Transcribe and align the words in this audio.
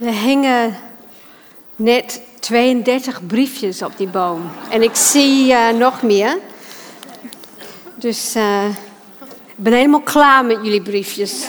Er 0.00 0.12
hingen 0.12 0.76
net 1.76 2.22
32 2.40 3.26
briefjes 3.26 3.82
op 3.82 3.96
die 3.96 4.06
boom. 4.08 4.50
En 4.70 4.82
ik 4.82 4.94
zie 4.94 5.52
uh, 5.52 5.68
nog 5.68 6.02
meer. 6.02 6.38
Dus 7.94 8.36
uh, 8.36 8.64
ik 9.28 9.54
ben 9.56 9.72
helemaal 9.72 10.00
klaar 10.00 10.44
met 10.44 10.58
jullie 10.62 10.82
briefjes. 10.82 11.44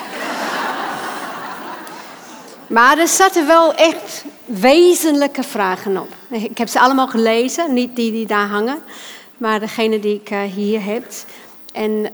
Maar 2.67 2.97
er 2.97 3.07
zaten 3.07 3.47
wel 3.47 3.73
echt 3.73 4.23
wezenlijke 4.45 5.43
vragen 5.43 5.97
op. 5.97 6.09
Ik 6.29 6.57
heb 6.57 6.67
ze 6.67 6.79
allemaal 6.79 7.07
gelezen, 7.07 7.73
niet 7.73 7.95
die 7.95 8.11
die 8.11 8.27
daar 8.27 8.47
hangen, 8.47 8.77
maar 9.37 9.59
degene 9.59 9.99
die 9.99 10.15
ik 10.15 10.31
uh, 10.31 10.41
hier 10.41 10.83
heb. 10.83 11.03
En 11.73 12.09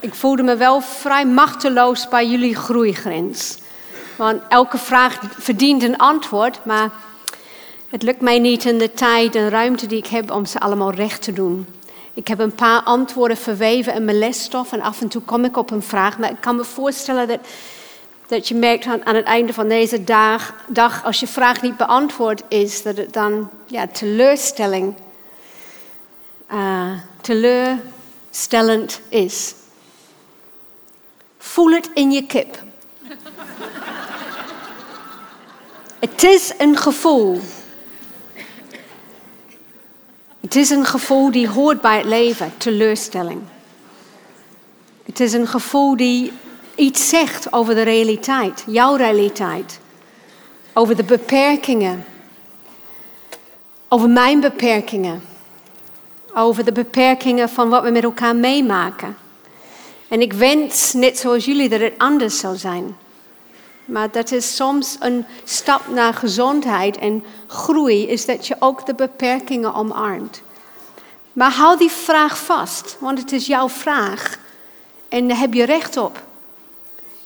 ik 0.00 0.14
voelde 0.14 0.42
me 0.42 0.56
wel 0.56 0.80
vrij 0.80 1.26
machteloos 1.26 2.08
bij 2.08 2.26
jullie 2.26 2.56
groeigrens. 2.56 3.58
Want 4.18 4.42
elke 4.48 4.78
vraag 4.78 5.18
verdient 5.38 5.82
een 5.82 5.96
antwoord, 5.96 6.64
maar 6.64 6.90
het 7.88 8.02
lukt 8.02 8.20
mij 8.20 8.38
niet 8.38 8.64
in 8.64 8.78
de 8.78 8.92
tijd 8.92 9.34
en 9.34 9.50
ruimte 9.50 9.86
die 9.86 9.98
ik 9.98 10.06
heb 10.06 10.30
om 10.30 10.46
ze 10.46 10.60
allemaal 10.60 10.90
recht 10.90 11.22
te 11.22 11.32
doen. 11.32 11.66
Ik 12.14 12.28
heb 12.28 12.38
een 12.38 12.54
paar 12.54 12.82
antwoorden 12.82 13.36
verweven 13.36 13.94
in 13.94 14.04
mijn 14.04 14.18
lesstof 14.18 14.72
en 14.72 14.80
af 14.80 15.00
en 15.00 15.08
toe 15.08 15.22
kom 15.22 15.44
ik 15.44 15.56
op 15.56 15.70
een 15.70 15.82
vraag. 15.82 16.18
Maar 16.18 16.30
ik 16.30 16.40
kan 16.40 16.56
me 16.56 16.64
voorstellen 16.64 17.28
dat, 17.28 17.38
dat 18.26 18.48
je 18.48 18.54
merkt 18.54 18.86
aan, 18.86 19.14
het 19.14 19.24
einde 19.24 19.52
van 19.52 19.68
deze 19.68 20.04
dag, 20.04 20.54
dag, 20.66 21.04
als 21.04 21.20
je 21.20 21.26
vraag 21.26 21.62
niet 21.62 21.76
beantwoord 21.76 22.42
is, 22.48 22.82
dat 22.82 22.96
het 22.96 23.12
dan 23.12 23.50
ja, 23.66 23.86
teleurstelling, 23.86 24.94
uh, 26.52 26.92
teleurstellend 27.20 29.00
is. 29.08 29.54
Voel 31.38 31.70
het 31.70 31.90
in 31.94 32.10
je 32.10 32.26
kip. 32.26 32.66
Het 35.98 36.22
is 36.22 36.52
een 36.58 36.76
gevoel. 36.76 37.40
Het 40.40 40.56
is 40.56 40.70
een 40.70 40.84
gevoel 40.84 41.30
die 41.30 41.48
hoort 41.48 41.80
bij 41.80 41.96
het 41.96 42.06
leven, 42.06 42.52
teleurstelling. 42.56 43.40
Het 45.04 45.20
is 45.20 45.32
een 45.32 45.46
gevoel 45.46 45.96
die 45.96 46.32
iets 46.74 47.08
zegt 47.08 47.52
over 47.52 47.74
de 47.74 47.82
realiteit, 47.82 48.64
jouw 48.66 48.94
realiteit. 48.94 49.80
Over 50.72 50.96
de 50.96 51.04
beperkingen. 51.04 52.04
Over 53.88 54.08
mijn 54.08 54.40
beperkingen. 54.40 55.22
Over 56.34 56.64
de 56.64 56.72
beperkingen 56.72 57.48
van 57.48 57.68
wat 57.68 57.82
we 57.82 57.90
met 57.90 58.02
elkaar 58.02 58.36
meemaken. 58.36 59.16
En 60.08 60.20
ik 60.20 60.32
wens, 60.32 60.92
net 60.92 61.18
zoals 61.18 61.44
jullie, 61.44 61.68
dat 61.68 61.80
het 61.80 61.94
anders 61.98 62.38
zou 62.38 62.56
zijn. 62.56 62.96
Maar 63.88 64.10
dat 64.10 64.32
is 64.32 64.56
soms 64.56 64.96
een 65.00 65.24
stap 65.44 65.88
naar 65.88 66.14
gezondheid 66.14 66.98
en 66.98 67.24
groei, 67.46 68.08
is 68.08 68.26
dat 68.26 68.46
je 68.46 68.56
ook 68.58 68.86
de 68.86 68.94
beperkingen 68.94 69.74
omarmt. 69.74 70.42
Maar 71.32 71.52
hou 71.52 71.78
die 71.78 71.90
vraag 71.90 72.38
vast, 72.38 72.96
want 73.00 73.18
het 73.18 73.32
is 73.32 73.46
jouw 73.46 73.68
vraag. 73.68 74.38
En 75.08 75.28
daar 75.28 75.38
heb 75.38 75.54
je 75.54 75.64
recht 75.64 75.96
op. 75.96 76.22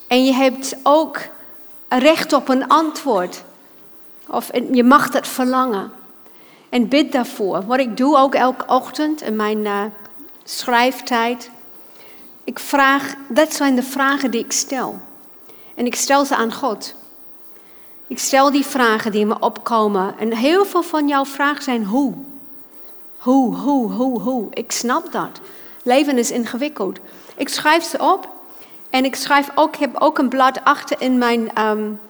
En 0.06 0.24
je 0.24 0.32
hebt 0.32 0.77
ook 0.82 1.19
recht 1.88 2.32
op 2.32 2.48
een 2.48 2.69
antwoord. 2.69 3.42
Of 4.26 4.50
je 4.72 4.84
mag 4.84 5.10
dat 5.10 5.28
verlangen. 5.28 5.92
En 6.69 6.88
bid 6.88 7.12
daarvoor. 7.12 7.66
Wat 7.66 7.78
ik 7.78 7.97
doe 7.97 8.16
ook 8.16 8.34
elke 8.34 8.64
ochtend 8.66 9.22
in 9.22 9.36
mijn 9.36 9.58
uh, 9.58 9.82
schrijftijd. 10.44 11.50
Ik 12.44 12.58
vraag, 12.58 13.14
dat 13.28 13.54
zijn 13.54 13.74
de 13.74 13.82
vragen 13.82 14.30
die 14.30 14.44
ik 14.44 14.52
stel. 14.52 15.00
En 15.75 15.87
ik 15.87 15.95
stel 15.95 16.25
ze 16.25 16.37
aan 16.37 16.53
God. 16.53 16.95
Ik 18.06 18.19
stel 18.19 18.51
die 18.51 18.67
vragen 18.67 19.12
die 19.12 19.27
me 19.27 19.37
opkomen. 19.41 20.19
En 20.19 20.37
heel 20.37 20.65
veel 20.65 20.83
van 20.83 21.09
jouw 21.09 21.25
vragen 21.25 21.62
zijn 21.62 21.84
hoe. 21.84 22.15
Hoe, 23.19 23.56
hoe, 23.56 23.93
hoe, 23.93 24.21
hoe. 24.21 24.47
Ik 24.50 24.72
snap 24.72 25.12
dat. 25.12 25.41
Leven 25.82 26.19
is 26.19 26.31
ingewikkeld. 26.31 26.99
Ik 27.37 27.49
schrijf 27.49 27.84
ze 27.84 27.99
op. 27.99 28.28
En 28.91 29.05
ik 29.05 29.15
schrijf 29.15 29.49
ook, 29.55 29.77
heb 29.77 29.97
ook 29.99 30.19
een 30.19 30.28
blad 30.28 30.65
achter 30.65 31.00
in 31.00 31.19
mijn 31.19 31.61
um, 31.66 32.00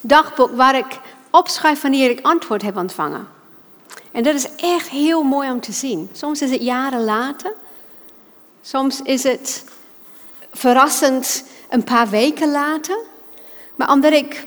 dagboek 0.00 0.50
waar 0.56 0.76
ik 0.76 1.00
opschrijf 1.30 1.80
wanneer 1.80 2.10
ik 2.10 2.20
antwoord 2.22 2.62
heb 2.62 2.76
ontvangen. 2.76 3.28
En 4.12 4.22
dat 4.22 4.34
is 4.34 4.54
echt 4.56 4.88
heel 4.88 5.22
mooi 5.22 5.50
om 5.50 5.60
te 5.60 5.72
zien. 5.72 6.10
Soms 6.12 6.42
is 6.42 6.50
het 6.50 6.62
jaren 6.62 7.04
later. 7.04 7.52
Soms 8.62 9.02
is 9.02 9.22
het 9.22 9.64
verrassend 10.52 11.44
een 11.76 11.84
paar 11.84 12.08
weken 12.08 12.50
later. 12.50 12.98
Maar 13.74 13.90
omdat 13.90 14.12
ik 14.12 14.46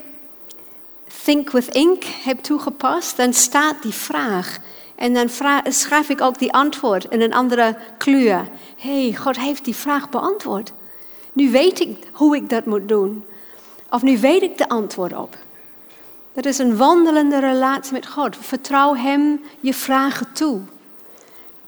Think 1.23 1.49
with 1.49 1.67
Ink 1.67 2.03
heb 2.03 2.39
toegepast, 2.39 3.17
dan 3.17 3.33
staat 3.33 3.81
die 3.81 3.93
vraag. 3.93 4.57
En 4.95 5.13
dan 5.13 5.29
schrijf 5.63 6.09
ik 6.09 6.21
ook 6.21 6.39
die 6.39 6.53
antwoord 6.53 7.05
in 7.05 7.21
een 7.21 7.33
andere 7.33 7.77
kleur. 7.97 8.47
Hé, 8.77 9.03
hey, 9.03 9.15
God 9.15 9.37
heeft 9.37 9.65
die 9.65 9.75
vraag 9.75 10.09
beantwoord. 10.09 10.73
Nu 11.33 11.51
weet 11.51 11.79
ik 11.79 11.97
hoe 12.11 12.35
ik 12.35 12.49
dat 12.49 12.65
moet 12.65 12.87
doen. 12.87 13.25
Of 13.89 14.01
nu 14.01 14.19
weet 14.19 14.41
ik 14.41 14.57
de 14.57 14.69
antwoord 14.69 15.15
op. 15.15 15.37
Dat 16.33 16.45
is 16.45 16.57
een 16.57 16.77
wandelende 16.77 17.39
relatie 17.39 17.93
met 17.93 18.07
God. 18.07 18.35
Vertrouw 18.39 18.95
Hem 18.95 19.41
je 19.59 19.73
vragen 19.73 20.33
toe. 20.33 20.59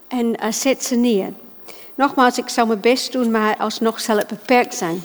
En 0.07 0.25
uh, 0.25 0.51
zet 0.51 0.83
ze 0.83 0.95
neer. 0.95 1.33
Nogmaals, 1.95 2.37
ik 2.37 2.49
zal 2.49 2.65
mijn 2.65 2.79
best 2.79 3.11
doen, 3.11 3.31
maar 3.31 3.57
alsnog 3.57 3.99
zal 3.99 4.17
het 4.17 4.27
beperkt 4.27 4.75
zijn. 4.75 5.01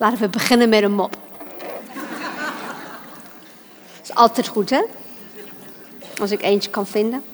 Laten 0.00 0.18
we 0.18 0.28
beginnen 0.28 0.68
met 0.68 0.82
een 0.82 0.92
mop. 0.92 1.16
Dat 3.96 4.02
is 4.02 4.14
altijd 4.14 4.46
goed, 4.48 4.70
hè? 4.70 4.82
Als 6.20 6.30
ik 6.30 6.42
eentje 6.42 6.70
kan 6.70 6.86
vinden. 6.86 7.24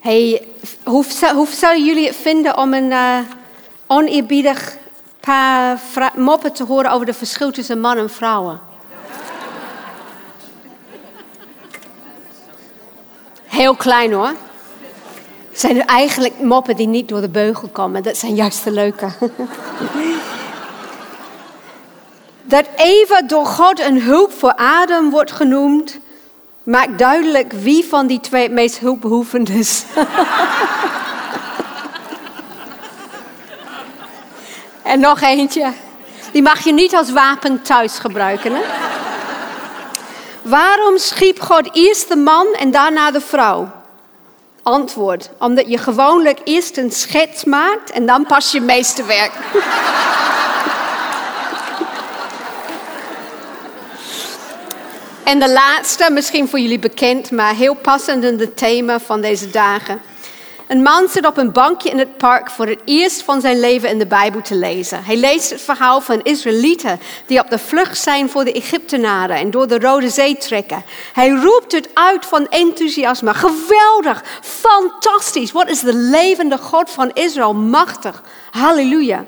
Hey, 0.00 0.48
hoe, 0.84 1.04
hoe 1.34 1.46
zouden 1.46 1.84
jullie 1.84 2.06
het 2.06 2.16
vinden 2.16 2.56
om 2.56 2.74
een 2.74 2.90
uh, 2.90 3.18
oneerbiedig 3.86 4.76
paar 5.20 5.80
moppen 6.14 6.52
te 6.52 6.64
horen 6.64 6.90
over 6.90 7.06
de 7.06 7.14
verschil 7.14 7.50
tussen 7.50 7.80
man 7.80 7.96
en 7.96 8.10
vrouwen? 8.10 8.60
Heel 13.44 13.76
klein 13.76 14.12
hoor 14.12 14.32
zijn 15.60 15.76
er 15.76 15.86
eigenlijk 15.86 16.40
moppen 16.40 16.76
die 16.76 16.86
niet 16.86 17.08
door 17.08 17.20
de 17.20 17.28
beugel 17.28 17.68
komen. 17.68 18.02
Dat 18.02 18.16
zijn 18.16 18.34
juist 18.34 18.64
de 18.64 18.70
leuke. 18.70 19.08
dat 22.42 22.64
Eva 22.76 23.22
door 23.22 23.46
God 23.46 23.80
een 23.80 24.02
hulp 24.02 24.32
voor 24.32 24.54
Adam 24.54 25.10
wordt 25.10 25.32
genoemd, 25.32 25.98
maakt 26.62 26.98
duidelijk 26.98 27.52
wie 27.52 27.84
van 27.84 28.06
die 28.06 28.20
twee 28.20 28.42
het 28.42 28.52
meest 28.52 28.78
hulpbehoevend 28.78 29.48
is. 29.48 29.84
en 34.82 35.00
nog 35.00 35.20
eentje. 35.20 35.72
Die 36.32 36.42
mag 36.42 36.64
je 36.64 36.72
niet 36.72 36.94
als 36.94 37.10
wapen 37.10 37.62
thuis 37.62 37.98
gebruiken. 37.98 38.54
Hè? 38.54 38.60
Waarom 40.42 40.98
schiep 40.98 41.40
God 41.40 41.68
eerst 41.72 42.08
de 42.08 42.16
man 42.16 42.46
en 42.46 42.70
daarna 42.70 43.10
de 43.10 43.20
vrouw? 43.20 43.79
Antwoord. 44.70 45.30
Omdat 45.38 45.68
je 45.68 45.78
gewoonlijk 45.78 46.38
eerst 46.44 46.76
een 46.76 46.90
schets 46.90 47.44
maakt 47.44 47.90
en 47.90 48.06
dan 48.06 48.26
pas 48.26 48.52
je 48.52 48.60
meesterwerk. 48.60 49.32
en 55.24 55.38
de 55.38 55.52
laatste, 55.52 56.10
misschien 56.10 56.48
voor 56.48 56.58
jullie 56.58 56.78
bekend, 56.78 57.30
maar 57.30 57.54
heel 57.54 57.74
passend 57.74 58.24
in 58.24 58.38
het 58.38 58.56
thema 58.56 59.00
van 59.00 59.20
deze 59.20 59.50
dagen. 59.50 60.09
Een 60.70 60.82
man 60.82 61.08
zit 61.08 61.26
op 61.26 61.36
een 61.36 61.52
bankje 61.52 61.90
in 61.90 61.98
het 61.98 62.16
park 62.16 62.50
voor 62.50 62.66
het 62.66 62.80
eerst 62.84 63.22
van 63.22 63.40
zijn 63.40 63.60
leven 63.60 63.88
in 63.88 63.98
de 63.98 64.06
Bijbel 64.06 64.40
te 64.40 64.54
lezen. 64.54 65.04
Hij 65.04 65.16
leest 65.16 65.50
het 65.50 65.60
verhaal 65.60 66.00
van 66.00 66.22
Israëlieten 66.22 67.00
die 67.26 67.40
op 67.40 67.50
de 67.50 67.58
vlucht 67.58 67.98
zijn 67.98 68.30
voor 68.30 68.44
de 68.44 68.52
Egyptenaren 68.52 69.36
en 69.36 69.50
door 69.50 69.68
de 69.68 69.78
Rode 69.78 70.08
Zee 70.08 70.36
trekken. 70.36 70.84
Hij 71.12 71.28
roept 71.30 71.72
het 71.72 71.88
uit 71.94 72.26
van 72.26 72.48
enthousiasme. 72.48 73.34
Geweldig, 73.34 74.24
fantastisch. 74.42 75.52
Wat 75.52 75.68
is 75.68 75.80
de 75.80 75.94
levende 75.94 76.58
God 76.58 76.90
van 76.90 77.10
Israël 77.12 77.54
machtig. 77.54 78.22
Halleluja. 78.50 79.24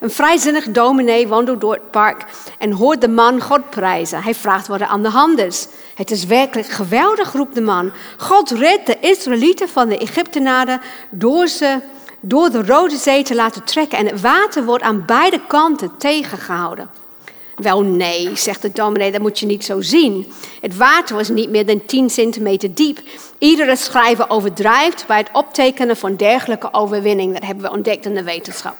Een 0.00 0.10
vrijzinnig 0.10 0.70
dominee 0.70 1.28
wandelt 1.28 1.60
door 1.60 1.72
het 1.72 1.90
park 1.90 2.24
en 2.58 2.72
hoort 2.72 3.00
de 3.00 3.08
man 3.08 3.40
God 3.40 3.70
prijzen. 3.70 4.22
Hij 4.22 4.34
vraagt 4.34 4.66
wat 4.66 4.80
er 4.80 4.86
aan 4.86 5.02
de 5.02 5.08
hand 5.08 5.38
is. 5.38 5.68
Het 5.94 6.10
is 6.10 6.26
werkelijk 6.26 6.68
geweldig, 6.68 7.32
roept 7.32 7.54
de 7.54 7.60
man. 7.60 7.92
God 8.18 8.50
redt 8.50 8.86
de 8.86 8.96
Israëlieten 9.00 9.68
van 9.68 9.88
de 9.88 9.98
Egyptenaren 9.98 10.80
door 11.10 11.46
ze 11.48 11.78
door 12.20 12.50
de 12.50 12.62
Rode 12.62 12.96
Zee 12.96 13.22
te 13.22 13.34
laten 13.34 13.64
trekken. 13.64 13.98
En 13.98 14.06
het 14.06 14.20
water 14.20 14.64
wordt 14.64 14.84
aan 14.84 15.04
beide 15.06 15.40
kanten 15.46 15.96
tegengehouden. 15.98 16.90
Wel 17.56 17.82
nee, 17.82 18.36
zegt 18.36 18.62
de 18.62 18.72
dominee, 18.72 19.12
dat 19.12 19.20
moet 19.20 19.38
je 19.38 19.46
niet 19.46 19.64
zo 19.64 19.80
zien. 19.80 20.32
Het 20.60 20.76
water 20.76 21.16
was 21.16 21.28
niet 21.28 21.50
meer 21.50 21.66
dan 21.66 21.84
10 21.86 22.10
centimeter 22.10 22.74
diep. 22.74 23.00
Iedere 23.38 23.76
schrijver 23.76 24.30
overdrijft 24.30 25.06
bij 25.06 25.18
het 25.18 25.30
optekenen 25.32 25.96
van 25.96 26.16
dergelijke 26.16 26.72
overwinning. 26.72 27.32
Dat 27.32 27.44
hebben 27.44 27.64
we 27.64 27.70
ontdekt 27.70 28.06
in 28.06 28.14
de 28.14 28.22
wetenschap. 28.22 28.76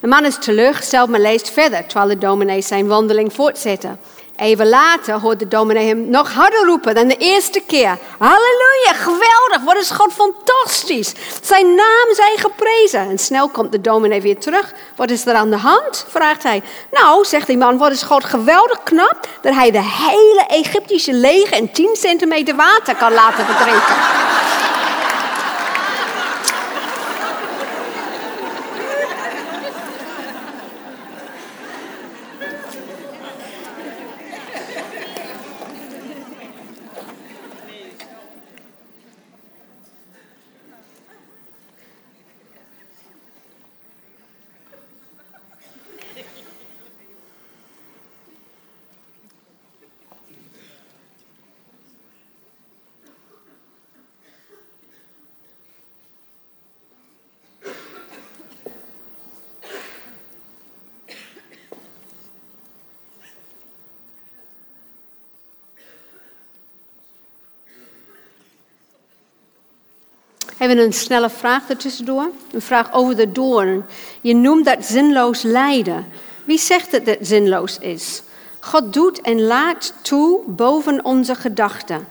De 0.00 0.06
man 0.06 0.24
is 0.24 0.36
teleurgesteld, 0.38 1.08
maar 1.08 1.20
leest 1.20 1.50
verder, 1.50 1.86
terwijl 1.86 2.08
de 2.08 2.18
dominee 2.18 2.62
zijn 2.62 2.86
wandeling 2.86 3.32
voortzette. 3.32 3.88
Even 4.36 4.68
later 4.68 5.14
hoort 5.20 5.38
de 5.38 5.48
dominee 5.48 5.86
hem 5.86 6.10
nog 6.10 6.32
harder 6.32 6.64
roepen 6.64 6.94
dan 6.94 7.08
de 7.08 7.16
eerste 7.16 7.62
keer. 7.66 7.98
Halleluja, 8.18 8.92
geweldig, 8.92 9.60
wat 9.64 9.76
is 9.76 9.90
God 9.90 10.12
fantastisch. 10.12 11.12
Zijn 11.42 11.74
naam 11.74 12.14
zij 12.14 12.34
geprezen. 12.36 13.00
En 13.00 13.18
snel 13.18 13.48
komt 13.48 13.72
de 13.72 13.80
dominee 13.80 14.20
weer 14.20 14.38
terug. 14.38 14.72
Wat 14.96 15.10
is 15.10 15.26
er 15.26 15.34
aan 15.34 15.50
de 15.50 15.56
hand? 15.56 16.04
vraagt 16.08 16.42
hij. 16.42 16.62
Nou, 16.90 17.24
zegt 17.24 17.46
die 17.46 17.56
man, 17.56 17.78
wat 17.78 17.90
is 17.90 18.02
God 18.02 18.24
geweldig 18.24 18.82
knap 18.82 19.28
dat 19.40 19.54
hij 19.54 19.70
de 19.70 19.82
hele 19.82 20.44
Egyptische 20.48 21.12
leger 21.12 21.56
in 21.56 21.72
10 21.72 21.96
centimeter 21.96 22.56
water 22.56 22.96
kan 22.96 23.12
laten 23.12 23.44
verdrinken. 23.44 24.09
Een 70.78 70.92
snelle 70.92 71.30
vraag 71.30 71.68
ertussendoor? 71.68 72.30
Een 72.52 72.62
vraag 72.62 72.92
over 72.92 73.16
de 73.16 73.32
doorn. 73.32 73.84
Je 74.20 74.34
noemt 74.34 74.64
dat 74.64 74.84
zinloos 74.84 75.42
lijden. 75.42 76.06
Wie 76.44 76.58
zegt 76.58 76.90
dat 76.90 77.06
het 77.06 77.18
zinloos 77.20 77.78
is? 77.78 78.22
God 78.60 78.92
doet 78.92 79.20
en 79.20 79.42
laat 79.42 79.94
toe 80.02 80.40
boven 80.46 81.04
onze 81.04 81.34
gedachten. 81.34 82.06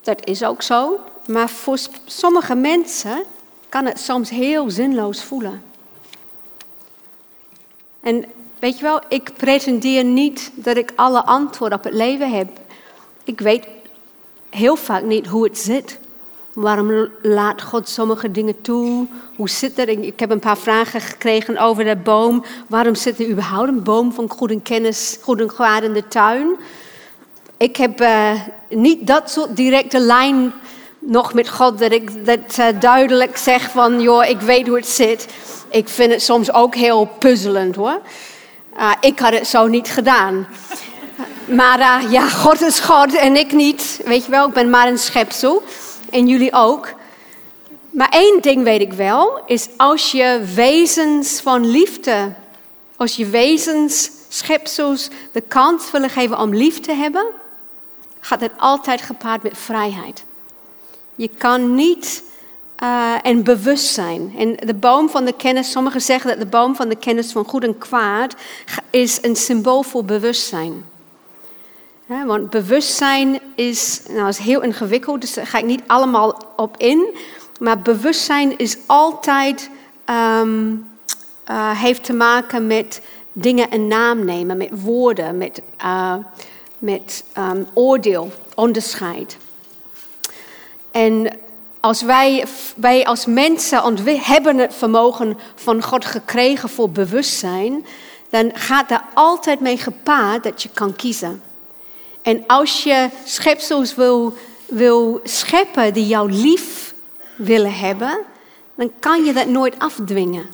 Dat 0.00 0.26
is 0.26 0.44
ook 0.44 0.62
zo, 0.62 1.00
maar 1.26 1.48
voor 1.48 1.78
sommige 2.04 2.54
mensen 2.54 3.24
kan 3.68 3.84
het 3.86 4.00
soms 4.00 4.30
heel 4.30 4.70
zinloos 4.70 5.22
voelen. 5.22 5.62
En 8.00 8.24
weet 8.58 8.76
je 8.78 8.82
wel, 8.82 9.00
ik 9.08 9.30
pretendeer 9.36 10.04
niet 10.04 10.50
dat 10.54 10.76
ik 10.76 10.92
alle 10.94 11.24
antwoorden 11.24 11.78
op 11.78 11.84
het 11.84 11.94
leven 11.94 12.30
heb. 12.30 12.48
Ik 13.24 13.40
weet 13.40 13.66
heel 14.50 14.76
vaak 14.76 15.02
niet 15.02 15.26
hoe 15.26 15.44
het 15.44 15.58
zit. 15.58 15.98
Waarom 16.54 17.08
laat 17.22 17.62
God 17.62 17.88
sommige 17.88 18.30
dingen 18.30 18.60
toe? 18.60 19.06
Hoe 19.36 19.48
zit 19.48 19.76
dat? 19.76 19.88
Ik 19.88 20.20
heb 20.20 20.30
een 20.30 20.38
paar 20.38 20.58
vragen 20.58 21.00
gekregen 21.00 21.58
over 21.58 21.84
de 21.84 21.96
boom. 21.96 22.44
Waarom 22.66 22.94
zit 22.94 23.18
er 23.18 23.28
überhaupt 23.28 23.68
een 23.68 23.82
boom 23.82 24.12
van 24.12 24.30
goed 24.30 24.50
en 24.50 24.62
kennis, 24.62 25.18
goed 25.22 25.40
en 25.40 25.46
kwaad 25.46 25.82
in 25.82 25.92
de 25.92 26.08
tuin? 26.08 26.56
Ik 27.56 27.76
heb 27.76 28.00
uh, 28.00 28.30
niet 28.68 29.06
dat 29.06 29.30
soort 29.30 29.56
directe 29.56 29.98
lijn 29.98 30.52
nog 30.98 31.34
met 31.34 31.48
God 31.48 31.78
dat 31.78 31.92
ik 31.92 32.26
dat 32.26 32.58
uh, 32.58 32.66
duidelijk 32.80 33.36
zeg 33.36 33.70
van, 33.70 34.00
joh, 34.00 34.28
ik 34.28 34.40
weet 34.40 34.66
hoe 34.66 34.76
het 34.76 34.88
zit. 34.88 35.26
Ik 35.70 35.88
vind 35.88 36.12
het 36.12 36.22
soms 36.22 36.52
ook 36.52 36.74
heel 36.74 37.10
puzzelend 37.18 37.76
hoor. 37.76 38.00
Uh, 38.78 38.92
ik 39.00 39.18
had 39.18 39.32
het 39.32 39.46
zo 39.46 39.66
niet 39.66 39.88
gedaan. 39.88 40.46
Maar 41.44 42.10
ja, 42.10 42.28
God 42.28 42.60
is 42.60 42.80
God 42.80 43.14
en 43.14 43.36
ik 43.36 43.52
niet. 43.52 44.00
Weet 44.04 44.24
je 44.24 44.30
wel, 44.30 44.48
ik 44.48 44.54
ben 44.54 44.70
maar 44.70 44.88
een 44.88 44.98
schepsel 44.98 45.62
en 46.14 46.26
jullie 46.26 46.52
ook. 46.52 46.92
Maar 47.90 48.08
één 48.08 48.40
ding 48.40 48.62
weet 48.64 48.80
ik 48.80 48.92
wel, 48.92 49.42
is 49.46 49.68
als 49.76 50.10
je 50.10 50.40
wezens 50.54 51.40
van 51.40 51.70
liefde, 51.70 52.32
als 52.96 53.16
je 53.16 53.26
wezens, 53.26 54.10
schepsels 54.28 55.08
de 55.32 55.40
kans 55.40 55.90
willen 55.90 56.10
geven 56.10 56.38
om 56.38 56.54
lief 56.54 56.80
te 56.80 56.92
hebben, 56.92 57.26
gaat 58.20 58.40
het 58.40 58.52
altijd 58.56 59.02
gepaard 59.02 59.42
met 59.42 59.58
vrijheid. 59.58 60.24
Je 61.14 61.28
kan 61.28 61.74
niet 61.74 62.22
uh, 62.82 63.14
en 63.22 63.44
bewustzijn. 63.44 64.34
En 64.38 64.56
de 64.56 64.74
boom 64.74 65.08
van 65.08 65.24
de 65.24 65.32
kennis, 65.32 65.70
sommigen 65.70 66.00
zeggen 66.00 66.30
dat 66.30 66.38
de 66.38 66.46
boom 66.46 66.74
van 66.74 66.88
de 66.88 66.96
kennis 66.96 67.32
van 67.32 67.44
goed 67.44 67.64
en 67.64 67.78
kwaad 67.78 68.34
is 68.90 69.18
een 69.22 69.36
symbool 69.36 69.82
voor 69.82 70.04
bewustzijn 70.04 70.84
want 72.06 72.50
bewustzijn 72.50 73.40
is, 73.54 74.02
nou, 74.08 74.28
is 74.28 74.38
heel 74.38 74.62
ingewikkeld, 74.62 75.20
dus 75.20 75.34
daar 75.34 75.46
ga 75.46 75.58
ik 75.58 75.64
niet 75.64 75.82
allemaal 75.86 76.52
op 76.56 76.76
in. 76.76 77.06
Maar 77.60 77.78
bewustzijn 77.78 78.58
is 78.58 78.76
altijd, 78.86 79.70
um, 80.40 80.90
uh, 81.50 81.80
heeft 81.80 82.04
te 82.04 82.12
maken 82.12 82.66
met 82.66 83.00
dingen 83.32 83.74
een 83.74 83.88
naam 83.88 84.24
nemen, 84.24 84.56
met 84.56 84.82
woorden, 84.82 85.38
met, 85.38 85.62
uh, 85.84 86.14
met 86.78 87.24
um, 87.38 87.66
oordeel, 87.74 88.32
onderscheid. 88.54 89.36
En 90.90 91.38
als 91.80 92.02
wij, 92.02 92.44
wij 92.76 93.04
als 93.04 93.26
mensen 93.26 93.82
hebben 94.20 94.58
het 94.58 94.74
vermogen 94.74 95.38
van 95.54 95.82
God 95.82 96.04
gekregen 96.04 96.68
voor 96.68 96.90
bewustzijn, 96.90 97.86
dan 98.30 98.50
gaat 98.54 98.90
er 98.90 99.02
altijd 99.14 99.60
mee 99.60 99.76
gepaard 99.76 100.42
dat 100.42 100.62
je 100.62 100.68
kan 100.74 100.96
kiezen. 100.96 101.42
En 102.24 102.44
als 102.46 102.82
je 102.82 103.08
schepsels 103.24 103.94
wil, 103.94 104.36
wil 104.66 105.20
scheppen 105.24 105.92
die 105.92 106.06
jou 106.06 106.32
lief 106.32 106.94
willen 107.36 107.74
hebben, 107.74 108.18
dan 108.74 108.92
kan 108.98 109.24
je 109.24 109.32
dat 109.32 109.46
nooit 109.46 109.78
afdwingen. 109.78 110.46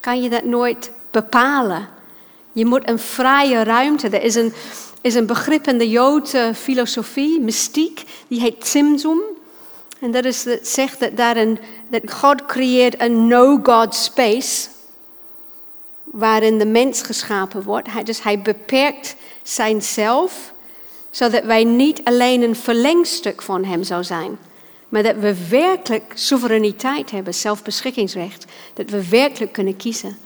Kan 0.00 0.22
je 0.22 0.28
dat 0.28 0.44
nooit 0.44 0.90
bepalen. 1.10 1.88
Je 2.52 2.66
moet 2.66 2.88
een 2.88 2.98
vrije 2.98 3.62
ruimte. 3.62 4.08
Er 4.08 4.22
is 4.22 4.34
een, 4.34 4.52
is 5.00 5.14
een 5.14 5.26
begrip 5.26 5.66
in 5.66 5.78
de 5.78 5.88
Joodse 5.88 6.52
filosofie, 6.54 7.40
mystiek, 7.40 8.02
die 8.28 8.40
heet 8.40 8.60
Tzimtzum. 8.60 9.20
En 10.00 10.10
dat, 10.10 10.24
is, 10.24 10.42
dat 10.42 10.66
zegt 10.66 11.00
dat, 11.00 11.16
daarin, 11.16 11.58
dat 11.88 12.12
God 12.12 12.46
creëert 12.46 13.00
een 13.00 13.26
no-God 13.26 13.94
space, 13.94 14.68
waarin 16.04 16.58
de 16.58 16.66
mens 16.66 17.02
geschapen 17.02 17.62
wordt. 17.62 17.92
Hij, 17.92 18.02
dus 18.02 18.22
hij 18.22 18.40
beperkt 18.40 19.16
zijnzelf 19.42 20.54
zodat 21.16 21.44
wij 21.44 21.64
niet 21.64 22.00
alleen 22.04 22.42
een 22.42 22.56
verlengstuk 22.56 23.42
van 23.42 23.64
Hem 23.64 23.82
zou 23.82 24.04
zijn, 24.04 24.38
maar 24.88 25.02
dat 25.02 25.16
we 25.16 25.48
werkelijk 25.48 26.12
soevereiniteit 26.14 27.10
hebben, 27.10 27.34
zelfbeschikkingsrecht, 27.34 28.44
dat 28.74 28.90
we 28.90 29.08
werkelijk 29.08 29.52
kunnen 29.52 29.76
kiezen. 29.76 30.18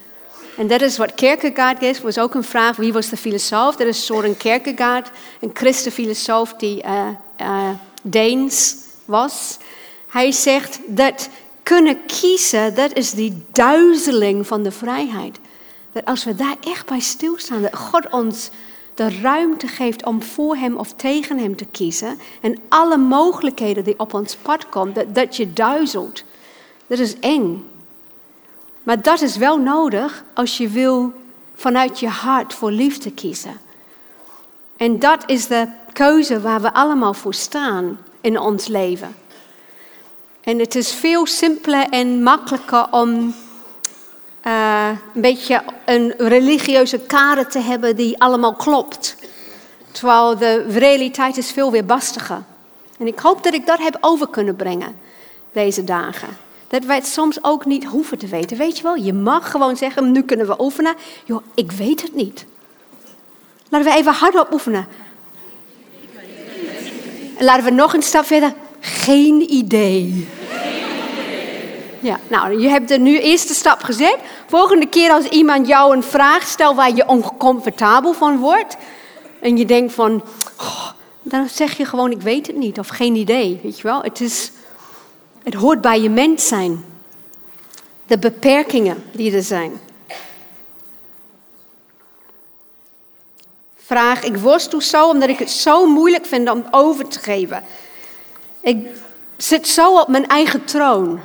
En 0.56 0.66
dat 0.66 0.80
is 0.80 0.97
wat 0.97 1.14
Kierkegaard 1.14 1.82
is. 1.82 2.00
was 2.00 2.18
ook 2.18 2.35
een 2.35 2.44
vraag, 2.44 2.76
wie 2.76 2.92
was 2.92 3.09
de 3.09 3.16
filosoof? 3.16 3.76
Dat 3.76 3.87
is 3.87 4.04
Soren 4.04 4.37
Kierkegaard, 4.37 5.11
een 5.40 5.50
christenfilosoof 5.52 6.54
die 6.54 6.85
uh, 6.85 7.68
Deens 8.02 8.76
was. 9.04 9.59
Hij 10.09 10.32
zegt 10.32 10.80
dat 10.87 11.28
kunnen 11.62 11.99
kiezen, 12.06 12.75
dat 12.75 12.97
is 12.97 13.11
die 13.11 13.44
duizeling 13.52 14.47
van 14.47 14.62
de 14.62 14.73
vrijheid. 14.73 15.38
Dat 15.92 16.04
als 16.04 16.25
we 16.25 16.35
daar 16.35 16.56
echt 16.61 16.87
bij 16.87 17.00
stilstaan, 17.00 17.62
dat 17.62 17.76
God 17.76 18.11
ons 18.11 18.50
de 19.00 19.21
ruimte 19.21 19.66
geeft 19.66 20.04
om 20.04 20.23
voor 20.23 20.57
hem 20.57 20.76
of 20.76 20.92
tegen 20.92 21.38
hem 21.38 21.57
te 21.57 21.64
kiezen. 21.64 22.19
En 22.40 22.59
alle 22.69 22.97
mogelijkheden 22.97 23.85
die 23.85 23.99
op 23.99 24.14
ons 24.14 24.37
pad 24.37 24.69
komen, 24.69 24.95
dat, 24.95 25.14
dat 25.14 25.37
je 25.37 25.52
duizelt. 25.52 26.25
Dat 26.87 26.99
is 26.99 27.19
eng. 27.19 27.64
Maar 28.83 29.02
dat 29.02 29.21
is 29.21 29.37
wel 29.37 29.59
nodig 29.59 30.25
als 30.35 30.57
je 30.57 30.69
wil 30.69 31.12
vanuit 31.54 32.00
je 32.00 32.09
hart 32.09 32.54
voor 32.54 32.71
liefde 32.71 33.12
kiezen. 33.12 33.61
En 34.76 34.99
dat 34.99 35.23
is 35.26 35.47
de 35.47 35.69
keuze 35.92 36.40
waar 36.40 36.61
we 36.61 36.73
allemaal 36.73 37.14
voor 37.14 37.35
staan 37.35 37.99
in 38.21 38.38
ons 38.38 38.66
leven. 38.66 39.14
En 40.40 40.59
het 40.59 40.75
is 40.75 40.92
veel 40.92 41.26
simpeler 41.26 41.88
en 41.88 42.23
makkelijker 42.23 42.87
om 42.90 43.35
uh, 44.47 44.88
een 45.14 45.20
beetje 45.20 45.62
een 45.85 46.14
religieuze 46.16 46.99
kader 46.99 47.47
te 47.47 47.59
hebben 47.59 47.97
die 47.97 48.20
allemaal 48.20 48.54
klopt. 48.54 49.16
Terwijl 49.90 50.38
de 50.38 50.66
realiteit 50.68 51.37
is 51.37 51.50
veel 51.50 51.70
weer 51.70 51.85
bastiger. 51.85 52.42
En 52.99 53.06
ik 53.06 53.18
hoop 53.18 53.42
dat 53.42 53.54
ik 53.54 53.66
dat 53.66 53.78
heb 53.78 53.97
over 54.00 54.28
kunnen 54.28 54.56
brengen 54.56 54.99
deze 55.52 55.85
dagen. 55.85 56.28
Dat 56.68 56.85
wij 56.85 56.97
het 56.97 57.06
soms 57.06 57.44
ook 57.44 57.64
niet 57.64 57.85
hoeven 57.85 58.18
te 58.18 58.26
weten. 58.26 58.56
Weet 58.56 58.76
je 58.76 58.82
wel, 58.82 58.94
je 58.94 59.12
mag 59.12 59.50
gewoon 59.50 59.76
zeggen, 59.76 60.12
nu 60.12 60.23
kunnen 60.23 60.47
we 60.47 60.62
oefenen. 60.62 60.94
Joh, 61.25 61.42
ik 61.54 61.73
weet 61.73 62.02
het 62.02 62.14
niet. 62.14 62.47
Laten 63.68 63.92
we 63.92 63.97
even 63.97 64.12
hardop 64.12 64.52
oefenen. 64.52 64.87
En 67.37 67.44
laten 67.44 67.64
we 67.64 67.70
nog 67.70 67.94
een 67.94 68.02
stap 68.02 68.25
verder. 68.25 68.52
Geen 68.80 69.52
idee. 69.52 70.28
Ja, 72.00 72.21
nou, 72.28 72.61
je 72.61 72.69
hebt 72.69 72.88
de 72.88 72.99
nu 72.99 73.19
eerste 73.19 73.54
stap 73.54 73.83
gezet. 73.83 74.16
Volgende 74.47 74.87
keer 74.87 75.11
als 75.11 75.25
iemand 75.25 75.66
jou 75.66 75.97
een 75.97 76.02
vraag 76.02 76.47
stelt 76.47 76.76
waar 76.76 76.95
je 76.95 77.09
oncomfortabel 77.09 78.12
van 78.12 78.38
wordt. 78.38 78.76
En 79.40 79.57
je 79.57 79.64
denkt 79.64 79.92
van, 79.92 80.23
dan 81.23 81.49
zeg 81.49 81.76
je 81.76 81.85
gewoon 81.85 82.11
ik 82.11 82.21
weet 82.21 82.47
het 82.47 82.57
niet 82.57 82.78
of 82.78 82.88
geen 82.88 83.14
idee. 83.14 83.61
Weet 83.62 83.76
je 83.76 83.83
wel, 83.83 84.02
het, 84.02 84.21
is, 84.21 84.50
het 85.42 85.54
hoort 85.54 85.80
bij 85.80 86.00
je 86.00 86.11
mens 86.11 86.49
zijn. 86.49 86.85
De 88.07 88.19
beperkingen 88.19 89.04
die 89.12 89.35
er 89.35 89.42
zijn. 89.42 89.80
Vraag, 93.76 94.23
ik 94.23 94.37
worstel 94.37 94.80
zo 94.80 95.09
omdat 95.09 95.28
ik 95.28 95.38
het 95.38 95.50
zo 95.50 95.87
moeilijk 95.87 96.26
vind 96.26 96.50
om 96.50 96.64
over 96.71 97.09
te 97.09 97.19
geven. 97.19 97.64
Ik 98.61 98.87
zit 99.37 99.69
zo 99.69 99.99
op 100.00 100.09
mijn 100.09 100.26
eigen 100.26 100.64
troon. 100.64 101.21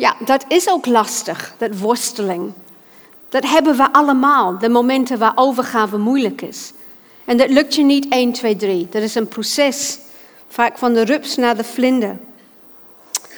Ja, 0.00 0.16
dat 0.24 0.44
is 0.48 0.68
ook 0.68 0.86
lastig, 0.86 1.54
dat 1.58 1.78
worsteling. 1.78 2.52
Dat 3.28 3.44
hebben 3.48 3.76
we 3.76 3.92
allemaal, 3.92 4.58
de 4.58 4.68
momenten 4.68 5.18
waar 5.18 5.32
overgave 5.34 5.98
moeilijk 5.98 6.42
is. 6.42 6.72
En 7.24 7.36
dat 7.36 7.50
lukt 7.50 7.74
je 7.74 7.82
niet 7.82 8.06
1, 8.08 8.32
2, 8.32 8.56
3. 8.56 8.86
Dat 8.90 9.02
is 9.02 9.14
een 9.14 9.28
proces, 9.28 9.98
vaak 10.48 10.78
van 10.78 10.92
de 10.92 11.04
rups 11.04 11.36
naar 11.36 11.56
de 11.56 11.64
vlinder. 11.64 12.16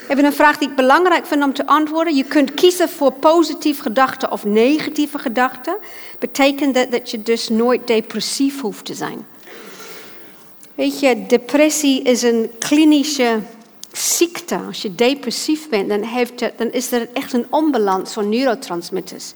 Even 0.09 0.25
een 0.25 0.33
vraag 0.33 0.59
die 0.59 0.69
ik 0.69 0.77
belangrijk 0.77 1.27
vind 1.27 1.43
om 1.43 1.53
te 1.53 1.67
antwoorden. 1.67 2.17
Je 2.17 2.25
kunt 2.25 2.55
kiezen 2.55 2.89
voor 2.89 3.13
positieve 3.13 3.83
gedachten 3.83 4.33
of 4.33 4.45
negatieve 4.45 5.19
gedachten. 5.19 5.77
Betekent 6.19 6.75
dat 6.75 6.91
dat 6.91 7.11
je 7.11 7.23
dus 7.23 7.49
nooit 7.49 7.87
depressief 7.87 8.61
hoeft 8.61 8.85
te 8.85 8.95
zijn. 8.95 9.27
Weet 10.75 11.01
je, 11.01 11.27
depressie 11.27 12.03
is 12.03 12.23
een 12.23 12.51
klinische 12.59 13.41
ziekte. 14.17 14.61
Als 14.67 14.83
je 14.83 14.95
depressief 14.95 15.69
bent, 15.69 15.89
dan, 15.89 16.03
heeft 16.03 16.41
het, 16.41 16.59
dan 16.59 16.71
is 16.71 16.93
er 16.93 17.09
echt 17.13 17.33
een 17.33 17.47
onbalans 17.51 18.13
van 18.13 18.29
neurotransmitters 18.29 19.33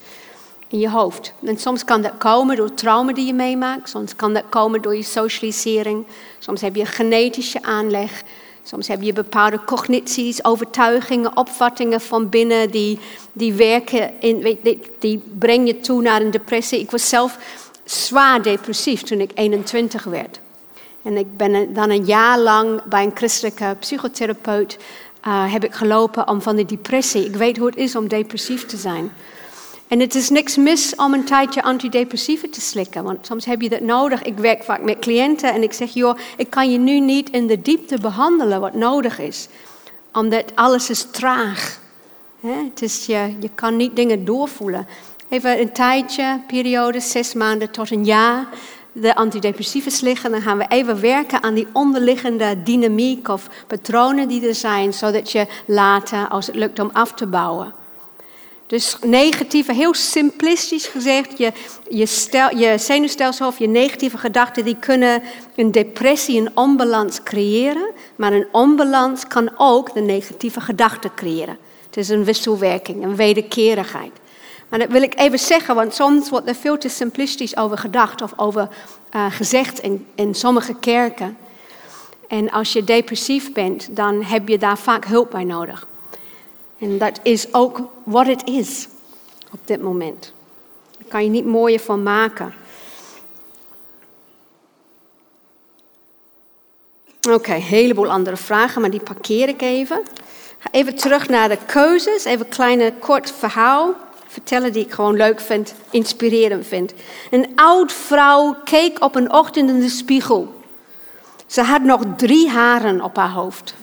in 0.67 0.79
je 0.79 0.89
hoofd. 0.89 1.33
En 1.43 1.57
soms 1.57 1.83
kan 1.83 2.01
dat 2.01 2.17
komen 2.17 2.55
door 2.55 2.73
trauma 2.73 3.13
die 3.13 3.25
je 3.25 3.33
meemaakt. 3.33 3.89
Soms 3.89 4.15
kan 4.15 4.33
dat 4.33 4.43
komen 4.49 4.81
door 4.81 4.95
je 4.95 5.03
socialisering. 5.03 6.05
Soms 6.39 6.61
heb 6.61 6.75
je 6.75 6.85
genetische 6.85 7.61
aanleg. 7.61 8.23
Soms 8.63 8.87
heb 8.87 9.01
je 9.01 9.13
bepaalde 9.13 9.63
cognities, 9.65 10.43
overtuigingen, 10.43 11.37
opvattingen 11.37 12.01
van 12.01 12.29
binnen 12.29 12.71
die, 12.71 12.99
die 13.31 13.53
werken, 13.53 14.11
in, 14.19 14.59
die, 14.63 14.79
die 14.99 15.21
brengen 15.39 15.65
je 15.65 15.79
toe 15.79 16.01
naar 16.01 16.21
een 16.21 16.31
depressie. 16.31 16.79
Ik 16.79 16.91
was 16.91 17.09
zelf 17.09 17.37
zwaar 17.83 18.41
depressief 18.41 19.01
toen 19.01 19.19
ik 19.19 19.31
21 19.33 20.03
werd. 20.03 20.39
En 21.07 21.17
ik 21.17 21.37
ben 21.37 21.73
dan 21.73 21.89
een 21.89 22.05
jaar 22.05 22.39
lang 22.39 22.83
bij 22.83 23.03
een 23.03 23.11
christelijke 23.13 23.75
psychotherapeut 23.79 24.77
uh, 25.27 25.51
heb 25.51 25.63
ik 25.63 25.73
gelopen 25.73 26.27
om 26.27 26.41
van 26.41 26.55
de 26.55 26.65
depressie. 26.65 27.25
Ik 27.25 27.35
weet 27.35 27.57
hoe 27.57 27.67
het 27.67 27.75
is 27.75 27.95
om 27.95 28.07
depressief 28.07 28.65
te 28.65 28.77
zijn. 28.77 29.11
En 29.87 29.99
het 29.99 30.15
is 30.15 30.29
niks 30.29 30.57
mis 30.57 30.95
om 30.95 31.13
een 31.13 31.23
tijdje 31.23 31.63
antidepressiva 31.63 32.47
te 32.51 32.61
slikken, 32.61 33.03
want 33.03 33.25
soms 33.25 33.45
heb 33.45 33.61
je 33.61 33.69
dat 33.69 33.79
nodig. 33.79 34.21
Ik 34.21 34.37
werk 34.37 34.63
vaak 34.63 34.81
met 34.81 34.99
cliënten 34.99 35.53
en 35.53 35.63
ik 35.63 35.73
zeg, 35.73 35.93
joh, 35.93 36.17
ik 36.37 36.49
kan 36.49 36.71
je 36.71 36.77
nu 36.77 36.99
niet 36.99 37.29
in 37.29 37.47
de 37.47 37.61
diepte 37.61 37.99
behandelen 37.99 38.59
wat 38.59 38.73
nodig 38.73 39.19
is, 39.19 39.47
omdat 40.13 40.55
alles 40.55 40.89
is 40.89 41.07
traag. 41.11 41.79
Het 42.39 42.81
is, 42.81 43.05
je, 43.05 43.35
je 43.39 43.49
kan 43.55 43.75
niet 43.75 43.95
dingen 43.95 44.25
doorvoelen. 44.25 44.87
Even 45.29 45.59
een 45.59 45.71
tijdje, 45.71 46.41
periode, 46.47 46.99
zes 46.99 47.33
maanden 47.33 47.71
tot 47.71 47.91
een 47.91 48.05
jaar, 48.05 48.47
de 49.01 49.15
antidepressiva 49.15 49.89
slikken. 49.89 50.31
Dan 50.31 50.41
gaan 50.41 50.57
we 50.57 50.65
even 50.67 51.01
werken 51.01 51.43
aan 51.43 51.53
die 51.53 51.67
onderliggende 51.73 52.63
dynamiek 52.63 53.27
of 53.27 53.49
patronen 53.67 54.27
die 54.27 54.47
er 54.47 54.55
zijn, 54.55 54.93
zodat 54.93 55.31
je 55.31 55.47
later, 55.65 56.27
als 56.27 56.47
het 56.47 56.55
lukt 56.55 56.79
om 56.79 56.89
af 56.93 57.13
te 57.13 57.27
bouwen. 57.27 57.73
Dus 58.67 58.97
negatieve, 59.05 59.73
heel 59.73 59.93
simplistisch 59.93 60.87
gezegd, 60.87 61.37
je, 61.37 61.51
je, 61.89 62.07
je 62.57 62.77
zenuwstelsel 62.77 63.47
of 63.47 63.59
je 63.59 63.67
negatieve 63.67 64.17
gedachten, 64.17 64.65
die 64.65 64.75
kunnen 64.79 65.21
een 65.55 65.71
depressie, 65.71 66.39
een 66.39 66.51
onbalans 66.53 67.23
creëren. 67.23 67.91
Maar 68.15 68.33
een 68.33 68.47
onbalans 68.51 69.27
kan 69.27 69.51
ook 69.57 69.93
de 69.93 70.01
negatieve 70.01 70.61
gedachten 70.61 71.11
creëren. 71.15 71.57
Het 71.85 71.97
is 71.97 72.09
een 72.09 72.23
wisselwerking, 72.23 73.03
een 73.03 73.15
wederkerigheid. 73.15 74.11
Maar 74.69 74.79
dat 74.79 74.89
wil 74.89 75.01
ik 75.01 75.19
even 75.19 75.39
zeggen, 75.39 75.75
want 75.75 75.93
soms 75.93 76.29
wordt 76.29 76.47
er 76.47 76.55
veel 76.55 76.77
te 76.77 76.89
simplistisch 76.89 77.57
over 77.57 77.77
gedacht 77.77 78.21
of 78.21 78.33
over 78.35 78.69
uh, 79.15 79.31
gezegd 79.31 79.79
in, 79.79 80.07
in 80.15 80.35
sommige 80.35 80.73
kerken. 80.79 81.37
En 82.27 82.51
als 82.51 82.73
je 82.73 82.83
depressief 82.83 83.53
bent, 83.53 83.95
dan 83.95 84.23
heb 84.23 84.47
je 84.47 84.57
daar 84.57 84.77
vaak 84.77 85.05
hulp 85.05 85.31
bij 85.31 85.43
nodig. 85.43 85.87
En 86.79 86.97
dat 86.97 87.19
is 87.23 87.53
ook 87.53 87.81
wat 88.03 88.25
het 88.25 88.47
is 88.47 88.87
op 89.51 89.59
dit 89.65 89.81
moment. 89.81 90.33
Daar 90.97 91.07
kan 91.07 91.23
je 91.23 91.29
niet 91.29 91.45
mooier 91.45 91.79
van 91.79 92.03
maken. 92.03 92.53
Oké, 97.29 97.53
een 97.53 97.61
heleboel 97.61 98.11
andere 98.11 98.37
vragen, 98.37 98.81
maar 98.81 98.89
die 98.89 99.03
parkeer 99.03 99.47
ik 99.47 99.61
even. 99.61 100.01
Even 100.71 100.95
terug 100.95 101.29
naar 101.29 101.49
de 101.49 101.57
keuzes. 101.65 102.23
Even 102.23 102.45
een 102.45 102.51
kleine 102.51 102.93
kort 102.99 103.31
verhaal 103.31 103.95
vertellen 104.27 104.73
die 104.73 104.85
ik 104.85 104.91
gewoon 104.91 105.15
leuk 105.15 105.39
vind, 105.39 105.73
inspirerend 105.89 106.67
vind. 106.67 106.93
Een 107.31 107.51
oud 107.55 107.91
vrouw 107.91 108.55
keek 108.63 109.03
op 109.03 109.15
een 109.15 109.33
ochtend 109.33 109.69
in 109.69 109.79
de 109.79 109.89
spiegel. 109.89 110.61
Ze 111.45 111.61
had 111.61 111.81
nog 111.81 112.01
drie 112.17 112.49
haren 112.49 113.01
op 113.01 113.15
haar 113.15 113.29
hoofd. 113.29 113.75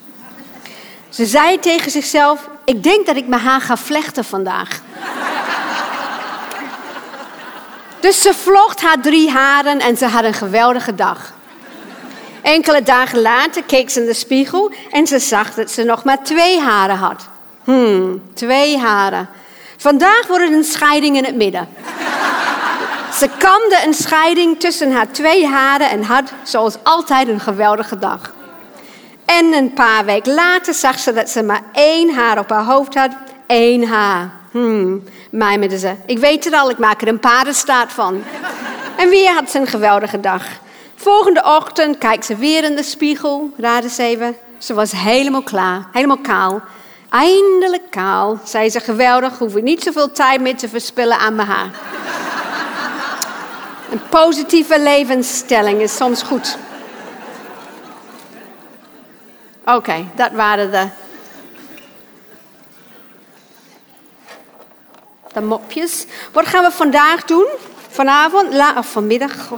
Ze 1.08 1.26
zei 1.26 1.58
tegen 1.58 1.90
zichzelf: 1.90 2.48
Ik 2.64 2.82
denk 2.82 3.06
dat 3.06 3.16
ik 3.16 3.26
mijn 3.26 3.42
haar 3.42 3.60
ga 3.60 3.76
vlechten 3.76 4.24
vandaag. 4.24 4.80
dus 8.00 8.22
ze 8.22 8.34
vlocht 8.34 8.80
haar 8.80 9.00
drie 9.00 9.30
haren 9.30 9.78
en 9.78 9.96
ze 9.96 10.06
had 10.06 10.24
een 10.24 10.34
geweldige 10.34 10.94
dag. 10.94 11.32
Enkele 12.42 12.82
dagen 12.82 13.20
later 13.20 13.62
keek 13.62 13.90
ze 13.90 14.00
in 14.00 14.06
de 14.06 14.14
spiegel 14.14 14.72
en 14.90 15.06
ze 15.06 15.18
zag 15.18 15.54
dat 15.54 15.70
ze 15.70 15.82
nog 15.82 16.04
maar 16.04 16.22
twee 16.22 16.60
haren 16.60 16.96
had. 16.96 17.28
Hmm, 17.64 18.22
twee 18.34 18.78
haren. 18.78 19.28
Vandaag 19.84 20.26
wordt 20.26 20.44
het 20.44 20.52
een 20.52 20.64
scheiding 20.64 21.16
in 21.16 21.24
het 21.24 21.34
midden. 21.36 21.68
Ze 23.12 23.28
kamde 23.38 23.82
een 23.86 23.94
scheiding 23.94 24.60
tussen 24.60 24.92
haar 24.92 25.10
twee 25.10 25.46
haren 25.46 25.90
en 25.90 26.02
had 26.02 26.32
zoals 26.42 26.76
altijd 26.82 27.28
een 27.28 27.40
geweldige 27.40 27.98
dag. 27.98 28.32
En 29.24 29.52
een 29.52 29.72
paar 29.72 30.04
weken 30.04 30.34
later 30.34 30.74
zag 30.74 30.98
ze 30.98 31.12
dat 31.12 31.30
ze 31.30 31.42
maar 31.42 31.62
één 31.72 32.14
haar 32.14 32.38
op 32.38 32.50
haar 32.50 32.64
hoofd 32.64 32.94
had. 32.94 33.10
Eén 33.46 33.86
haar. 33.88 34.30
Hmm, 34.50 35.04
mijmerde 35.30 35.78
ze. 35.78 35.94
Ik 36.06 36.18
weet 36.18 36.44
het 36.44 36.54
al, 36.54 36.70
ik 36.70 36.78
maak 36.78 37.02
er 37.02 37.08
een 37.08 37.20
paardenstaart 37.20 37.92
van. 37.92 38.22
En 38.96 39.08
weer 39.08 39.32
had 39.32 39.50
ze 39.50 39.58
een 39.58 39.66
geweldige 39.66 40.20
dag. 40.20 40.44
Volgende 40.94 41.42
ochtend 41.44 41.98
kijkt 41.98 42.24
ze 42.24 42.36
weer 42.36 42.64
in 42.64 42.76
de 42.76 42.82
spiegel. 42.82 43.52
Raad 43.56 43.82
eens 43.82 43.98
even. 43.98 44.36
Ze 44.58 44.74
was 44.74 44.92
helemaal 44.92 45.42
klaar, 45.42 45.86
helemaal 45.92 46.18
kaal. 46.22 46.62
Eindelijk 47.14 47.90
kaal, 47.90 48.40
zei 48.44 48.70
ze 48.70 48.80
geweldig, 48.80 49.38
hoef 49.38 49.56
ik 49.56 49.62
niet 49.62 49.82
zoveel 49.82 50.12
tijd 50.12 50.40
meer 50.40 50.56
te 50.56 50.68
verspillen 50.68 51.18
aan 51.18 51.34
mijn 51.34 51.48
haar. 51.48 51.70
Een 53.90 54.08
positieve 54.08 54.80
levensstelling 54.80 55.80
is 55.80 55.96
soms 55.96 56.22
goed. 56.22 56.56
Oké, 59.64 60.06
dat 60.14 60.30
waren 60.32 60.70
de, 60.70 60.88
de 65.32 65.40
mopjes. 65.40 66.06
Wat 66.32 66.46
gaan 66.46 66.64
we 66.64 66.70
vandaag 66.70 67.24
doen? 67.24 67.46
Vanavond, 67.88 68.52
la, 68.52 68.74
of 68.76 68.90
vanmiddag, 68.90 69.48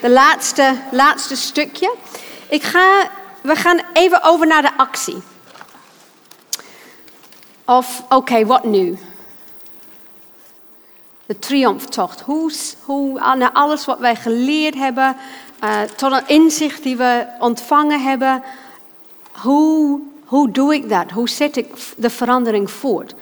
de 0.00 0.10
laatste, 0.10 0.74
laatste 0.90 1.36
stukje. 1.36 1.94
Ik 2.48 2.62
ga, 2.62 3.10
we 3.40 3.56
gaan 3.56 3.80
even 3.92 4.22
over 4.22 4.46
naar 4.46 4.62
de 4.62 4.76
actie. 4.76 5.22
Of, 7.76 8.02
oké, 8.08 8.46
wat 8.46 8.64
nu? 8.64 8.98
De 11.26 11.38
triomftocht. 11.38 12.20
Hoe, 12.20 12.52
hoe, 12.84 13.20
alles 13.52 13.84
wat 13.84 13.98
wij 13.98 14.16
geleerd 14.16 14.74
hebben, 14.74 15.16
uh, 15.64 15.80
tot 15.96 16.12
een 16.12 16.26
inzicht 16.26 16.82
die 16.82 16.96
we 16.96 17.26
ontvangen 17.38 18.02
hebben, 18.02 18.42
hoe, 19.32 20.00
hoe 20.24 20.50
doe 20.50 20.74
ik 20.74 20.88
dat? 20.88 21.10
Hoe 21.10 21.28
zet 21.28 21.56
ik 21.56 21.66
de 21.96 22.10
verandering 22.10 22.70
voort? 22.70 23.14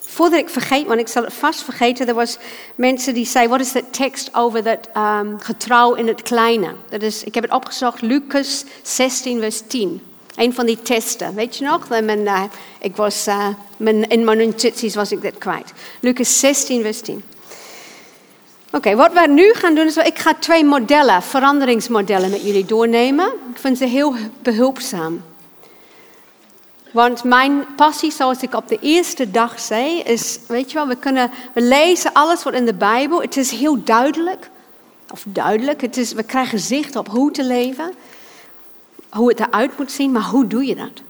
Voordat 0.00 0.38
ik 0.38 0.48
vergeet, 0.48 0.86
want 0.86 1.00
ik 1.00 1.08
zal 1.08 1.24
het 1.24 1.32
vast 1.32 1.62
vergeten, 1.62 2.08
er 2.08 2.14
was 2.14 2.38
mensen 2.74 3.14
die 3.14 3.26
zeiden, 3.26 3.58
wat 3.58 3.66
is 3.66 3.72
de 3.72 3.90
tekst 3.90 4.34
over 4.34 4.62
dat 4.62 4.88
um, 4.96 5.40
getrouw 5.40 5.94
in 5.94 6.06
het 6.06 6.22
kleine? 6.22 6.74
Dat 6.88 7.02
is, 7.02 7.24
ik 7.24 7.34
heb 7.34 7.44
het 7.44 7.52
opgezocht, 7.52 8.02
Lucas 8.02 8.64
16, 8.82 9.40
vers 9.40 9.62
10. 9.66 10.07
Een 10.38 10.54
van 10.54 10.66
die 10.66 10.82
testen, 10.82 11.34
weet 11.34 11.56
je 11.56 11.64
nog? 11.64 11.90
Uh, 11.90 12.42
ik 12.80 12.96
was, 12.96 13.28
uh, 13.28 13.46
mijn, 13.76 14.08
in 14.08 14.24
mijn 14.24 14.38
notities 14.38 14.94
was 14.94 15.12
ik 15.12 15.20
dit 15.20 15.38
kwijt. 15.38 15.72
Lucas 16.00 16.38
16, 16.38 16.82
vers 16.82 17.00
10. 17.00 17.24
Oké, 18.72 18.96
wat 18.96 19.12
we 19.12 19.26
nu 19.28 19.54
gaan 19.54 19.74
doen 19.74 19.86
is, 19.86 19.96
ik 19.96 20.18
ga 20.18 20.34
twee 20.34 20.64
modellen, 20.64 21.22
veranderingsmodellen 21.22 22.30
met 22.30 22.42
jullie 22.42 22.64
doornemen. 22.64 23.26
Ik 23.26 23.58
vind 23.58 23.78
ze 23.78 23.84
heel 23.84 24.14
behulpzaam. 24.42 25.22
Want 26.92 27.24
mijn 27.24 27.64
passie, 27.76 28.12
zoals 28.12 28.42
ik 28.42 28.54
op 28.54 28.68
de 28.68 28.78
eerste 28.80 29.30
dag 29.30 29.60
zei, 29.60 30.00
is, 30.00 30.38
weet 30.46 30.70
je 30.70 30.78
wel, 30.78 30.86
we 30.86 30.96
kunnen, 30.96 31.30
we 31.52 31.62
lezen 31.62 32.12
alles 32.12 32.42
wat 32.42 32.54
in 32.54 32.66
de 32.66 32.74
Bijbel. 32.74 33.20
Het 33.20 33.36
is 33.36 33.50
heel 33.50 33.84
duidelijk, 33.84 34.50
of 35.10 35.24
duidelijk, 35.26 35.80
het 35.80 35.96
is, 35.96 36.12
we 36.12 36.22
krijgen 36.22 36.58
zicht 36.58 36.96
op 36.96 37.08
hoe 37.08 37.30
te 37.30 37.44
leven, 37.44 37.94
hoe 39.10 39.28
het 39.28 39.40
eruit 39.40 39.78
moet 39.78 39.92
zien, 39.92 40.12
maar 40.12 40.22
hoe 40.22 40.46
doe 40.46 40.64
je 40.66 40.74
dat? 40.74 41.02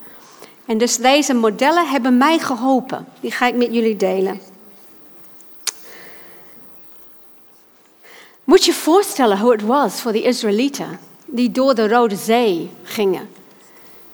En 0.67 0.79
dus 0.79 0.97
deze 0.97 1.35
modellen 1.35 1.89
hebben 1.89 2.17
mij 2.17 2.39
geholpen. 2.39 3.07
Die 3.21 3.31
ga 3.31 3.47
ik 3.47 3.55
met 3.55 3.75
jullie 3.75 3.97
delen. 3.97 4.41
Moet 8.45 8.65
je 8.65 8.73
voorstellen 8.73 9.39
hoe 9.39 9.53
het 9.53 9.63
was 9.63 10.01
voor 10.01 10.13
de 10.13 10.23
Israëlieten 10.23 10.99
die 11.25 11.51
door 11.51 11.75
de 11.75 11.89
Rode 11.89 12.17
Zee 12.17 12.71
gingen. 12.83 13.29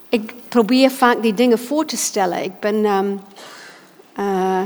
Ik 0.09 0.33
probeer 0.49 0.91
vaak 0.91 1.23
die 1.23 1.35
dingen 1.35 1.59
voor 1.59 1.85
te 1.85 1.97
stellen. 1.97 2.43
Ik 2.43 2.61
ben 2.61 2.85
um, 2.85 3.21
uh, 4.19 4.63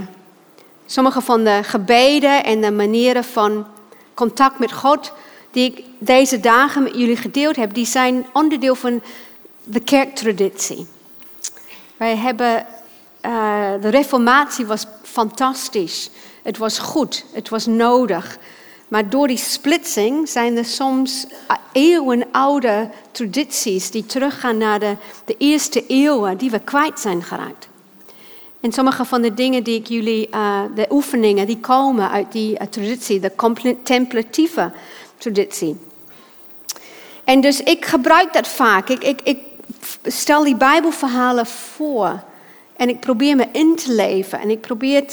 sommige 0.87 1.21
van 1.21 1.45
de 1.45 1.61
gebeden 1.63 2.45
en 2.45 2.61
de 2.61 2.71
manieren 2.71 3.25
van 3.25 3.67
contact 4.15 4.59
met 4.59 4.73
God 4.73 5.13
die 5.50 5.71
ik 5.71 5.85
deze 5.99 6.40
dagen 6.40 6.83
met 6.83 6.95
jullie 6.95 7.17
gedeeld 7.17 7.57
heb, 7.57 7.75
die 7.75 7.87
zijn 7.87 8.26
onderdeel 8.33 8.75
van 8.75 9.02
de 9.64 9.81
kerktraditie. 9.81 10.87
Wij 11.97 12.17
hebben, 12.17 12.67
uh, 13.26 13.73
de 13.81 13.88
reformatie 13.88 14.67
was 14.67 14.87
fantastisch. 15.02 16.11
Het 16.43 16.59
was 16.59 16.78
goed, 16.78 17.25
het 17.33 17.49
was 17.49 17.67
nodig. 17.67 18.38
Maar 18.88 19.11
door 19.11 19.26
die 19.26 19.37
splitsing 19.37 20.28
zijn 20.28 20.57
er 20.57 20.64
soms 20.64 21.26
eeuwenoude 21.73 22.90
tradities 23.12 23.90
die 23.90 24.07
teruggaan 24.07 24.57
naar 24.57 24.78
de, 24.78 24.97
de 25.25 25.35
eerste 25.38 25.87
eeuwen, 25.87 26.37
die 26.37 26.50
we 26.50 26.59
kwijt 26.59 27.00
zijn 27.00 27.23
geraakt. 27.23 27.69
En 28.61 28.73
sommige 28.73 29.05
van 29.05 29.23
de 29.23 29.35
dingen 29.35 29.62
die 29.62 29.78
ik 29.78 29.87
jullie, 29.87 30.28
uh, 30.35 30.61
de 30.75 30.87
oefeningen, 30.90 31.47
die 31.47 31.59
komen 31.61 32.11
uit 32.11 32.33
die 32.33 32.69
traditie, 32.69 33.21
de 33.21 33.33
contemplatieve 33.37 34.73
traditie. 35.19 35.77
En 37.25 37.41
dus 37.41 37.63
ik 37.63 37.85
gebruik 37.85 38.33
dat 38.33 38.49
vaak. 38.49 38.89
Ik, 38.89 39.05
ik, 39.05 39.21
ik 39.25 39.39
stel 40.05 40.45
die 40.45 40.57
Bijbelverhalen 40.57 41.47
voor. 41.47 42.21
En 42.77 42.89
ik 42.89 43.01
probeer 43.01 43.37
me 43.37 43.49
in 43.53 43.77
te 43.77 43.93
leven. 43.93 44.41
En 44.41 44.51
ik 44.51 44.61
probeer 44.61 45.05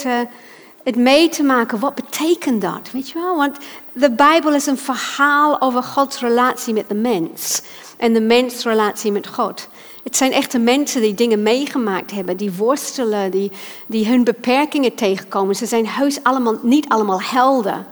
het 0.84 0.96
mee 0.96 1.30
te 1.30 1.44
maken. 1.44 1.80
Wat 1.80 1.96
betekent 1.96 2.62
dat? 2.62 2.92
Weet 2.92 3.10
je 3.10 3.20
wel? 3.20 3.36
Want 3.36 3.58
de 3.94 4.12
Bijbel 4.12 4.54
is 4.54 4.66
een 4.66 4.78
verhaal 4.78 5.62
over 5.62 5.84
Gods 5.84 6.20
relatie 6.20 6.74
met 6.74 6.90
de 6.90 6.96
mens. 6.96 7.62
En 7.98 8.14
de 8.14 8.22
mensrelatie 8.22 9.12
met 9.12 9.28
God. 9.28 9.68
Het 10.04 10.18
zijn 10.18 10.32
echte 10.32 10.60
mensen 10.60 11.02
die 11.02 11.14
dingen 11.14 11.44
meegemaakt 11.44 12.12
hebben, 12.12 12.38
die 12.38 12.52
worstelen, 12.52 13.32
die, 13.32 13.52
die 13.88 14.08
hun 14.08 14.24
beperkingen 14.24 14.96
tegenkomen. 14.96 15.56
Ze 15.56 15.66
zijn 15.66 15.88
heus 15.88 16.24
allemaal, 16.24 16.60
niet 16.62 16.90
allemaal 16.90 17.22
helden. 17.22 17.88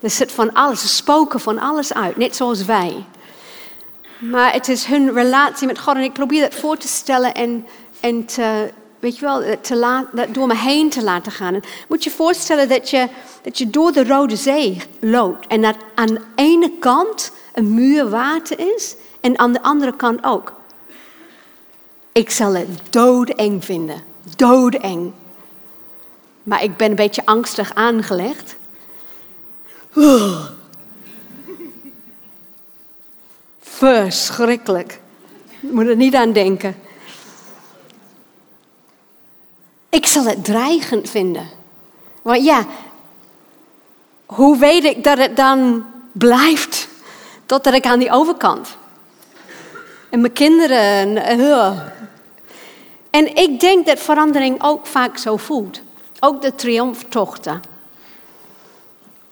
Er 0.00 0.10
zit 0.10 0.32
van 0.32 0.52
alles, 0.52 0.80
ze 0.80 0.88
spoken 0.88 1.40
van 1.40 1.58
alles 1.58 1.94
uit, 1.94 2.16
net 2.16 2.36
zoals 2.36 2.64
wij. 2.64 3.04
Maar 4.18 4.52
het 4.52 4.68
is 4.68 4.84
hun 4.84 5.12
relatie 5.12 5.66
met 5.66 5.78
God 5.78 5.94
en 5.94 6.02
ik 6.02 6.12
probeer 6.12 6.40
dat 6.40 6.54
voor 6.54 6.76
te 6.76 6.88
stellen 6.88 7.34
en, 7.34 7.66
en 8.00 8.24
te, 8.24 8.70
weet 8.98 9.18
je 9.18 9.24
wel, 9.24 9.42
te 9.60 10.06
door 10.28 10.46
me 10.46 10.56
heen 10.56 10.90
te 10.90 11.02
laten 11.02 11.32
gaan. 11.32 11.54
En 11.54 11.62
moet 11.88 12.04
je 12.04 12.10
voorstellen 12.10 12.68
dat 12.68 12.90
je, 12.90 13.08
dat 13.42 13.58
je 13.58 13.70
door 13.70 13.92
de 13.92 14.04
Rode 14.04 14.36
Zee 14.36 14.82
loopt 15.00 15.46
en 15.46 15.62
dat 15.62 15.76
aan 15.94 16.06
de 16.06 16.20
ene 16.34 16.72
kant 16.78 17.32
een 17.54 17.74
muur 17.74 18.10
water 18.10 18.74
is 18.74 18.94
en 19.20 19.38
aan 19.38 19.52
de 19.52 19.62
andere 19.62 19.96
kant 19.96 20.24
ook. 20.24 20.52
Ik 22.12 22.30
zal 22.30 22.54
het 22.54 22.68
doodeng 22.90 23.64
vinden, 23.64 24.02
doodeng. 24.36 25.12
Maar 26.42 26.62
ik 26.62 26.76
ben 26.76 26.90
een 26.90 26.96
beetje 26.96 27.26
angstig 27.26 27.74
aangelegd. 27.74 28.56
Verschrikkelijk. 33.60 35.00
Je 35.60 35.68
moet 35.72 35.86
er 35.86 35.96
niet 35.96 36.14
aan 36.14 36.32
denken. 36.32 36.76
Ik 39.88 40.06
zal 40.06 40.24
het 40.24 40.44
dreigend 40.44 41.10
vinden. 41.10 41.48
Want 42.22 42.44
ja, 42.44 42.66
hoe 44.26 44.58
weet 44.58 44.84
ik 44.84 45.04
dat 45.04 45.18
het 45.18 45.36
dan 45.36 45.86
blijft 46.12 46.88
totdat 47.46 47.74
ik 47.74 47.86
aan 47.86 47.98
die 47.98 48.10
overkant? 48.10 48.76
En 50.10 50.20
mijn 50.20 50.32
kinderen. 50.32 51.38
Uh. 51.40 51.80
En 53.10 53.36
ik 53.36 53.60
denk 53.60 53.86
dat 53.86 53.98
verandering 53.98 54.62
ook 54.62 54.86
vaak 54.86 55.18
zo 55.18 55.36
voelt. 55.36 55.80
Ook 56.20 56.42
de 56.42 56.54
triomftochten. 56.54 57.69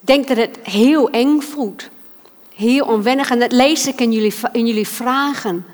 Denk 0.00 0.28
dat 0.28 0.36
het 0.36 0.58
heel 0.62 1.10
eng 1.10 1.40
voelt. 1.40 1.88
Heel 2.54 2.86
onwennig. 2.86 3.30
En 3.30 3.38
dat 3.38 3.52
lees 3.52 3.86
ik 3.86 4.00
in 4.00 4.12
jullie, 4.12 4.34
in 4.52 4.66
jullie 4.66 4.88
vragen. 4.88 5.66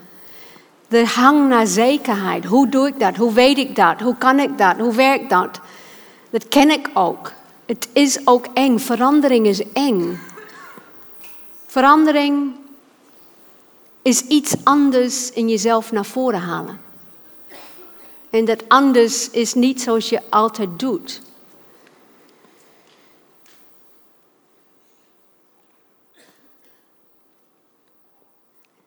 De 0.89 1.07
hang 1.07 1.49
naar 1.49 1.67
zekerheid. 1.67 2.45
Hoe 2.45 2.69
doe 2.69 2.87
ik 2.87 3.01
dat? 3.01 3.17
Hoe 3.17 3.33
weet 3.33 3.59
ik 3.59 3.77
dat? 3.77 4.01
Hoe 4.01 4.17
kan 4.17 4.39
ik 4.39 4.59
dat? 4.59 4.77
Hoe 4.77 4.95
werkt 4.95 5.31
dat? 5.31 5.61
Dat 6.31 6.49
ken 6.49 6.71
ik 6.71 6.91
ook. 6.95 7.33
Het 7.67 7.89
is 7.93 8.27
ook 8.27 8.47
eng. 8.55 8.79
Verandering 8.79 9.47
is 9.47 9.63
eng. 9.73 10.19
Verandering 11.67 12.53
is 14.03 14.21
iets 14.21 14.55
anders 14.65 15.31
in 15.31 15.49
jezelf 15.49 15.93
naar 15.93 16.05
voren 16.05 16.41
halen. 16.41 16.81
En 18.31 18.45
dat 18.45 18.69
anders 18.69 19.31
is 19.31 19.55
niet 19.55 19.83
zoals 19.83 20.09
je 20.09 20.21
altijd 20.31 20.79
doet. 20.79 21.21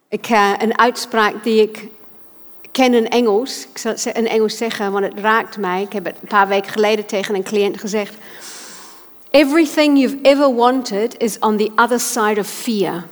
Ik, 0.09 0.29
uh, 0.29 0.53
een 0.57 0.77
uitspraak 0.77 1.43
die 1.43 1.61
ik 1.61 1.87
ken 2.71 2.93
in 2.93 3.09
Engels. 3.09 3.67
Ik 3.71 3.77
zal 3.77 3.91
het 3.91 4.05
in 4.05 4.27
Engels 4.27 4.57
zeggen, 4.57 4.91
want 4.91 5.05
het 5.05 5.19
raakt 5.19 5.57
mij. 5.57 5.81
Ik 5.81 5.93
heb 5.93 6.05
het 6.05 6.15
een 6.21 6.27
paar 6.27 6.47
weken 6.47 6.71
geleden 6.71 7.05
tegen 7.05 7.35
een 7.35 7.43
cliënt 7.43 7.79
gezegd. 7.79 8.15
Everything 9.29 9.99
you've 9.99 10.17
ever 10.21 10.55
wanted 10.55 11.17
is 11.17 11.39
on 11.39 11.57
the 11.57 11.71
other 11.75 11.99
side 11.99 12.39
of 12.39 12.47
fear. 12.47 13.05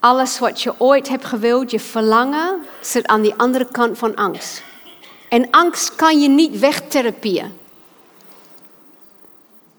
Alles 0.00 0.38
wat 0.38 0.62
je 0.62 0.74
ooit 0.78 1.08
hebt 1.08 1.24
gewild, 1.24 1.70
je 1.70 1.80
verlangen, 1.80 2.58
zit 2.80 3.06
aan 3.06 3.22
die 3.22 3.34
andere 3.36 3.66
kant 3.70 3.98
van 3.98 4.14
angst. 4.14 4.62
En 5.28 5.50
angst 5.50 5.94
kan 5.94 6.20
je 6.20 6.28
niet 6.28 6.58
wegtherapieën. 6.58 7.52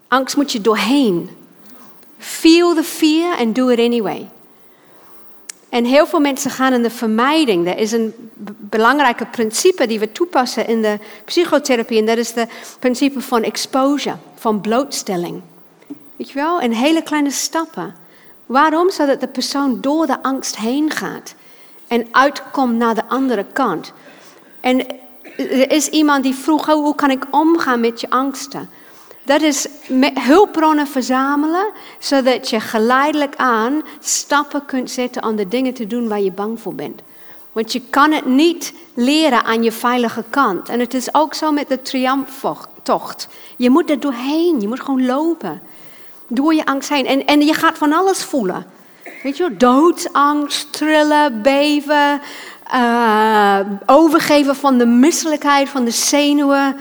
Angst 0.08 0.36
moet 0.36 0.52
je 0.52 0.62
doorheen. 0.62 1.30
Feel 2.18 2.74
the 2.74 2.84
fear 2.84 3.38
and 3.38 3.56
do 3.56 3.68
it 3.68 3.80
anyway. 3.80 4.30
En 5.70 5.86
heel 5.86 6.08
veel 6.08 6.20
mensen 6.20 6.52
gaan 6.52 6.74
in 6.74 6.82
de 6.82 6.90
vermijding. 6.90 7.66
Dat 7.66 7.78
is 7.78 7.92
een 7.92 8.14
belangrijke 8.58 9.26
principe 9.26 9.88
die 9.88 10.00
we 10.00 10.12
toepassen 10.12 10.68
in 10.68 10.82
de 10.82 11.00
psychotherapie. 11.26 12.00
En 12.00 12.06
dat 12.06 12.18
is 12.18 12.34
het 12.34 12.50
principe 12.80 13.22
van 13.22 13.44
exposure, 13.44 14.16
van 14.36 14.62
blootstelling. 14.62 15.42
Weet 16.16 16.30
je 16.30 16.34
wel, 16.34 16.62
in 16.62 16.72
hele 16.72 17.04
kleine 17.04 17.32
stappen. 17.32 17.96
Waarom? 18.46 18.92
Zodat 18.92 19.20
de 19.20 19.28
persoon 19.28 19.82
door 19.82 20.06
de 20.06 20.24
angst 20.24 20.58
heen 20.58 20.92
gaat 20.92 21.36
en 21.88 22.08
uitkomt 22.12 22.78
naar 22.78 22.96
de 22.96 23.06
andere 23.08 23.46
kant. 23.54 23.94
En 24.60 24.86
er 25.38 25.72
is 25.72 25.88
iemand 25.88 26.24
die 26.24 26.36
vroeg, 26.36 26.70
oh, 26.70 26.76
hoe 26.76 26.96
kan 26.96 27.12
ik 27.12 27.26
omgaan 27.32 27.80
met 27.80 28.02
je 28.02 28.10
angsten? 28.10 28.70
Dat 29.30 29.42
is 29.42 29.68
hulpbronnen 30.14 30.88
verzamelen, 30.88 31.72
zodat 32.00 32.50
je 32.50 32.60
geleidelijk 32.60 33.36
aan 33.36 33.82
stappen 34.00 34.66
kunt 34.66 34.92
zetten 34.92 35.24
om 35.24 35.36
de 35.36 35.48
dingen 35.48 35.74
te 35.74 35.88
doen 35.88 36.08
waar 36.08 36.22
je 36.22 36.32
bang 36.32 36.62
voor 36.62 36.76
bent. 36.76 37.02
Want 37.52 37.72
je 37.72 37.82
kan 37.90 38.12
het 38.12 38.26
niet 38.26 38.74
leren 38.94 39.44
aan 39.44 39.64
je 39.64 39.72
veilige 39.72 40.24
kant. 40.30 40.70
En 40.70 40.80
het 40.80 40.94
is 40.94 41.14
ook 41.14 41.34
zo 41.34 41.52
met 41.52 41.68
de 41.68 41.82
triomftocht. 41.82 43.28
Je 43.56 43.70
moet 43.70 43.90
er 43.90 44.00
doorheen, 44.00 44.62
je 44.62 44.68
moet 44.68 44.82
gewoon 44.82 45.06
lopen. 45.06 45.62
Door 46.28 46.54
je 46.54 46.66
angst 46.66 46.90
heen. 46.90 47.06
En, 47.06 47.26
en 47.26 47.42
je 47.42 47.54
gaat 47.54 47.78
van 47.78 47.94
alles 47.94 48.24
voelen. 48.24 48.66
Weet 49.24 49.38
je, 49.38 49.58
doodsangst, 49.58 50.74
trillen, 50.74 51.42
beven, 51.42 52.22
uh, 52.74 53.60
overgeven 53.86 54.56
van 54.56 54.78
de 54.78 54.86
misselijkheid, 54.86 55.70
van 55.70 55.86
de 55.86 55.92
zenuwen. 55.92 56.76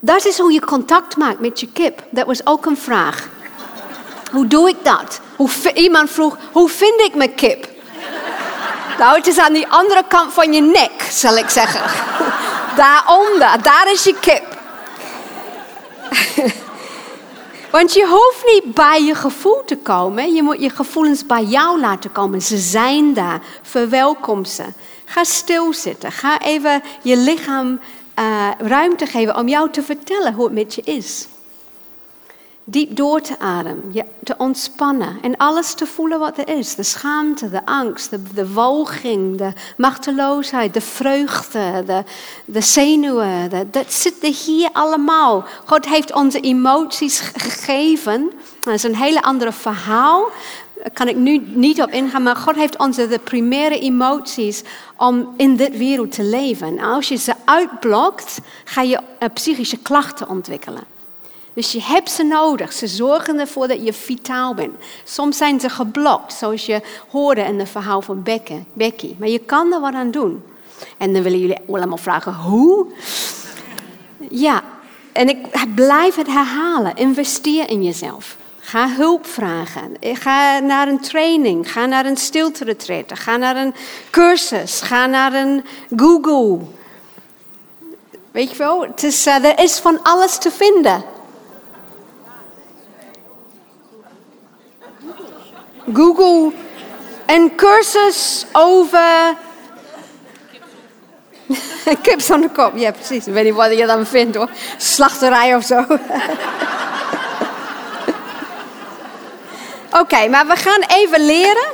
Dat 0.00 0.24
is 0.24 0.38
hoe 0.38 0.52
je 0.52 0.64
contact 0.64 1.16
maakt 1.16 1.40
met 1.40 1.60
je 1.60 1.68
kip. 1.72 2.02
Dat 2.10 2.26
was 2.26 2.46
ook 2.46 2.66
een 2.66 2.76
vraag. 2.76 3.28
Hoe 4.32 4.46
doe 4.46 4.68
ik 4.68 4.76
dat? 4.82 5.20
Hoe, 5.36 5.50
iemand 5.74 6.10
vroeg, 6.10 6.36
hoe 6.52 6.68
vind 6.68 7.00
ik 7.00 7.14
mijn 7.14 7.34
kip? 7.34 7.68
Nou, 8.98 9.16
het 9.16 9.26
is 9.26 9.38
aan 9.38 9.52
die 9.52 9.68
andere 9.68 10.02
kant 10.08 10.32
van 10.32 10.52
je 10.52 10.60
nek, 10.60 11.02
zal 11.10 11.36
ik 11.36 11.48
zeggen. 11.48 11.80
Daaronder, 12.76 13.62
daar 13.62 13.90
is 13.92 14.04
je 14.04 14.14
kip. 14.20 14.56
Want 17.70 17.92
je 17.92 18.06
hoeft 18.06 18.44
niet 18.44 18.74
bij 18.74 19.02
je 19.02 19.14
gevoel 19.14 19.62
te 19.64 19.76
komen. 19.76 20.34
Je 20.34 20.42
moet 20.42 20.60
je 20.60 20.70
gevoelens 20.70 21.26
bij 21.26 21.44
jou 21.44 21.80
laten 21.80 22.12
komen. 22.12 22.42
Ze 22.42 22.56
zijn 22.56 23.14
daar. 23.14 23.40
Verwelkom 23.62 24.44
ze. 24.44 24.64
Ga 25.04 25.24
stilzitten. 25.24 26.12
Ga 26.12 26.40
even 26.40 26.82
je 27.02 27.16
lichaam 27.16 27.80
uh, 28.18 28.48
ruimte 28.58 29.06
geven 29.06 29.36
om 29.36 29.48
jou 29.48 29.70
te 29.70 29.82
vertellen 29.82 30.34
hoe 30.34 30.44
het 30.44 30.54
met 30.54 30.74
je 30.74 30.82
is. 30.84 31.28
Diep 32.70 32.96
door 32.96 33.20
te 33.20 33.38
ademen, 33.38 33.90
je 33.92 34.04
te 34.24 34.34
ontspannen 34.38 35.18
en 35.22 35.36
alles 35.36 35.74
te 35.74 35.86
voelen 35.86 36.18
wat 36.18 36.38
er 36.38 36.48
is. 36.48 36.74
De 36.74 36.82
schaamte, 36.82 37.50
de 37.50 37.66
angst, 37.66 38.10
de, 38.10 38.22
de 38.34 39.34
de 39.36 39.52
machteloosheid, 39.76 40.74
de 40.74 40.80
vreugde, 40.80 41.82
de, 41.86 42.02
de 42.44 42.60
zenuwen. 42.60 43.50
Dat 43.70 43.92
zit 43.92 44.24
er 44.24 44.34
hier 44.44 44.68
allemaal. 44.72 45.44
God 45.64 45.86
heeft 45.86 46.14
onze 46.14 46.40
emoties 46.40 47.20
gegeven. 47.36 48.30
Dat 48.60 48.74
is 48.74 48.82
een 48.82 48.96
hele 48.96 49.22
andere 49.22 49.52
verhaal. 49.52 50.24
Daar 50.78 50.90
kan 50.92 51.08
ik 51.08 51.16
nu 51.16 51.42
niet 51.46 51.82
op 51.82 51.90
ingaan, 51.90 52.22
maar 52.22 52.36
God 52.36 52.54
heeft 52.54 52.78
ons 52.78 52.96
de 52.96 53.20
primaire 53.24 53.78
emoties 53.78 54.62
om 54.96 55.34
in 55.36 55.56
dit 55.56 55.76
wereld 55.76 56.12
te 56.12 56.22
leven. 56.22 56.66
En 56.66 56.78
als 56.78 57.08
je 57.08 57.16
ze 57.16 57.32
uitblokt, 57.44 58.38
ga 58.64 58.82
je 58.82 59.00
eh, 59.18 59.28
psychische 59.34 59.78
klachten 59.78 60.28
ontwikkelen. 60.28 60.82
Dus 61.54 61.72
je 61.72 61.82
hebt 61.82 62.10
ze 62.10 62.22
nodig. 62.22 62.72
Ze 62.72 62.86
zorgen 62.86 63.38
ervoor 63.38 63.68
dat 63.68 63.84
je 63.84 63.92
vitaal 63.92 64.54
bent. 64.54 64.72
Soms 65.04 65.36
zijn 65.36 65.60
ze 65.60 65.68
geblokt, 65.68 66.32
zoals 66.32 66.66
je 66.66 66.80
hoorde 67.08 67.40
in 67.40 67.58
het 67.58 67.68
verhaal 67.68 68.02
van 68.02 68.22
Becky. 68.72 69.14
Maar 69.18 69.28
je 69.28 69.38
kan 69.38 69.72
er 69.72 69.80
wat 69.80 69.94
aan 69.94 70.10
doen. 70.10 70.42
En 70.96 71.12
dan 71.12 71.22
willen 71.22 71.38
jullie 71.38 71.58
allemaal 71.68 71.96
vragen, 71.96 72.34
hoe? 72.34 72.86
Ja, 74.30 74.62
en 75.12 75.28
ik 75.28 75.46
blijf 75.74 76.14
het 76.14 76.26
herhalen. 76.26 76.96
Investeer 76.96 77.70
in 77.70 77.82
jezelf. 77.82 78.36
Ga 78.68 78.88
hulp 78.88 79.26
vragen. 79.26 79.96
Ga 80.00 80.58
naar 80.58 80.88
een 80.88 81.00
training. 81.00 81.72
Ga 81.72 81.86
naar 81.86 82.06
een 82.06 82.16
stilte 82.16 82.64
Ga 83.16 83.36
naar 83.36 83.56
een 83.56 83.74
cursus. 84.10 84.80
Ga 84.80 85.06
naar 85.06 85.32
een 85.32 85.64
Google. 85.96 86.66
Weet 88.30 88.50
je 88.50 88.56
wel, 88.56 88.80
het 88.80 89.02
is, 89.02 89.26
uh, 89.26 89.44
er 89.44 89.58
is 89.58 89.78
van 89.78 90.02
alles 90.02 90.38
te 90.38 90.50
vinden. 90.50 91.04
Google 95.92 96.52
een 97.26 97.54
cursus 97.54 98.46
over. 98.52 99.36
Kip 102.02 102.20
de 102.40 102.50
kop, 102.50 102.72
ja 102.76 102.90
precies. 102.90 103.26
Ik 103.26 103.32
weet 103.32 103.44
niet 103.44 103.54
wat 103.54 103.78
je 103.78 103.86
dan 103.86 104.06
vindt 104.06 104.36
hoor. 104.36 104.50
Slachterij 104.76 105.54
of 105.54 105.64
zo. 105.64 105.84
Oké, 109.92 110.28
maar 110.28 110.46
we 110.46 110.56
gaan 110.56 110.80
even 110.88 111.26
leren. 111.26 111.66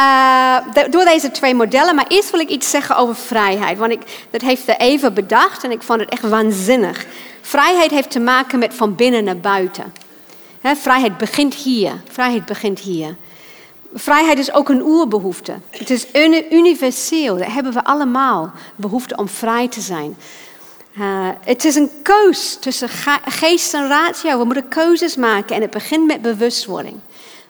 Uh, 0.00 0.56
door 0.90 1.04
deze 1.04 1.30
twee 1.30 1.54
modellen. 1.54 1.94
Maar 1.94 2.06
eerst 2.08 2.30
wil 2.30 2.40
ik 2.40 2.48
iets 2.48 2.70
zeggen 2.70 2.96
over 2.96 3.16
vrijheid. 3.16 3.78
Want 3.78 3.92
ik, 3.92 4.26
dat 4.30 4.40
heeft 4.40 4.68
er 4.68 4.76
even 4.76 5.14
bedacht 5.14 5.64
en 5.64 5.70
ik 5.70 5.82
vond 5.82 6.00
het 6.00 6.08
echt 6.08 6.28
waanzinnig. 6.28 7.06
Vrijheid 7.40 7.90
heeft 7.90 8.10
te 8.10 8.20
maken 8.20 8.58
met 8.58 8.74
van 8.74 8.94
binnen 8.94 9.24
naar 9.24 9.38
buiten 9.38 9.92
vrijheid 10.74 11.18
begint 11.18 11.54
hier. 11.54 11.92
Vrijheid 12.10 12.44
begint 12.44 12.78
hier. 12.78 13.16
Vrijheid 13.94 14.38
is 14.38 14.52
ook 14.52 14.68
een 14.68 14.82
oerbehoefte. 14.82 15.54
Het 15.70 15.90
is 15.90 16.06
universeel. 16.50 17.36
Dat 17.36 17.52
hebben 17.52 17.72
we 17.72 17.84
allemaal. 17.84 18.52
Behoefte 18.76 19.16
om 19.16 19.28
vrij 19.28 19.68
te 19.68 19.80
zijn. 19.80 20.16
Uh, 20.98 21.28
het 21.40 21.64
is 21.64 21.74
een 21.74 21.90
keus 22.02 22.56
tussen 22.60 22.88
geest 23.24 23.74
en 23.74 23.88
ratio. 23.88 24.38
We 24.38 24.44
moeten 24.44 24.68
keuzes 24.68 25.16
maken 25.16 25.56
en 25.56 25.62
het 25.62 25.70
begint 25.70 26.06
met 26.06 26.22
bewustwording. 26.22 26.96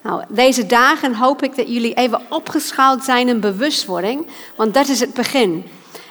Nou, 0.03 0.23
deze 0.29 0.67
dagen 0.67 1.15
hoop 1.15 1.43
ik 1.43 1.57
dat 1.57 1.69
jullie 1.69 1.95
even 1.95 2.21
opgeschaald 2.29 3.05
zijn 3.05 3.29
in 3.29 3.41
bewustwording, 3.41 4.27
want 4.57 4.75
dat 4.75 4.89
is 4.89 5.01
het 5.01 5.15
begin. 5.15 5.65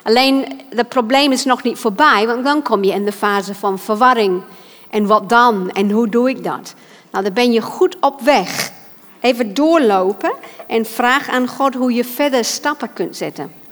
Alleen 0.04 0.62
het 0.76 0.90
probleem 0.90 1.32
is 1.32 1.46
nog 1.46 1.64
niet 1.64 1.78
voorbij, 1.78 2.28
want 2.28 2.44
dan 2.44 2.62
kom 2.62 2.84
je 2.84 2.92
in 2.92 3.06
de 3.06 3.12
fase 3.12 3.56
van 3.56 3.80
verwarring. 3.80 4.44
En 4.90 5.06
wat 5.06 5.30
dan? 5.30 5.70
En 5.72 5.92
hoe 5.92 6.10
doe 6.10 6.30
ik 6.30 6.44
dat? 6.44 6.74
Nou, 7.12 7.24
dan 7.24 7.34
ben 7.34 7.52
je 7.52 7.62
goed 7.62 7.98
op 8.00 8.22
weg. 8.22 8.72
Even 9.20 9.54
doorlopen 9.54 10.34
en 10.68 10.86
vraag 10.86 11.30
aan 11.30 11.48
God 11.48 11.74
hoe 11.74 11.94
je 11.94 12.06
verder 12.06 12.46
stappen 12.46 12.94
kunt 12.94 13.18
zetten. 13.18 13.65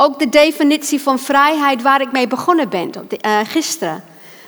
Ook 0.00 0.18
de 0.18 0.28
definitie 0.28 1.00
van 1.00 1.18
vrijheid 1.18 1.82
waar 1.82 2.00
ik 2.00 2.12
mee 2.12 2.26
begonnen 2.26 2.68
ben, 2.68 2.90
uh, 3.26 3.38
gisteren. 3.44 4.04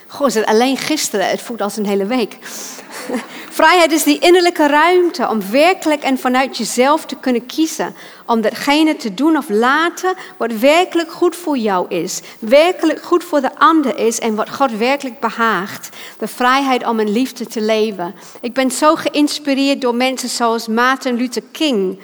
Goh, 0.07 0.45
alleen 0.45 0.77
gisteren, 0.77 1.29
het 1.29 1.41
voelt 1.41 1.61
als 1.61 1.77
een 1.77 1.85
hele 1.85 2.05
week. 2.05 2.37
Vrijheid 3.59 3.91
is 3.91 4.03
die 4.03 4.19
innerlijke 4.19 4.67
ruimte 4.67 5.29
om 5.29 5.41
werkelijk 5.51 6.03
en 6.03 6.17
vanuit 6.17 6.57
jezelf 6.57 7.05
te 7.05 7.15
kunnen 7.15 7.45
kiezen. 7.45 7.95
Om 8.25 8.41
datgene 8.41 8.95
te 8.95 9.13
doen 9.13 9.37
of 9.37 9.49
laten 9.49 10.13
wat 10.37 10.51
werkelijk 10.51 11.11
goed 11.11 11.35
voor 11.35 11.57
jou 11.57 11.85
is. 11.89 12.21
Werkelijk 12.39 13.03
goed 13.03 13.23
voor 13.23 13.41
de 13.41 13.55
ander 13.57 13.97
is 13.97 14.19
en 14.19 14.35
wat 14.35 14.49
God 14.49 14.71
werkelijk 14.71 15.19
behaagt. 15.19 15.89
De 16.17 16.27
vrijheid 16.27 16.87
om 16.87 16.99
in 16.99 17.11
liefde 17.11 17.45
te 17.47 17.61
leven. 17.61 18.15
Ik 18.41 18.53
ben 18.53 18.71
zo 18.71 18.95
geïnspireerd 18.95 19.81
door 19.81 19.95
mensen 19.95 20.29
zoals 20.29 20.67
Martin 20.67 21.15
Luther 21.15 21.43
King. 21.51 21.99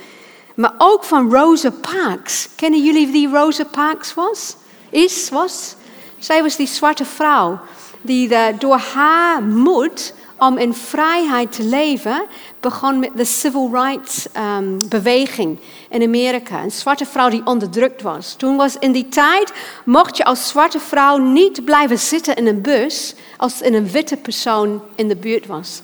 Maar 0.57 0.73
ook 0.77 1.03
van 1.03 1.31
Rosa 1.31 1.69
Parks. 1.69 2.49
Kennen 2.55 2.83
jullie 2.83 3.07
wie 3.07 3.29
Rosa 3.29 3.63
Parks 3.63 4.13
was? 4.13 4.55
Is, 4.89 5.29
was? 5.29 5.75
Zij 6.19 6.41
was 6.41 6.55
die 6.55 6.67
zwarte 6.67 7.05
vrouw 7.05 7.59
die 8.01 8.29
door 8.57 8.77
haar 8.77 9.43
moed 9.43 10.13
om 10.37 10.57
in 10.57 10.73
vrijheid 10.73 11.51
te 11.51 11.63
leven, 11.63 12.23
begon 12.59 12.99
met 12.99 13.09
de 13.15 13.25
civil 13.25 13.69
rights 13.71 14.27
um, 14.57 14.77
beweging 14.89 15.59
in 15.89 16.03
Amerika. 16.03 16.63
Een 16.63 16.71
zwarte 16.71 17.05
vrouw 17.05 17.29
die 17.29 17.45
onderdrukt 17.45 18.01
was. 18.01 18.33
Toen 18.33 18.55
was 18.55 18.77
in 18.77 18.91
die 18.91 19.09
tijd, 19.09 19.53
mocht 19.85 20.17
je 20.17 20.25
als 20.25 20.47
zwarte 20.47 20.79
vrouw 20.79 21.17
niet 21.17 21.65
blijven 21.65 21.99
zitten 21.99 22.35
in 22.35 22.47
een 22.47 22.61
bus 22.61 23.15
als 23.37 23.61
er 23.61 23.73
een 23.73 23.91
witte 23.91 24.17
persoon 24.17 24.81
in 24.95 25.07
de 25.07 25.15
buurt 25.15 25.45
was. 25.45 25.81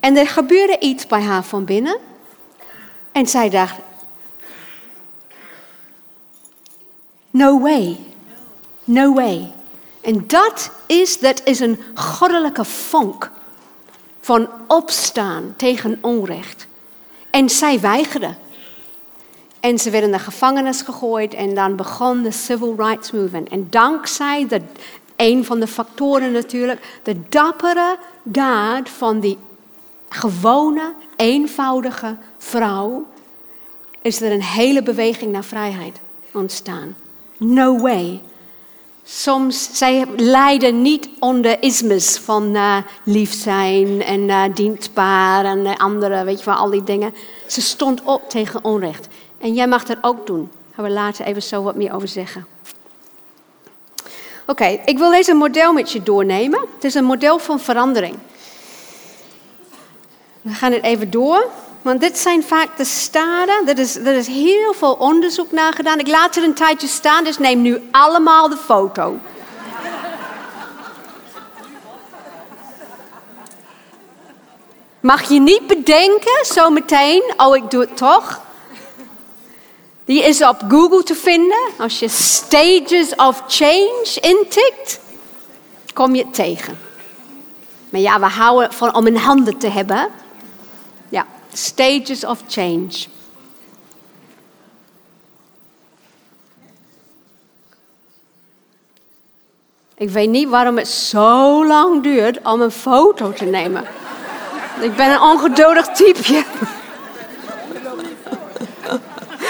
En 0.00 0.16
er 0.16 0.26
gebeurde 0.26 0.78
iets 0.78 1.06
bij 1.06 1.22
haar 1.22 1.44
van 1.44 1.64
binnen. 1.64 1.98
En 3.18 3.26
zij 3.26 3.50
dacht, 3.50 3.74
no 7.30 7.60
way, 7.60 7.96
no 8.84 9.14
way. 9.14 9.52
En 10.00 10.26
dat 10.26 10.70
is, 10.86 11.18
dat 11.18 11.40
is 11.44 11.60
een 11.60 11.80
goddelijke 11.94 12.64
vonk 12.64 13.30
van 14.20 14.48
opstaan 14.66 15.54
tegen 15.56 15.98
onrecht. 16.00 16.66
En 17.30 17.48
zij 17.48 17.80
weigerden. 17.80 18.36
En 19.60 19.78
ze 19.78 19.90
werden 19.90 20.10
naar 20.10 20.20
gevangenis 20.20 20.82
gegooid 20.82 21.34
en 21.34 21.54
dan 21.54 21.76
begon 21.76 22.22
de 22.22 22.30
Civil 22.30 22.74
Rights 22.76 23.10
Movement. 23.10 23.48
En 23.48 23.66
dankzij 23.70 24.46
de, 24.48 24.62
een 25.16 25.44
van 25.44 25.60
de 25.60 25.66
factoren 25.66 26.32
natuurlijk, 26.32 27.00
de 27.02 27.28
dappere 27.28 27.98
daad 28.22 28.88
van 28.88 29.20
die 29.20 29.38
gewone, 30.08 30.94
eenvoudige 31.16 32.16
vrouw, 32.38 33.06
is 34.02 34.20
er 34.20 34.32
een 34.32 34.42
hele 34.42 34.82
beweging 34.82 35.32
naar 35.32 35.44
vrijheid 35.44 36.00
ontstaan. 36.32 36.96
No 37.36 37.78
way 37.78 38.22
Soms, 39.10 39.68
zij 39.72 40.06
lijden 40.16 40.82
niet 40.82 41.08
onder 41.18 41.62
ismes 41.62 42.18
van 42.18 42.56
uh, 42.56 42.76
lief 43.04 43.32
zijn 43.32 44.02
en 44.02 44.20
uh, 44.20 44.42
dienstbaar 44.54 45.44
en 45.44 45.58
uh, 45.58 45.76
andere, 45.76 46.24
weet 46.24 46.38
je 46.38 46.44
wel, 46.44 46.54
al 46.54 46.70
die 46.70 46.84
dingen. 46.84 47.14
Ze 47.46 47.60
stond 47.60 48.02
op 48.02 48.30
tegen 48.30 48.64
onrecht. 48.64 49.08
En 49.38 49.54
jij 49.54 49.66
mag 49.66 49.84
dat 49.84 49.96
ook 50.00 50.26
doen. 50.26 50.50
Gaan 50.74 50.84
we 50.84 50.90
later 50.90 51.24
even 51.24 51.42
zo 51.42 51.62
wat 51.62 51.74
meer 51.74 51.94
over 51.94 52.08
zeggen. 52.08 52.46
Oké, 54.46 54.80
ik 54.84 54.98
wil 54.98 55.10
deze 55.10 55.34
model 55.34 55.72
met 55.72 55.92
je 55.92 56.02
doornemen. 56.02 56.60
Het 56.74 56.84
is 56.84 56.94
een 56.94 57.04
model 57.04 57.38
van 57.38 57.60
verandering. 57.60 58.16
We 60.40 60.50
gaan 60.50 60.72
het 60.72 60.82
even 60.82 61.10
door. 61.10 61.50
Want 61.82 62.00
dit 62.00 62.18
zijn 62.18 62.42
vaak 62.42 62.76
de 62.76 62.84
staden. 62.84 63.68
Er 63.68 63.78
is, 63.78 63.96
er 63.96 64.16
is 64.16 64.26
heel 64.26 64.72
veel 64.72 64.92
onderzoek 64.92 65.52
naar 65.52 65.72
gedaan. 65.72 65.98
Ik 65.98 66.08
laat 66.08 66.36
er 66.36 66.42
een 66.42 66.54
tijdje 66.54 66.86
staan, 66.86 67.24
dus 67.24 67.38
neem 67.38 67.62
nu 67.62 67.88
allemaal 67.90 68.48
de 68.48 68.56
foto. 68.56 69.18
Mag 75.00 75.28
je 75.28 75.40
niet 75.40 75.66
bedenken, 75.66 76.38
zometeen, 76.42 77.32
oh 77.36 77.56
ik 77.56 77.70
doe 77.70 77.80
het 77.80 77.96
toch. 77.96 78.40
Die 80.04 80.22
is 80.22 80.42
op 80.42 80.56
Google 80.68 81.02
te 81.02 81.14
vinden. 81.14 81.58
Als 81.78 81.98
je 81.98 82.08
Stages 82.08 83.14
of 83.16 83.42
Change 83.46 84.16
intikt, 84.20 85.00
kom 85.94 86.14
je 86.14 86.22
het 86.22 86.34
tegen. 86.34 86.78
Maar 87.90 88.00
ja, 88.00 88.20
we 88.20 88.26
houden 88.26 88.72
van 88.72 88.94
om 88.94 89.06
in 89.06 89.16
handen 89.16 89.58
te 89.58 89.68
hebben 89.68 90.08
stages 91.52 92.24
of 92.24 92.42
change. 92.48 93.06
Ik 99.96 100.10
weet 100.10 100.28
niet 100.28 100.48
waarom 100.48 100.76
het 100.76 100.88
zo 100.88 101.66
lang 101.66 102.02
duurt 102.02 102.38
om 102.42 102.60
een 102.60 102.70
foto 102.70 103.32
te 103.32 103.44
nemen. 103.44 103.84
Ik 104.80 104.96
ben 104.96 105.10
een 105.10 105.20
ongeduldig 105.20 105.86
typeje. 105.86 106.44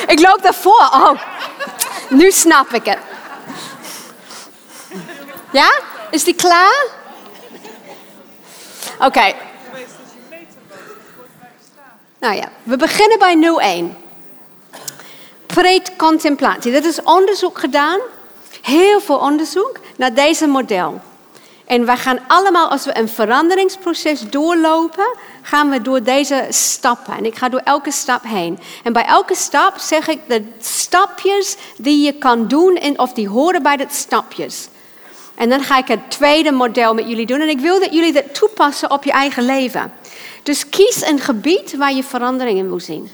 Ik 0.06 0.20
loop 0.20 0.42
daarvoor. 0.42 0.88
Oh, 0.92 1.20
nu 2.08 2.30
snap 2.30 2.72
ik 2.72 2.84
het. 2.84 2.98
Ja? 5.52 5.80
Is 6.10 6.24
die 6.24 6.34
klaar? 6.34 6.86
Oké. 8.98 9.34
Nou 12.18 12.34
ja, 12.34 12.48
we 12.62 12.76
beginnen 12.76 13.18
bij 13.18 13.36
01. 13.58 13.96
Precontemplatie. 15.46 16.72
Dat 16.72 16.84
is 16.84 17.02
onderzoek 17.02 17.58
gedaan. 17.58 18.00
Heel 18.62 19.00
veel 19.00 19.18
onderzoek 19.18 19.78
naar 19.96 20.14
deze 20.14 20.46
model. 20.46 21.00
En 21.66 21.86
we 21.86 21.96
gaan 21.96 22.18
allemaal, 22.26 22.68
als 22.68 22.84
we 22.84 22.98
een 22.98 23.08
veranderingsproces 23.08 24.30
doorlopen, 24.30 25.16
gaan 25.42 25.70
we 25.70 25.82
door 25.82 26.02
deze 26.02 26.46
stappen. 26.48 27.16
En 27.16 27.24
ik 27.24 27.36
ga 27.36 27.48
door 27.48 27.60
elke 27.64 27.90
stap 27.90 28.22
heen. 28.24 28.58
En 28.84 28.92
bij 28.92 29.04
elke 29.04 29.34
stap 29.34 29.78
zeg 29.78 30.08
ik 30.08 30.20
de 30.26 30.44
stapjes 30.60 31.56
die 31.76 32.04
je 32.04 32.12
kan 32.12 32.48
doen, 32.48 32.76
en 32.76 32.98
of 32.98 33.12
die 33.12 33.28
horen 33.28 33.62
bij 33.62 33.76
de 33.76 33.86
stapjes. 33.90 34.68
En 35.34 35.48
dan 35.48 35.62
ga 35.62 35.78
ik 35.78 35.88
het 35.88 36.10
tweede 36.10 36.52
model 36.52 36.94
met 36.94 37.08
jullie 37.08 37.26
doen. 37.26 37.40
En 37.40 37.48
ik 37.48 37.60
wil 37.60 37.80
dat 37.80 37.92
jullie 37.92 38.12
dat 38.12 38.34
toepassen 38.34 38.90
op 38.90 39.04
je 39.04 39.12
eigen 39.12 39.44
leven. 39.44 39.92
Dus 40.48 40.68
kies 40.68 41.06
een 41.06 41.18
gebied 41.18 41.76
waar 41.76 41.92
je 41.92 42.04
verandering 42.04 42.58
in 42.58 42.68
wil 42.68 42.80
zien. 42.80 43.08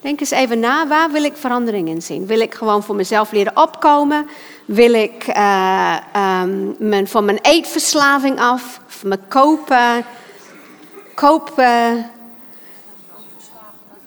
Denk 0.00 0.20
eens 0.20 0.30
even 0.30 0.60
na, 0.60 0.86
waar 0.86 1.10
wil 1.10 1.24
ik 1.24 1.36
verandering 1.36 1.88
in 1.88 2.02
zien? 2.02 2.26
Wil 2.26 2.40
ik 2.40 2.54
gewoon 2.54 2.82
voor 2.82 2.94
mezelf 2.94 3.32
leren 3.32 3.56
opkomen? 3.56 4.28
Wil 4.64 4.92
ik 4.92 5.26
uh, 5.28 5.96
mijn, 6.78 7.08
van 7.08 7.24
mijn 7.24 7.38
eetverslaving 7.42 8.40
af? 8.40 8.80
Of 8.86 9.04
mijn 9.04 9.20
kopen? 9.28 10.04
Kopen? 11.14 12.10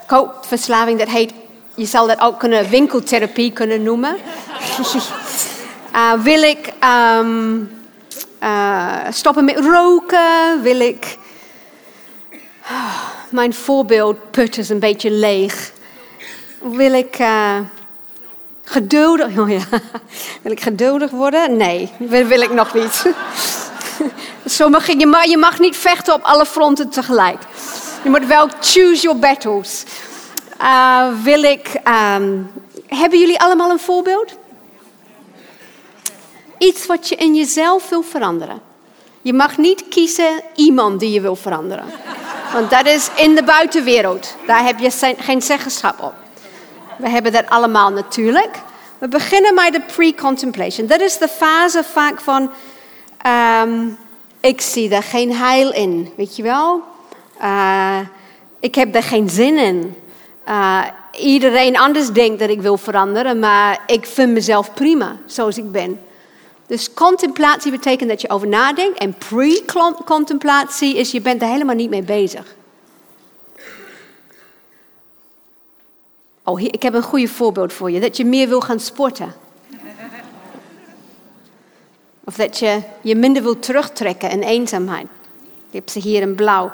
Koopverslaving, 0.07 0.99
dat 0.99 1.09
heet, 1.09 1.33
je 1.75 1.85
zal 1.85 2.07
dat 2.07 2.19
ook 2.19 2.39
kunnen 2.39 2.69
winkeltherapie 2.69 3.51
kunnen 3.51 3.83
noemen. 3.83 4.17
uh, 5.93 6.13
wil 6.29 6.41
ik 6.41 6.73
um, 7.19 7.71
uh, 8.43 8.97
stoppen 9.09 9.45
met 9.45 9.59
roken? 9.59 10.61
Wil 10.61 10.79
ik... 10.79 11.17
Mijn 13.29 13.53
voorbeeldput 13.53 14.57
is 14.57 14.69
een 14.69 14.79
beetje 14.79 15.11
leeg. 15.11 15.71
Wil 16.61 16.93
ik 16.93 17.19
uh, 17.19 17.57
geduldig... 18.63 19.37
Oh 19.37 19.49
ja. 19.49 19.63
Wil 20.41 20.51
ik 20.51 20.61
geduldig 20.61 21.11
worden? 21.11 21.57
Nee, 21.57 21.91
wil, 21.97 22.25
wil 22.25 22.41
ik 22.41 22.51
nog 22.51 22.73
niet. 22.73 23.05
Sommige, 24.45 24.99
je, 24.99 25.07
mag, 25.07 25.23
je 25.23 25.37
mag 25.37 25.59
niet 25.59 25.77
vechten 25.77 26.13
op 26.13 26.23
alle 26.23 26.45
fronten 26.45 26.89
tegelijk. 26.89 27.41
Je 28.03 28.09
moet 28.09 28.25
wel 28.25 28.47
choose 28.59 29.01
your 29.01 29.19
battles. 29.19 29.83
Uh, 30.61 31.07
wil 31.23 31.43
ik... 31.43 31.81
Um, 32.17 32.51
hebben 32.87 33.19
jullie 33.19 33.39
allemaal 33.39 33.69
een 33.69 33.79
voorbeeld? 33.79 34.37
Iets 36.57 36.85
wat 36.85 37.09
je 37.09 37.15
in 37.15 37.35
jezelf 37.35 37.89
wil 37.89 38.01
veranderen. 38.01 38.61
Je 39.25 39.33
mag 39.33 39.57
niet 39.57 39.87
kiezen 39.87 40.41
iemand 40.55 40.99
die 40.99 41.11
je 41.11 41.21
wil 41.21 41.35
veranderen. 41.35 41.85
Want 42.53 42.69
dat 42.69 42.85
is 42.85 43.09
in 43.15 43.35
de 43.35 43.43
buitenwereld. 43.43 44.35
Daar 44.47 44.63
heb 44.63 44.79
je 44.79 45.13
geen 45.17 45.41
zeggenschap 45.41 46.01
op. 46.01 46.13
We 46.97 47.09
hebben 47.09 47.31
dat 47.31 47.49
allemaal 47.49 47.89
natuurlijk. 47.89 48.59
We 48.97 49.07
beginnen 49.07 49.53
met 49.53 49.73
de 49.73 49.81
pre-contemplation. 49.95 50.87
Dat 50.87 50.99
is 50.99 51.17
de 51.17 51.27
fase 51.27 51.83
vaak 51.83 52.21
van, 52.21 52.51
um, 53.63 53.97
ik 54.39 54.61
zie 54.61 54.89
daar 54.89 55.03
geen 55.03 55.33
heil 55.35 55.73
in, 55.73 56.13
weet 56.17 56.35
je 56.35 56.43
wel? 56.43 56.81
Uh, 57.41 57.99
ik 58.59 58.75
heb 58.75 58.93
daar 58.93 59.03
geen 59.03 59.29
zin 59.29 59.57
in. 59.57 59.95
Uh, 60.47 60.83
iedereen 61.11 61.77
anders 61.77 62.09
denkt 62.11 62.39
dat 62.39 62.49
ik 62.49 62.61
wil 62.61 62.77
veranderen, 62.77 63.39
maar 63.39 63.79
ik 63.87 64.05
vind 64.05 64.31
mezelf 64.31 64.73
prima 64.73 65.15
zoals 65.25 65.57
ik 65.57 65.71
ben. 65.71 65.99
Dus 66.67 66.93
contemplatie 66.93 67.71
betekent 67.71 68.09
dat 68.09 68.21
je 68.21 68.29
over 68.29 68.47
nadenkt 68.47 68.97
en 68.97 69.13
pre-contemplatie 69.13 70.97
is 70.97 71.11
je 71.11 71.21
bent 71.21 71.41
er 71.41 71.47
helemaal 71.47 71.75
niet 71.75 71.89
mee 71.89 72.03
bezig. 72.03 72.55
Oh, 76.43 76.61
ik 76.61 76.83
heb 76.83 76.93
een 76.93 77.03
goede 77.03 77.27
voorbeeld 77.27 77.73
voor 77.73 77.91
je. 77.91 77.99
Dat 77.99 78.17
je 78.17 78.25
meer 78.25 78.47
wil 78.47 78.61
gaan 78.61 78.79
sporten. 78.79 79.33
Of 82.23 82.35
dat 82.35 82.59
je 82.59 82.81
je 83.01 83.15
minder 83.15 83.43
wil 83.43 83.59
terugtrekken 83.59 84.29
in 84.29 84.41
eenzaamheid. 84.41 85.07
Ik 85.67 85.73
heb 85.73 85.89
ze 85.89 85.99
hier 85.99 86.21
in 86.21 86.35
blauw. 86.35 86.71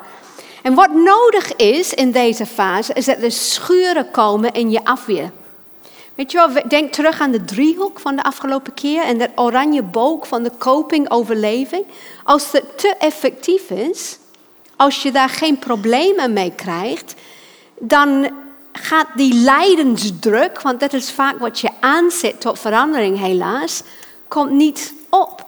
En 0.62 0.74
wat 0.74 0.94
nodig 0.94 1.56
is 1.56 1.94
in 1.94 2.10
deze 2.10 2.46
fase, 2.46 2.92
is 2.92 3.04
dat 3.04 3.22
er 3.22 3.32
schuren 3.32 4.10
komen 4.10 4.52
in 4.52 4.70
je 4.70 4.84
afweer. 4.84 5.30
Weet 6.14 6.32
je 6.32 6.38
wel, 6.38 6.68
denk 6.68 6.92
terug 6.92 7.20
aan 7.20 7.30
de 7.30 7.44
driehoek 7.44 8.00
van 8.00 8.16
de 8.16 8.22
afgelopen 8.22 8.74
keer 8.74 9.02
en 9.02 9.18
dat 9.18 9.30
oranje 9.34 9.82
boog 9.82 10.28
van 10.28 10.42
de 10.42 10.50
coping-overleving. 10.58 11.84
Als 12.24 12.52
het 12.52 12.78
te 12.78 12.94
effectief 12.98 13.70
is, 13.70 14.18
als 14.76 15.02
je 15.02 15.12
daar 15.12 15.28
geen 15.28 15.58
problemen 15.58 16.32
mee 16.32 16.52
krijgt, 16.56 17.14
dan 17.78 18.30
gaat 18.72 19.06
die 19.14 19.34
lijdensdruk, 19.34 20.62
want 20.62 20.80
dat 20.80 20.92
is 20.92 21.12
vaak 21.12 21.38
wat 21.38 21.60
je 21.60 21.70
aanzet 21.80 22.40
tot 22.40 22.58
verandering 22.58 23.18
helaas, 23.18 23.82
komt 24.28 24.50
niet 24.50 24.94
op. 25.10 25.46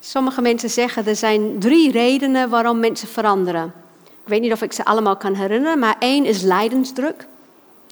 Sommige 0.00 0.40
mensen 0.40 0.70
zeggen 0.70 1.06
er 1.06 1.16
zijn 1.16 1.58
drie 1.58 1.90
redenen 1.90 2.48
waarom 2.48 2.80
mensen 2.80 3.08
veranderen. 3.08 3.72
Ik 4.04 4.28
weet 4.34 4.40
niet 4.40 4.52
of 4.52 4.62
ik 4.62 4.72
ze 4.72 4.84
allemaal 4.84 5.16
kan 5.16 5.34
herinneren, 5.34 5.78
maar 5.78 5.96
één 5.98 6.24
is 6.24 6.42
lijdensdruk. 6.42 7.26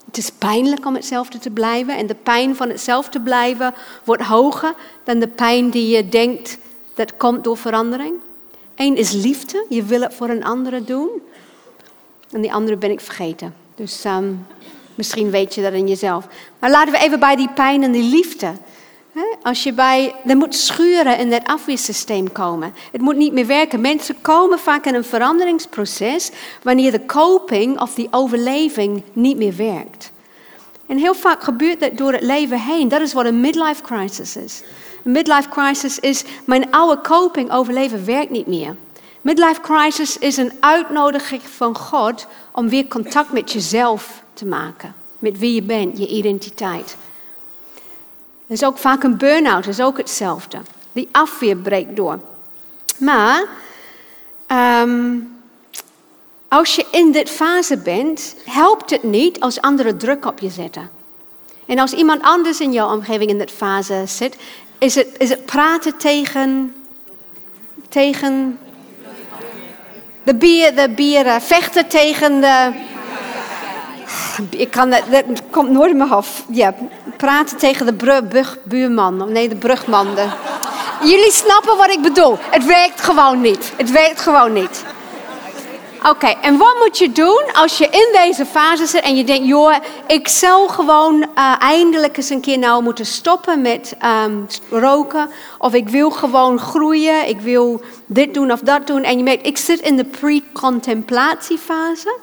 Het 0.07 0.17
is 0.17 0.31
pijnlijk 0.31 0.87
om 0.87 0.95
hetzelfde 0.95 1.39
te 1.39 1.51
blijven 1.51 1.97
en 1.97 2.07
de 2.07 2.15
pijn 2.15 2.57
van 2.57 2.69
hetzelfde 2.69 3.21
blijven 3.21 3.75
wordt 4.05 4.23
hoger 4.23 4.75
dan 5.05 5.19
de 5.19 5.29
pijn 5.29 5.71
die 5.71 5.97
je 5.97 6.09
denkt 6.09 6.59
dat 6.95 7.17
komt 7.17 7.45
door 7.45 7.57
verandering. 7.57 8.15
Eén 8.75 8.97
is 8.97 9.13
liefde, 9.13 9.67
je 9.69 9.83
wil 9.83 10.01
het 10.01 10.15
voor 10.15 10.29
een 10.29 10.45
andere 10.45 10.85
doen. 10.85 11.09
En 12.31 12.41
die 12.41 12.53
andere 12.53 12.77
ben 12.77 12.91
ik 12.91 13.01
vergeten. 13.01 13.55
Dus 13.75 14.05
um, 14.05 14.47
misschien 14.95 15.31
weet 15.31 15.55
je 15.55 15.63
dat 15.63 15.73
in 15.73 15.89
jezelf. 15.89 16.27
Maar 16.59 16.71
laten 16.71 16.93
we 16.93 16.99
even 16.99 17.21
bij 17.21 17.37
die 17.37 17.51
pijn 17.51 17.83
en 17.83 17.93
die 17.93 18.11
liefde. 18.11 18.53
Als 19.43 19.63
je 19.63 19.73
bij, 19.73 20.15
er 20.27 20.37
moet 20.37 20.55
schuren 20.55 21.19
in 21.19 21.31
dat 21.31 21.45
afweersysteem 21.45 22.33
komen. 22.33 22.75
Het 22.93 23.01
moet 23.01 23.17
niet 23.17 23.33
meer 23.33 23.47
werken. 23.47 23.81
Mensen 23.81 24.21
komen 24.21 24.59
vaak 24.59 24.87
in 24.87 24.95
een 24.95 25.05
veranderingsproces 25.05 26.31
wanneer 26.63 26.91
de 26.91 27.07
coping 27.07 27.81
of 27.81 27.95
die 27.95 28.09
overleving 28.11 29.03
niet 29.13 29.37
meer 29.37 29.57
werkt. 29.57 30.13
En 30.87 30.97
heel 30.97 31.15
vaak 31.15 31.43
gebeurt 31.43 31.81
dat 31.81 31.97
door 31.97 32.13
het 32.13 32.23
leven 32.23 32.61
heen. 32.61 32.89
Dat 32.89 33.01
is 33.01 33.13
wat 33.13 33.25
een 33.25 33.41
midlife 33.41 33.83
crisis 33.83 34.37
is. 34.37 34.63
Een 35.05 35.13
midlife 35.13 35.49
crisis 35.49 35.99
is 35.99 36.25
mijn 36.45 36.71
oude 36.71 37.01
coping 37.01 37.53
overleven 37.53 38.05
werkt 38.05 38.31
niet 38.31 38.47
meer. 38.47 38.77
Midlife 39.21 39.61
crisis 39.61 40.19
is 40.19 40.37
een 40.37 40.53
uitnodiging 40.61 41.43
van 41.43 41.77
God 41.77 42.27
om 42.53 42.69
weer 42.69 42.87
contact 42.87 43.33
met 43.33 43.53
jezelf 43.53 44.23
te 44.33 44.47
maken. 44.47 44.95
Met 45.19 45.39
wie 45.39 45.55
je 45.55 45.63
bent, 45.63 45.99
je 45.99 46.07
identiteit. 46.07 46.97
Er 48.47 48.53
is 48.53 48.65
ook 48.65 48.79
vaak 48.79 49.03
een 49.03 49.17
burn-out, 49.17 49.67
is 49.67 49.81
ook 49.81 49.97
hetzelfde. 49.97 50.59
Die 50.93 51.09
afweer 51.13 51.57
breekt 51.57 51.97
door. 51.97 52.21
Maar 52.99 53.45
um, 54.83 55.37
als 56.49 56.75
je 56.75 56.87
in 56.91 57.13
dit 57.13 57.31
fase 57.31 57.77
bent, 57.77 58.37
helpt 58.45 58.91
het 58.91 59.03
niet 59.03 59.41
als 59.41 59.61
anderen 59.61 59.99
druk 59.99 60.27
op 60.27 60.39
je 60.39 60.51
zetten. 60.51 60.91
En 61.67 61.79
als 61.79 61.93
iemand 61.93 62.23
anders 62.23 62.61
in 62.61 62.73
jouw 62.73 62.93
omgeving 62.93 63.31
in 63.31 63.39
dit 63.39 63.51
fase 63.51 64.03
zit, 64.07 64.37
is 64.79 64.95
het, 64.95 65.09
is 65.19 65.29
het 65.29 65.45
praten 65.45 65.97
tegen, 65.97 66.75
tegen 67.89 68.59
de, 70.23 70.35
bier, 70.35 70.75
de 70.75 70.91
bieren, 70.91 71.43
vechten 71.43 71.87
tegen 71.87 72.41
de. 72.41 72.73
Ik 74.51 74.71
kan, 74.71 74.91
dat, 74.91 75.03
komt 75.51 75.71
nooit 75.71 75.91
in 75.91 75.97
mijn 75.97 76.11
hoofd. 76.11 76.45
Ja, 76.51 76.75
praten 77.17 77.57
tegen 77.57 77.87
de 77.87 78.23
brug, 78.29 78.59
buurman. 78.63 79.33
Nee, 79.33 79.49
de 79.49 79.57
brugman. 79.57 80.15
De... 80.15 80.27
Jullie 81.03 81.33
snappen 81.33 81.77
wat 81.77 81.91
ik 81.91 82.03
bedoel. 82.03 82.39
Het 82.51 82.65
werkt 82.65 83.01
gewoon 83.01 83.41
niet. 83.41 83.73
Het 83.77 83.91
werkt 83.91 84.21
gewoon 84.21 84.53
niet. 84.53 84.85
Oké, 86.09 86.27
en 86.27 86.57
wat 86.57 86.77
moet 86.79 86.99
je 86.99 87.13
doen 87.13 87.43
als 87.53 87.79
je 87.79 87.85
in 87.85 88.09
deze 88.13 88.47
fase 88.47 88.87
zit 88.87 89.03
en 89.03 89.17
je 89.17 89.25
denkt, 89.25 89.47
joh, 89.47 89.75
ik 90.07 90.29
zou 90.29 90.69
gewoon 90.69 91.27
uh, 91.39 91.55
eindelijk 91.59 92.17
eens 92.17 92.31
een 92.31 92.41
keer 92.41 92.59
nou 92.59 92.83
moeten 92.83 93.07
stoppen 93.07 93.61
met 93.61 93.97
um, 94.25 94.47
roken. 94.71 95.31
Of 95.59 95.75
ik 95.75 95.89
wil 95.89 96.11
gewoon 96.11 96.59
groeien, 96.59 97.29
ik 97.29 97.41
wil 97.41 97.81
dit 98.07 98.35
doen 98.35 98.53
of 98.53 98.61
dat 98.61 98.87
doen. 98.87 99.03
En 99.03 99.17
je 99.17 99.23
merkt, 99.23 99.47
ik 99.47 99.59
zit 99.59 99.81
in 99.81 99.97
de 99.97 100.05
pre-contemplatiefase. 100.05 102.19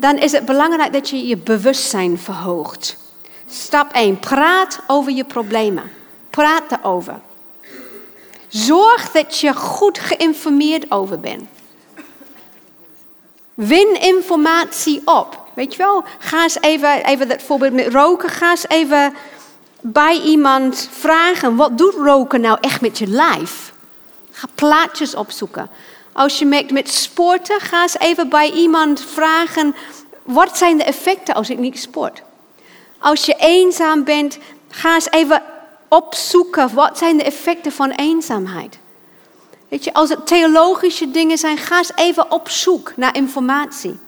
Dan 0.00 0.18
is 0.18 0.32
het 0.32 0.44
belangrijk 0.44 0.92
dat 0.92 1.08
je 1.08 1.26
je 1.26 1.36
bewustzijn 1.36 2.18
verhoogt. 2.18 2.96
Stap 3.46 3.92
1, 3.92 4.18
praat 4.18 4.80
over 4.86 5.12
je 5.12 5.24
problemen. 5.24 5.92
Praat 6.30 6.62
erover. 6.72 7.20
Zorg 8.48 9.10
dat 9.10 9.38
je 9.38 9.54
goed 9.54 9.98
geïnformeerd 9.98 10.90
over 10.90 11.20
bent. 11.20 11.48
Win 13.54 14.00
informatie 14.00 15.02
op. 15.04 15.42
Weet 15.54 15.72
je 15.72 15.78
wel, 15.78 16.04
ga 16.18 16.42
eens 16.42 16.60
even, 16.60 17.04
even 17.04 17.28
dat 17.28 17.42
voorbeeld 17.42 17.72
met 17.72 17.92
roken, 17.92 18.28
ga 18.28 18.50
eens 18.50 18.68
even 18.68 19.14
bij 19.80 20.20
iemand 20.20 20.88
vragen, 20.92 21.56
wat 21.56 21.78
doet 21.78 21.94
roken 21.94 22.40
nou 22.40 22.58
echt 22.60 22.80
met 22.80 22.98
je 22.98 23.06
lijf? 23.06 23.72
Ga 24.30 24.46
plaatjes 24.54 25.14
opzoeken. 25.14 25.70
Als 26.20 26.38
je 26.38 26.46
merkt 26.46 26.70
met 26.70 26.90
sporten, 26.90 27.60
ga 27.60 27.82
eens 27.82 27.98
even 27.98 28.28
bij 28.28 28.50
iemand 28.50 29.04
vragen, 29.04 29.74
wat 30.22 30.58
zijn 30.58 30.76
de 30.78 30.84
effecten 30.84 31.34
als 31.34 31.50
ik 31.50 31.58
niet 31.58 31.78
sport? 31.78 32.22
Als 32.98 33.24
je 33.24 33.34
eenzaam 33.38 34.04
bent, 34.04 34.38
ga 34.68 34.94
eens 34.94 35.10
even 35.10 35.42
opzoeken, 35.88 36.74
wat 36.74 36.98
zijn 36.98 37.16
de 37.16 37.22
effecten 37.22 37.72
van 37.72 37.90
eenzaamheid? 37.90 38.78
Weet 39.68 39.84
je, 39.84 39.92
als 39.92 40.08
het 40.08 40.26
theologische 40.26 41.10
dingen 41.10 41.38
zijn, 41.38 41.58
ga 41.58 41.78
eens 41.78 41.92
even 41.94 42.30
op 42.30 42.48
zoek 42.48 42.92
naar 42.96 43.16
informatie. 43.16 43.98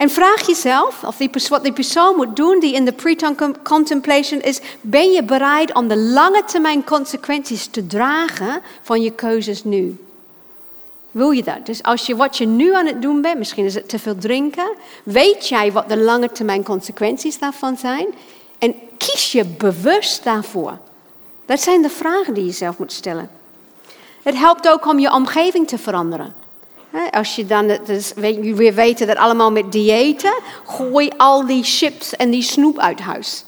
En 0.00 0.10
vraag 0.10 0.46
jezelf, 0.46 1.04
of 1.04 1.16
die, 1.16 1.30
wat 1.48 1.62
die 1.62 1.72
persoon 1.72 2.16
moet 2.16 2.36
doen 2.36 2.60
die 2.60 2.74
in 2.74 2.84
de 2.84 2.92
pre-contemplation 2.92 4.40
is, 4.40 4.60
ben 4.80 5.10
je 5.10 5.22
bereid 5.22 5.74
om 5.74 5.88
de 5.88 5.96
lange 5.96 6.44
termijn 6.44 6.84
consequenties 6.84 7.66
te 7.66 7.86
dragen 7.86 8.62
van 8.82 9.02
je 9.02 9.10
keuzes 9.10 9.64
nu? 9.64 10.04
Wil 11.10 11.30
je 11.30 11.42
dat? 11.42 11.66
Dus 11.66 11.82
als 11.82 12.06
je 12.06 12.16
wat 12.16 12.38
je 12.38 12.46
nu 12.46 12.74
aan 12.74 12.86
het 12.86 13.02
doen 13.02 13.20
bent, 13.20 13.38
misschien 13.38 13.64
is 13.64 13.74
het 13.74 13.88
te 13.88 13.98
veel 13.98 14.16
drinken, 14.18 14.76
weet 15.02 15.48
jij 15.48 15.72
wat 15.72 15.88
de 15.88 15.98
lange 15.98 16.30
termijn 16.32 16.64
consequenties 16.64 17.38
daarvan 17.38 17.76
zijn? 17.76 18.06
En 18.58 18.74
kies 18.96 19.32
je 19.32 19.44
bewust 19.44 20.24
daarvoor. 20.24 20.78
Dat 21.46 21.60
zijn 21.60 21.82
de 21.82 21.90
vragen 21.90 22.34
die 22.34 22.44
je 22.44 22.52
zelf 22.52 22.78
moet 22.78 22.92
stellen. 22.92 23.30
Het 24.22 24.36
helpt 24.36 24.68
ook 24.68 24.86
om 24.86 24.98
je 24.98 25.12
omgeving 25.12 25.68
te 25.68 25.78
veranderen. 25.78 26.34
Als 27.10 27.36
je 27.36 27.46
dan, 27.46 27.78
dus 27.84 28.12
weer 28.14 28.74
weten 28.74 29.06
dat 29.06 29.16
allemaal 29.16 29.52
met 29.52 29.72
diëten, 29.72 30.34
gooi 30.66 31.10
al 31.16 31.46
die 31.46 31.64
chips 31.64 32.16
en 32.16 32.30
die 32.30 32.42
snoep 32.42 32.78
uit 32.78 33.00
huis. 33.00 33.44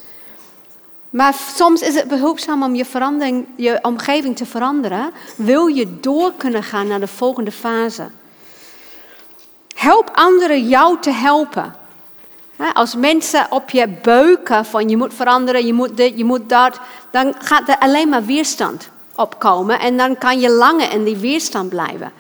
Maar 1.11 1.35
soms 1.55 1.81
is 1.81 1.95
het 1.95 2.09
behulpzaam 2.09 2.63
om 2.63 2.75
je, 2.75 2.85
verandering, 2.85 3.47
je 3.57 3.79
omgeving 3.83 4.37
te 4.37 4.47
veranderen. 4.47 5.11
Wil 5.37 5.67
je 5.67 6.01
door 6.01 6.33
kunnen 6.37 6.63
gaan 6.63 6.87
naar 6.87 7.01
de 7.01 7.07
volgende 7.07 7.53
fase? 7.53 8.11
Help 9.75 10.11
anderen 10.15 10.69
jou 10.69 10.97
te 11.01 11.11
helpen. 11.11 11.75
Als 12.73 12.95
mensen 12.95 13.47
op 13.51 13.71
je 13.71 13.89
beuken 14.03 14.65
van 14.65 14.89
je 14.89 14.97
moet 14.97 15.15
veranderen, 15.15 15.67
je 15.67 15.73
moet 15.73 15.97
dit, 15.97 16.19
je 16.19 16.25
moet 16.25 16.49
dat, 16.49 16.81
dan 17.11 17.35
gaat 17.39 17.69
er 17.69 17.79
alleen 17.79 18.09
maar 18.09 18.25
weerstand 18.25 18.91
opkomen 19.17 19.81
en 19.81 19.97
dan 19.97 20.19
kan 20.19 20.41
je 20.41 20.51
langer 20.51 20.93
in 20.93 21.05
die 21.05 21.17
weerstand 21.17 21.69
blijven. 21.69 22.13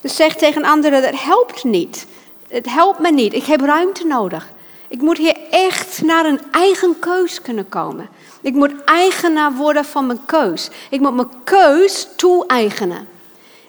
Dus 0.00 0.16
zeg 0.16 0.36
tegen 0.36 0.64
anderen, 0.64 1.02
dat 1.02 1.20
helpt 1.20 1.64
niet. 1.64 2.06
Het 2.48 2.70
helpt 2.70 2.98
me 2.98 3.12
niet. 3.12 3.32
Ik 3.32 3.44
heb 3.44 3.60
ruimte 3.60 4.06
nodig. 4.06 4.48
Ik 4.88 5.00
moet 5.00 5.18
hier 5.18 5.36
echt 5.50 6.02
naar 6.02 6.24
een 6.26 6.40
eigen 6.50 6.98
keus 6.98 7.42
kunnen 7.42 7.68
komen. 7.68 8.08
Ik 8.40 8.54
moet 8.54 8.84
eigenaar 8.84 9.52
worden 9.52 9.84
van 9.84 10.06
mijn 10.06 10.24
keus. 10.24 10.70
Ik 10.90 11.00
moet 11.00 11.14
mijn 11.14 11.28
keus 11.44 12.08
toe-eigenen. 12.16 13.08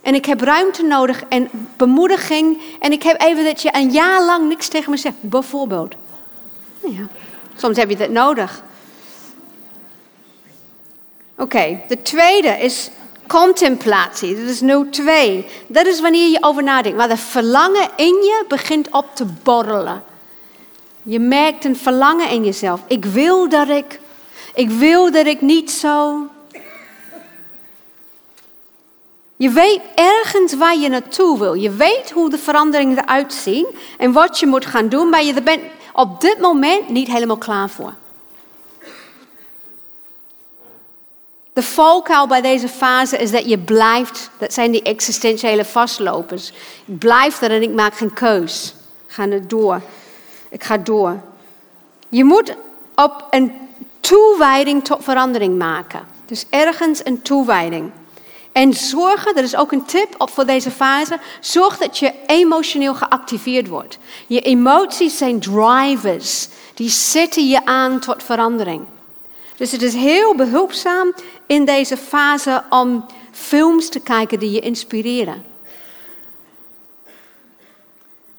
En 0.02 0.16
ik 0.16 0.26
heb 0.26 0.42
ruimte 0.42 0.84
nodig 0.84 1.24
en 1.30 1.50
bemoediging. 1.78 2.62
En 2.80 2.92
ik 2.92 3.04
heb 3.04 3.22
even 3.22 3.44
dat 3.44 3.62
je 3.62 3.70
een 3.72 3.92
jaar 3.92 4.24
lang 4.24 4.48
niks 4.48 4.68
tegen 4.68 4.92
me 4.92 4.98
zegt, 4.98 5.16
bijvoorbeeld. 5.20 5.96
Ja, 6.80 7.08
soms 7.56 7.78
heb 7.78 7.90
je 7.90 7.98
dat 7.98 8.10
nodig. 8.10 8.64
Oké, 11.38 11.82
de 11.88 12.02
tweede 12.02 12.50
is 12.50 12.90
contemplatie. 13.28 14.36
Dat 14.36 14.50
is 14.50 14.62
nu 14.62 14.90
twee. 14.90 15.46
Dat 15.68 15.86
is 15.86 16.02
wanneer 16.02 16.30
je 16.30 16.44
over 16.44 16.64
nadenkt. 16.64 16.98
Maar 16.98 17.08
de 17.08 17.18
verlangen 17.18 17.90
in 17.96 18.06
je 18.06 18.46
begint 18.48 18.88
op 18.92 19.06
te 19.14 19.26
borrelen. 19.44 20.04
Je 21.04 21.20
merkt 21.20 21.66
een 21.66 21.78
verlangen 21.78 22.30
in 22.30 22.46
jezelf. 22.46 22.82
Ik 22.88 23.06
wil 23.06 23.50
dat 23.50 23.70
ik. 23.70 24.00
Ik 24.54 24.70
wil 24.70 25.12
dat 25.12 25.26
ik 25.26 25.42
niet 25.42 25.72
zo. 25.72 26.28
Je 29.36 29.50
weet 29.50 29.80
ergens 29.96 30.54
waar 30.56 30.78
je 30.78 30.90
naartoe 30.90 31.40
wil. 31.40 31.54
Je 31.54 31.72
weet 31.72 32.12
hoe 32.12 32.30
de 32.30 32.38
veranderingen 32.38 32.98
eruit 32.98 33.34
zien 33.34 33.68
en 33.98 34.12
wat 34.12 34.40
je 34.40 34.48
moet 34.48 34.66
gaan 34.66 34.90
doen, 34.90 35.10
maar 35.10 35.24
je 35.24 35.42
bent 35.42 35.62
op 35.94 36.22
dit 36.22 36.40
moment 36.40 36.90
niet 36.90 37.08
helemaal 37.08 37.38
klaar 37.38 37.70
voor. 37.70 37.94
De 41.58 41.64
valkuil 41.64 42.28
bij 42.28 42.42
deze 42.42 42.68
fase 42.68 43.18
is 43.18 43.32
dat 43.32 43.50
je 43.50 43.58
blijft, 43.58 44.30
dat 44.38 44.54
zijn 44.54 44.72
die 44.72 44.82
existentiële 44.82 45.66
vastlopers. 45.66 46.52
Ik 46.86 46.98
blijf 46.98 47.42
er 47.42 47.52
en 47.52 47.62
ik 47.62 47.74
maak 47.74 47.94
geen 47.94 48.14
keus. 48.14 48.76
Ik 49.08 49.14
ga 49.14 49.28
door. 49.48 49.82
Ik 50.50 50.64
ga 50.64 50.78
door. 50.78 51.20
Je 52.10 52.24
moet 52.24 52.56
op 52.96 53.28
een 53.30 53.52
toewijding 54.00 54.84
tot 54.84 55.04
verandering 55.04 55.58
maken. 55.58 56.08
Dus 56.26 56.46
ergens 56.50 57.06
een 57.06 57.22
toewijding. 57.22 57.92
En 58.52 58.74
zorgen, 58.74 59.36
dat 59.36 59.44
is 59.44 59.56
ook 59.56 59.72
een 59.72 59.86
tip 59.86 60.16
voor 60.18 60.46
deze 60.46 60.72
fase, 60.72 61.20
zorg 61.40 61.78
dat 61.78 61.98
je 61.98 62.14
emotioneel 62.28 62.96
geactiveerd 62.96 63.68
wordt. 63.68 63.98
Je 64.28 64.42
emoties 64.42 65.18
zijn 65.18 65.40
drivers, 65.40 66.48
die 66.74 66.90
zetten 66.90 67.48
je 67.48 67.66
aan 67.66 68.00
tot 68.00 68.24
verandering. 68.24 68.86
Dus 69.58 69.72
het 69.72 69.82
is 69.82 69.94
heel 69.94 70.36
behulpzaam 70.36 71.14
in 71.48 71.66
deze 71.66 71.98
fase 71.98 72.64
om 72.70 73.06
films 73.32 73.90
te 73.90 74.00
kijken 74.00 74.40
die 74.40 74.52
je 74.52 74.60
inspireren. 74.60 75.44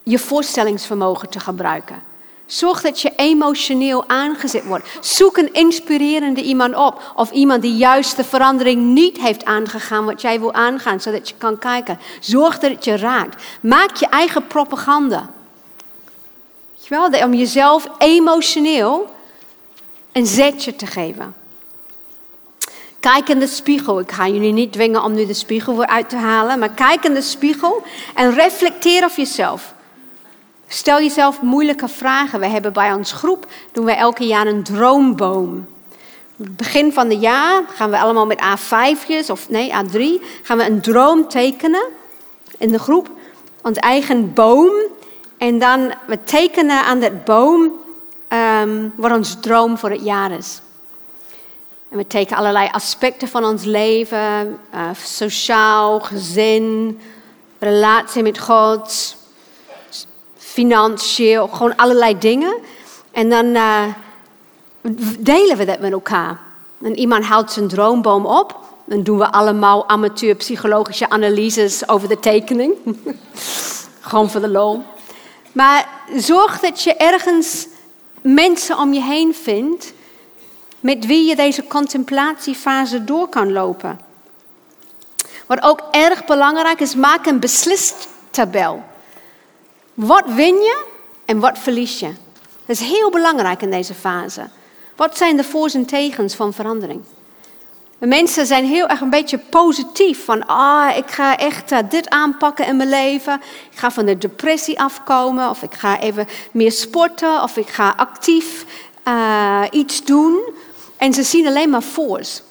Je 0.02 0.18
voorstellingsvermogen 0.18 1.28
te 1.28 1.40
gebruiken. 1.40 2.02
Zorg 2.46 2.80
dat 2.80 3.00
je 3.00 3.12
emotioneel 3.16 4.08
aangezet 4.08 4.64
wordt. 4.64 4.88
Zoek 5.00 5.36
een 5.36 5.52
inspirerende 5.52 6.42
iemand 6.42 6.74
op. 6.74 7.12
Of 7.16 7.30
iemand 7.30 7.62
die 7.62 7.76
juist 7.76 8.16
de 8.16 8.24
verandering 8.24 8.82
niet 8.82 9.20
heeft 9.20 9.44
aangegaan 9.44 10.04
wat 10.04 10.20
jij 10.20 10.40
wil 10.40 10.52
aangaan, 10.52 11.00
zodat 11.00 11.28
je 11.28 11.34
kan 11.38 11.58
kijken. 11.58 11.98
Zorg 12.20 12.58
dat 12.58 12.70
het 12.70 12.84
je 12.84 12.96
raakt. 12.96 13.42
Maak 13.60 13.96
je 13.96 14.06
eigen 14.06 14.46
propaganda. 14.46 15.30
Om 17.24 17.34
jezelf 17.34 17.88
emotioneel 17.98 19.14
een 20.12 20.26
zetje 20.26 20.76
te 20.76 20.86
geven. 20.86 21.34
Kijk 23.00 23.28
in 23.28 23.38
de 23.38 23.46
spiegel. 23.46 24.00
Ik 24.00 24.12
ga 24.12 24.28
jullie 24.28 24.52
niet 24.52 24.72
dwingen 24.72 25.02
om 25.02 25.14
nu 25.14 25.26
de 25.26 25.34
spiegel 25.34 25.76
weer 25.76 25.86
uit 25.86 26.08
te 26.08 26.16
halen, 26.16 26.58
maar 26.58 26.70
kijk 26.70 27.04
in 27.04 27.14
de 27.14 27.22
spiegel 27.22 27.82
en 28.14 28.34
reflecteer 28.34 29.04
op 29.04 29.16
jezelf. 29.16 29.74
Stel 30.68 30.98
jezelf 30.98 31.42
moeilijke 31.42 31.88
vragen. 31.88 32.40
We 32.40 32.46
hebben 32.46 32.72
bij 32.72 32.92
ons 32.92 33.12
groep, 33.12 33.46
doen 33.72 33.84
we 33.84 33.92
elke 33.92 34.26
jaar 34.26 34.46
een 34.46 34.62
droomboom. 34.62 35.66
Begin 36.36 36.92
van 36.92 37.10
het 37.10 37.20
jaar 37.20 37.62
gaan 37.68 37.90
we 37.90 37.98
allemaal 37.98 38.26
met 38.26 38.40
A5'jes, 38.40 39.30
of 39.30 39.48
nee, 39.48 39.70
A3, 39.70 40.24
gaan 40.42 40.58
we 40.58 40.64
een 40.64 40.80
droom 40.80 41.28
tekenen 41.28 41.86
in 42.58 42.72
de 42.72 42.78
groep. 42.78 43.10
Ons 43.62 43.76
eigen 43.76 44.34
boom. 44.34 44.70
En 45.38 45.58
dan 45.58 45.92
we 46.06 46.24
tekenen 46.24 46.84
aan 46.84 47.00
dat 47.00 47.24
boom 47.24 47.72
um, 48.62 48.92
wat 48.96 49.12
ons 49.12 49.36
droom 49.40 49.78
voor 49.78 49.90
het 49.90 50.04
jaar 50.04 50.30
is. 50.30 50.60
En 51.88 51.96
we 51.96 52.06
tekenen 52.06 52.38
allerlei 52.38 52.68
aspecten 52.72 53.28
van 53.28 53.44
ons 53.44 53.64
leven, 53.64 54.58
uh, 54.74 54.90
sociaal, 55.02 56.00
gezin, 56.00 57.00
relatie 57.58 58.22
met 58.22 58.38
God, 58.38 59.16
financieel, 60.36 61.48
gewoon 61.48 61.76
allerlei 61.76 62.18
dingen. 62.18 62.54
En 63.10 63.28
dan 63.28 63.46
uh, 63.46 63.82
delen 65.18 65.56
we 65.56 65.64
dat 65.64 65.80
met 65.80 65.92
elkaar. 65.92 66.40
En 66.82 66.98
iemand 66.98 67.24
houdt 67.24 67.52
zijn 67.52 67.68
droomboom 67.68 68.26
op. 68.26 68.56
Dan 68.84 69.02
doen 69.02 69.18
we 69.18 69.32
allemaal 69.32 69.88
amateur 69.88 70.34
psychologische 70.34 71.10
analyses 71.10 71.88
over 71.88 72.08
de 72.08 72.18
tekening. 72.20 72.74
gewoon 74.00 74.30
voor 74.30 74.40
de 74.40 74.48
lol. 74.48 74.82
Maar 75.52 75.88
zorg 76.16 76.60
dat 76.60 76.82
je 76.82 76.94
ergens 76.94 77.66
mensen 78.20 78.78
om 78.78 78.92
je 78.92 79.02
heen 79.02 79.34
vindt 79.34 79.92
met 80.80 81.06
wie 81.06 81.28
je 81.28 81.36
deze 81.36 81.64
contemplatiefase 81.64 83.04
door 83.04 83.28
kan 83.28 83.52
lopen. 83.52 84.00
Wat 85.46 85.62
ook 85.62 85.82
erg 85.90 86.24
belangrijk 86.24 86.80
is, 86.80 86.94
maak 86.94 87.26
een 87.26 87.40
beslistabel. 87.40 88.82
Wat 89.94 90.24
win 90.26 90.54
je 90.54 90.84
en 91.24 91.40
wat 91.40 91.58
verlies 91.58 91.98
je? 91.98 92.12
Dat 92.66 92.80
is 92.80 92.80
heel 92.80 93.10
belangrijk 93.10 93.62
in 93.62 93.70
deze 93.70 93.94
fase. 93.94 94.48
Wat 94.96 95.16
zijn 95.16 95.36
de 95.36 95.44
voor's 95.44 95.74
en 95.74 95.86
tegens 95.86 96.34
van 96.34 96.52
verandering? 96.52 97.02
De 97.98 98.06
mensen 98.06 98.46
zijn 98.46 98.64
heel 98.64 98.86
erg 98.86 99.00
een 99.00 99.10
beetje 99.10 99.38
positief. 99.38 100.24
Van, 100.24 100.46
ah, 100.46 100.96
ik 100.96 101.10
ga 101.10 101.36
echt 101.36 101.72
uh, 101.72 101.78
dit 101.88 102.08
aanpakken 102.08 102.66
in 102.66 102.76
mijn 102.76 102.88
leven. 102.88 103.40
Ik 103.70 103.78
ga 103.78 103.90
van 103.90 104.06
de 104.06 104.18
depressie 104.18 104.80
afkomen. 104.80 105.50
Of 105.50 105.62
ik 105.62 105.74
ga 105.74 106.00
even 106.00 106.28
meer 106.50 106.72
sporten. 106.72 107.42
Of 107.42 107.56
ik 107.56 107.68
ga 107.68 107.94
actief 107.96 108.64
uh, 109.08 109.62
iets 109.70 110.04
doen. 110.04 110.40
En 110.98 111.12
ze 111.12 111.22
zien 111.22 111.46
alleen 111.46 111.70
maar 111.70 111.82
voor's. 111.82 112.42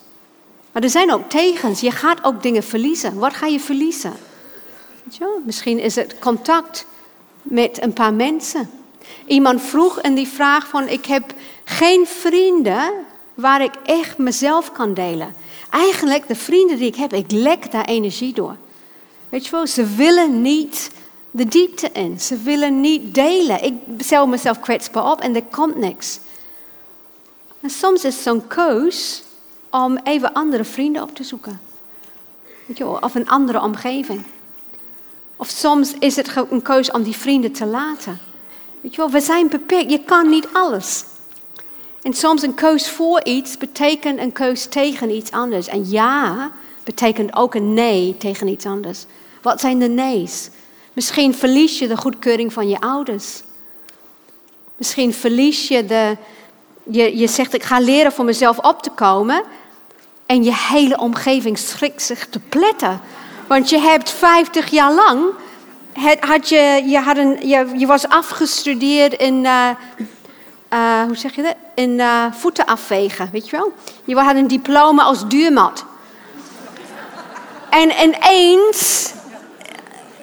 Maar 0.72 0.84
er 0.84 0.90
zijn 0.90 1.14
ook 1.14 1.30
tegens. 1.30 1.80
Je 1.80 1.92
gaat 1.92 2.24
ook 2.24 2.44
dingen 2.44 2.64
verliezen. 2.64 3.20
Wat 3.20 3.34
ga 3.34 3.46
je 3.46 3.60
verliezen? 3.60 4.14
Je, 5.10 5.42
misschien 5.46 5.80
is 5.80 5.96
het 5.96 6.20
contact 6.20 6.86
met 7.42 7.82
een 7.82 7.94
paar 7.94 8.14
mensen. 8.14 8.70
Iemand 9.26 9.62
vroeg 9.62 10.02
in 10.02 10.16
die 10.16 10.28
vraag 10.28 10.68
van 10.68 10.88
ik 10.88 11.06
heb 11.06 11.34
geen 11.64 12.08
vrienden 12.08 12.92
waar 13.34 13.62
ik 13.62 13.74
echt 13.86 14.18
mezelf 14.18 14.72
kan 14.72 14.94
delen. 14.94 15.36
Eigenlijk 15.70 16.28
de 16.28 16.36
vrienden 16.36 16.78
die 16.78 16.88
ik 16.88 16.96
heb, 16.96 17.14
ik 17.14 17.32
lek 17.32 17.72
daar 17.72 17.86
energie 17.86 18.34
door. 18.34 18.56
Weet 19.30 19.46
je 19.46 19.52
wel, 19.52 19.68
ze 19.68 19.86
willen 19.86 20.42
niet 20.42 20.92
de 21.32 21.46
diepte 21.46 21.90
in. 21.94 22.20
Ze 22.20 22.38
willen 22.38 22.82
niet 22.82 23.16
delen. 23.16 23.64
Ik 23.64 23.74
stel 23.98 24.28
mezelf 24.28 24.60
kwetsbaar 24.60 25.12
op 25.12 25.22
en 25.22 25.36
er 25.36 25.44
komt 25.44 25.76
niks. 25.76 26.20
En 27.62 27.70
soms 27.70 28.04
is 28.04 28.24
zo'n 28.24 28.48
keus 28.48 29.24
om 29.70 29.98
even 30.04 30.34
andere 30.34 30.64
vrienden 30.64 31.02
op 31.02 31.16
te 31.16 31.24
zoeken. 31.24 31.60
Weet 32.66 32.78
je 32.78 32.84
wel, 32.84 32.98
of 33.02 33.16
een 33.16 33.30
andere 33.30 33.62
omgeving. 33.62 34.24
Of 35.36 35.50
soms 35.50 35.94
is 36.00 36.16
het 36.16 36.36
een 36.50 36.62
keus 36.62 36.92
om 36.92 37.04
die 37.04 37.16
vrienden 37.16 37.52
te 37.52 37.66
laten. 37.66 38.20
Weet 38.82 38.92
je 38.92 38.98
wel, 38.98 39.10
we 39.10 39.22
zijn 39.22 39.50
beperkt. 39.50 39.92
Je 39.92 40.04
kan 40.04 40.30
niet 40.30 40.48
alles. 40.54 41.06
En 42.02 42.14
soms 42.14 42.42
een 42.42 42.54
keus 42.54 42.90
voor 42.90 43.24
iets 43.24 43.58
betekent 43.58 44.20
een 44.20 44.32
keus 44.32 44.66
tegen 44.66 45.16
iets 45.16 45.32
anders. 45.32 45.68
En 45.68 45.90
ja 45.90 46.52
betekent 46.84 47.36
ook 47.36 47.56
een 47.56 47.74
nee 47.74 48.18
tegen 48.18 48.48
iets 48.48 48.66
anders. 48.66 49.06
Wat 49.42 49.60
zijn 49.60 49.80
de 49.80 49.88
nee's? 49.88 50.50
Misschien 50.94 51.34
verlies 51.34 51.80
je 51.80 51.88
de 51.88 51.98
goedkeuring 51.98 52.54
van 52.54 52.70
je 52.70 52.80
ouders. 52.80 53.42
Misschien 54.78 55.14
verlies 55.14 55.68
je 55.68 55.86
de. 55.86 56.18
Je, 56.92 57.18
je 57.18 57.28
zegt: 57.28 57.54
Ik 57.54 57.64
ga 57.64 57.80
leren 57.80 58.12
voor 58.12 58.26
mezelf 58.26 58.58
op 58.58 58.82
te 58.84 58.90
komen. 58.90 59.44
En 60.26 60.44
je 60.44 60.54
hele 60.56 60.98
omgeving 60.98 61.58
schrikt 61.58 62.02
zich 62.02 62.28
te 62.28 62.40
pletten. 62.40 63.02
Want 63.48 63.70
je 63.70 63.80
hebt 63.80 64.10
50 64.10 64.70
jaar 64.70 64.94
lang. 64.94 65.24
had 66.20 66.50
je, 66.50 66.84
je, 66.86 67.00
had 67.00 67.18
een, 67.18 67.48
je, 67.48 67.68
je 67.78 67.86
was 67.86 68.08
afgestudeerd 68.08 69.14
in. 69.14 69.44
Uh, 69.44 69.70
uh, 70.74 71.02
hoe 71.02 71.16
zeg 71.16 71.36
je 71.36 71.42
dat? 71.42 71.56
In 71.76 71.90
uh, 71.90 72.26
voeten 72.32 72.66
afvegen, 72.66 73.30
weet 73.32 73.50
je 73.50 73.58
wel? 73.58 73.74
Je 74.04 74.16
had 74.16 74.36
een 74.36 74.48
diploma 74.48 75.04
als 75.04 75.28
duurmat. 75.28 75.86
En 77.70 77.92
ineens 78.04 79.12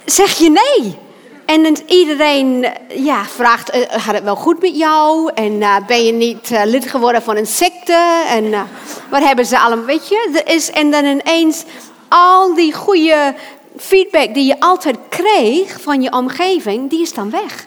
zeg 0.04 0.38
je 0.38 0.50
nee. 0.50 0.98
En 1.44 1.76
iedereen 1.86 2.66
ja, 2.88 3.24
vraagt, 3.24 3.70
gaat 3.90 4.14
het 4.14 4.24
wel 4.24 4.36
goed 4.36 4.60
met 4.60 4.76
jou? 4.76 5.30
En 5.34 5.58
ben 5.86 6.04
je 6.04 6.12
niet 6.12 6.50
lid 6.64 6.90
geworden 6.90 7.22
van 7.22 7.36
een 7.36 7.46
secte? 7.46 8.24
En 8.28 8.68
wat 9.10 9.22
hebben 9.22 9.46
ze 9.46 9.58
allemaal, 9.58 9.84
weet 9.84 10.08
je? 10.08 10.42
Er 10.44 10.54
is, 10.54 10.70
en 10.70 10.90
dan 10.90 11.04
ineens 11.04 11.64
al 12.08 12.54
die 12.54 12.72
goede 12.72 13.34
feedback 13.76 14.34
die 14.34 14.46
je 14.46 14.60
altijd 14.60 14.96
kreeg 15.08 15.80
van 15.80 16.02
je 16.02 16.12
omgeving, 16.12 16.90
die 16.90 17.02
is 17.02 17.14
dan 17.14 17.30
weg. 17.30 17.66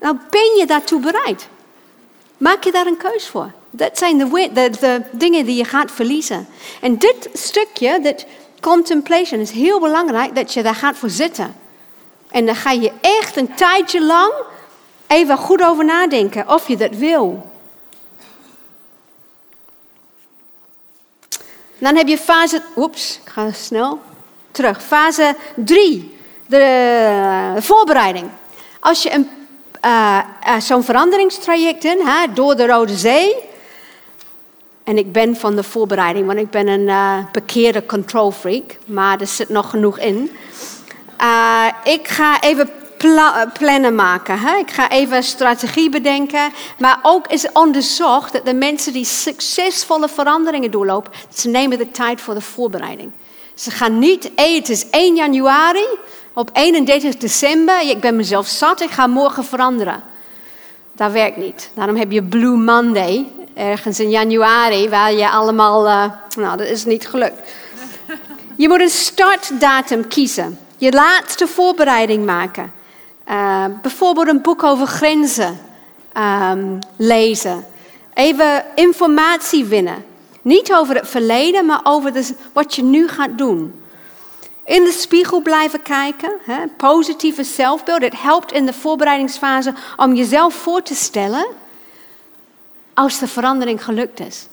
Nou, 0.00 0.16
ben 0.30 0.56
je 0.58 0.64
daartoe 0.66 1.00
bereid? 1.00 1.48
Maak 2.36 2.64
je 2.64 2.72
daar 2.72 2.86
een 2.86 2.96
keus 2.96 3.28
voor? 3.28 3.52
Dat 3.70 3.98
zijn 3.98 4.18
de, 4.18 4.48
de, 4.80 5.02
dingen 5.12 5.44
die 5.44 5.56
je 5.56 5.64
gaat 5.64 5.90
verliezen. 5.90 6.46
En 6.80 6.98
dit 6.98 7.28
stukje, 7.32 8.00
dit 8.02 8.26
contemplation, 8.60 9.40
is 9.40 9.50
heel 9.50 9.80
belangrijk 9.80 10.34
dat 10.34 10.52
je 10.52 10.62
daar 10.62 10.74
gaat 10.74 10.96
voor 10.96 11.10
zitten. 11.10 11.54
En 12.30 12.46
dan 12.46 12.56
ga 12.56 12.70
je 12.70 12.92
echt 13.00 13.36
een 13.36 13.54
tijdje 13.54 14.04
lang 14.04 14.32
even 15.06 15.36
goed 15.36 15.62
over 15.62 15.84
nadenken 15.84 16.48
of 16.48 16.68
je 16.68 16.76
dat 16.76 16.96
wil. 16.96 17.46
Dan 21.78 21.96
heb 21.96 22.08
je 22.08 22.18
fase, 22.18 22.62
oeps, 22.76 23.20
ik 23.24 23.28
ga 23.28 23.52
snel 23.52 24.00
terug. 24.50 24.82
Fase 24.82 25.36
3, 25.56 26.18
de 26.46 27.54
voorbereiding. 27.58 28.28
Als 28.80 29.02
je 29.02 29.12
een, 29.12 29.28
uh, 29.84 30.18
uh, 30.46 30.60
zo'n 30.60 30.84
veranderingstraject 30.84 31.84
in, 31.84 31.98
door 32.34 32.56
de 32.56 32.66
Rode 32.66 32.96
Zee. 32.96 33.34
En 34.84 34.98
ik 34.98 35.12
ben 35.12 35.36
van 35.36 35.56
de 35.56 35.62
voorbereiding, 35.62 36.26
want 36.26 36.38
ik 36.38 36.50
ben 36.50 36.68
een 36.68 36.88
uh, 36.88 37.18
bekeerde 37.32 37.86
control 37.86 38.30
freak, 38.30 38.76
maar 38.84 39.20
er 39.20 39.26
zit 39.26 39.48
nog 39.48 39.70
genoeg 39.70 39.98
in. 39.98 40.30
Ik 41.84 42.08
ga 42.08 42.40
even 42.40 42.70
plannen 43.52 43.94
maken. 43.94 44.38
Hè? 44.38 44.56
Ik 44.56 44.70
ga 44.70 44.90
even 44.90 45.22
strategie 45.22 45.90
bedenken. 45.90 46.52
Maar 46.78 46.98
ook 47.02 47.26
is 47.26 47.52
onderzocht 47.52 48.32
dat 48.32 48.44
de 48.44 48.54
mensen 48.54 48.92
die 48.92 49.04
succesvolle 49.04 50.08
veranderingen 50.08 50.70
doorlopen, 50.70 51.12
ze 51.34 51.48
nemen 51.48 51.78
de 51.78 51.90
tijd 51.90 52.20
voor 52.20 52.34
de 52.34 52.40
voorbereiding. 52.40 53.10
Ze 53.54 53.70
gaan 53.70 53.98
niet, 53.98 54.30
het 54.34 54.68
is 54.68 54.90
1 54.90 55.14
januari, 55.14 55.86
op 56.32 56.50
31 56.52 57.16
december, 57.16 57.80
ik 57.80 58.00
ben 58.00 58.16
mezelf 58.16 58.46
zat, 58.46 58.80
ik 58.80 58.90
ga 58.90 59.06
morgen 59.06 59.44
veranderen. 59.44 60.02
Dat 60.92 61.12
werkt 61.12 61.36
niet. 61.36 61.70
Daarom 61.74 61.96
heb 61.96 62.10
je 62.10 62.22
Blue 62.22 62.56
Monday, 62.56 63.26
ergens 63.54 64.00
in 64.00 64.10
januari, 64.10 64.88
waar 64.88 65.12
je 65.12 65.30
allemaal, 65.30 65.86
uh, 65.86 66.04
nou, 66.36 66.56
dat 66.56 66.66
is 66.66 66.84
niet 66.84 67.08
gelukt. 67.08 67.50
Je 68.56 68.68
moet 68.68 68.80
een 68.80 68.88
startdatum 68.88 70.08
kiezen. 70.08 70.58
Je 70.78 70.92
laatste 70.92 71.46
voorbereiding 71.46 72.24
maken. 72.24 72.72
Uh, 73.28 73.64
bijvoorbeeld 73.82 74.28
een 74.28 74.42
boek 74.42 74.62
over 74.62 74.86
grenzen 74.86 75.58
um, 76.52 76.78
lezen. 76.96 77.64
Even 78.14 78.64
informatie 78.74 79.64
winnen. 79.64 80.04
Niet 80.42 80.74
over 80.74 80.94
het 80.94 81.08
verleden, 81.08 81.66
maar 81.66 81.80
over 81.82 82.12
de, 82.12 82.34
wat 82.52 82.74
je 82.74 82.82
nu 82.82 83.08
gaat 83.08 83.38
doen. 83.38 83.82
In 84.64 84.84
de 84.84 84.92
spiegel 84.92 85.40
blijven 85.40 85.82
kijken. 85.82 86.32
Hè, 86.42 86.66
positieve 86.76 87.44
zelfbeeld. 87.44 88.02
Het 88.02 88.20
helpt 88.20 88.52
in 88.52 88.66
de 88.66 88.72
voorbereidingsfase 88.72 89.74
om 89.96 90.14
jezelf 90.14 90.54
voor 90.54 90.82
te 90.82 90.94
stellen 90.94 91.46
als 92.94 93.18
de 93.18 93.28
verandering 93.28 93.84
gelukt 93.84 94.20
is. 94.20 94.46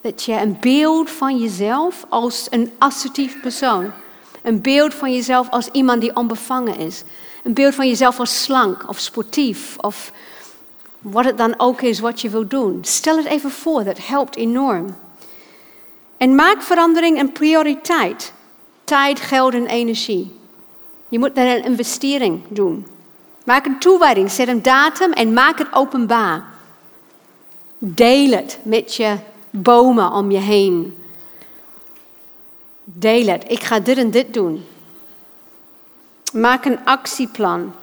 Dat 0.00 0.24
je 0.24 0.32
een 0.32 0.56
beeld 0.60 1.10
van 1.10 1.38
jezelf 1.38 2.04
als 2.08 2.46
een 2.50 2.72
assertief 2.78 3.40
persoon. 3.40 3.92
Een 4.42 4.60
beeld 4.60 4.94
van 4.94 5.12
jezelf 5.14 5.50
als 5.50 5.68
iemand 5.68 6.00
die 6.00 6.16
onbevangen 6.16 6.76
is. 6.76 7.04
Een 7.42 7.54
beeld 7.54 7.74
van 7.74 7.88
jezelf 7.88 8.18
als 8.18 8.42
slank 8.42 8.88
of 8.88 8.98
sportief 8.98 9.76
of 9.76 10.12
wat 10.98 11.24
het 11.24 11.38
dan 11.38 11.54
ook 11.56 11.80
is 11.82 12.00
wat 12.00 12.20
je 12.20 12.28
wil 12.28 12.48
doen. 12.48 12.78
Stel 12.82 13.16
het 13.16 13.26
even 13.26 13.50
voor, 13.50 13.84
dat 13.84 14.06
helpt 14.06 14.36
enorm. 14.36 14.96
En 16.16 16.34
maak 16.34 16.62
verandering 16.62 17.18
een 17.18 17.32
prioriteit. 17.32 18.32
Tijd, 18.84 19.20
geld 19.20 19.54
en 19.54 19.66
energie. 19.66 20.34
Je 21.08 21.18
moet 21.18 21.34
daar 21.34 21.46
een 21.46 21.64
investering 21.64 22.40
doen. 22.48 22.86
Maak 23.44 23.66
een 23.66 23.78
toewijding, 23.78 24.30
zet 24.30 24.48
een 24.48 24.62
datum 24.62 25.12
en 25.12 25.32
maak 25.32 25.58
het 25.58 25.72
openbaar. 25.72 26.44
Deel 27.78 28.30
het 28.30 28.58
met 28.62 28.94
je 28.94 29.16
bomen 29.50 30.12
om 30.12 30.30
je 30.30 30.38
heen. 30.38 31.01
Deel 32.94 33.26
het. 33.26 33.44
Ik 33.46 33.62
ga 33.62 33.80
dit 33.80 33.96
en 33.98 34.10
dit 34.10 34.34
doen. 34.34 34.66
Maak 36.32 36.64
een 36.64 36.84
actieplan. 36.84 37.74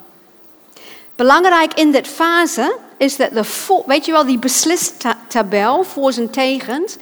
Belangrijk 1.14 1.74
in 1.74 1.92
dit 1.92 2.06
fase 2.06 2.76
is 2.96 3.16
dat 3.16 3.30
de, 3.30 3.82
weet 3.86 4.04
je 4.04 4.12
wel, 4.12 4.26
die 4.26 4.38
beslistabel 4.38 5.84
voor 5.84 6.12
zijn 6.12 6.30
tegens. 6.30 6.96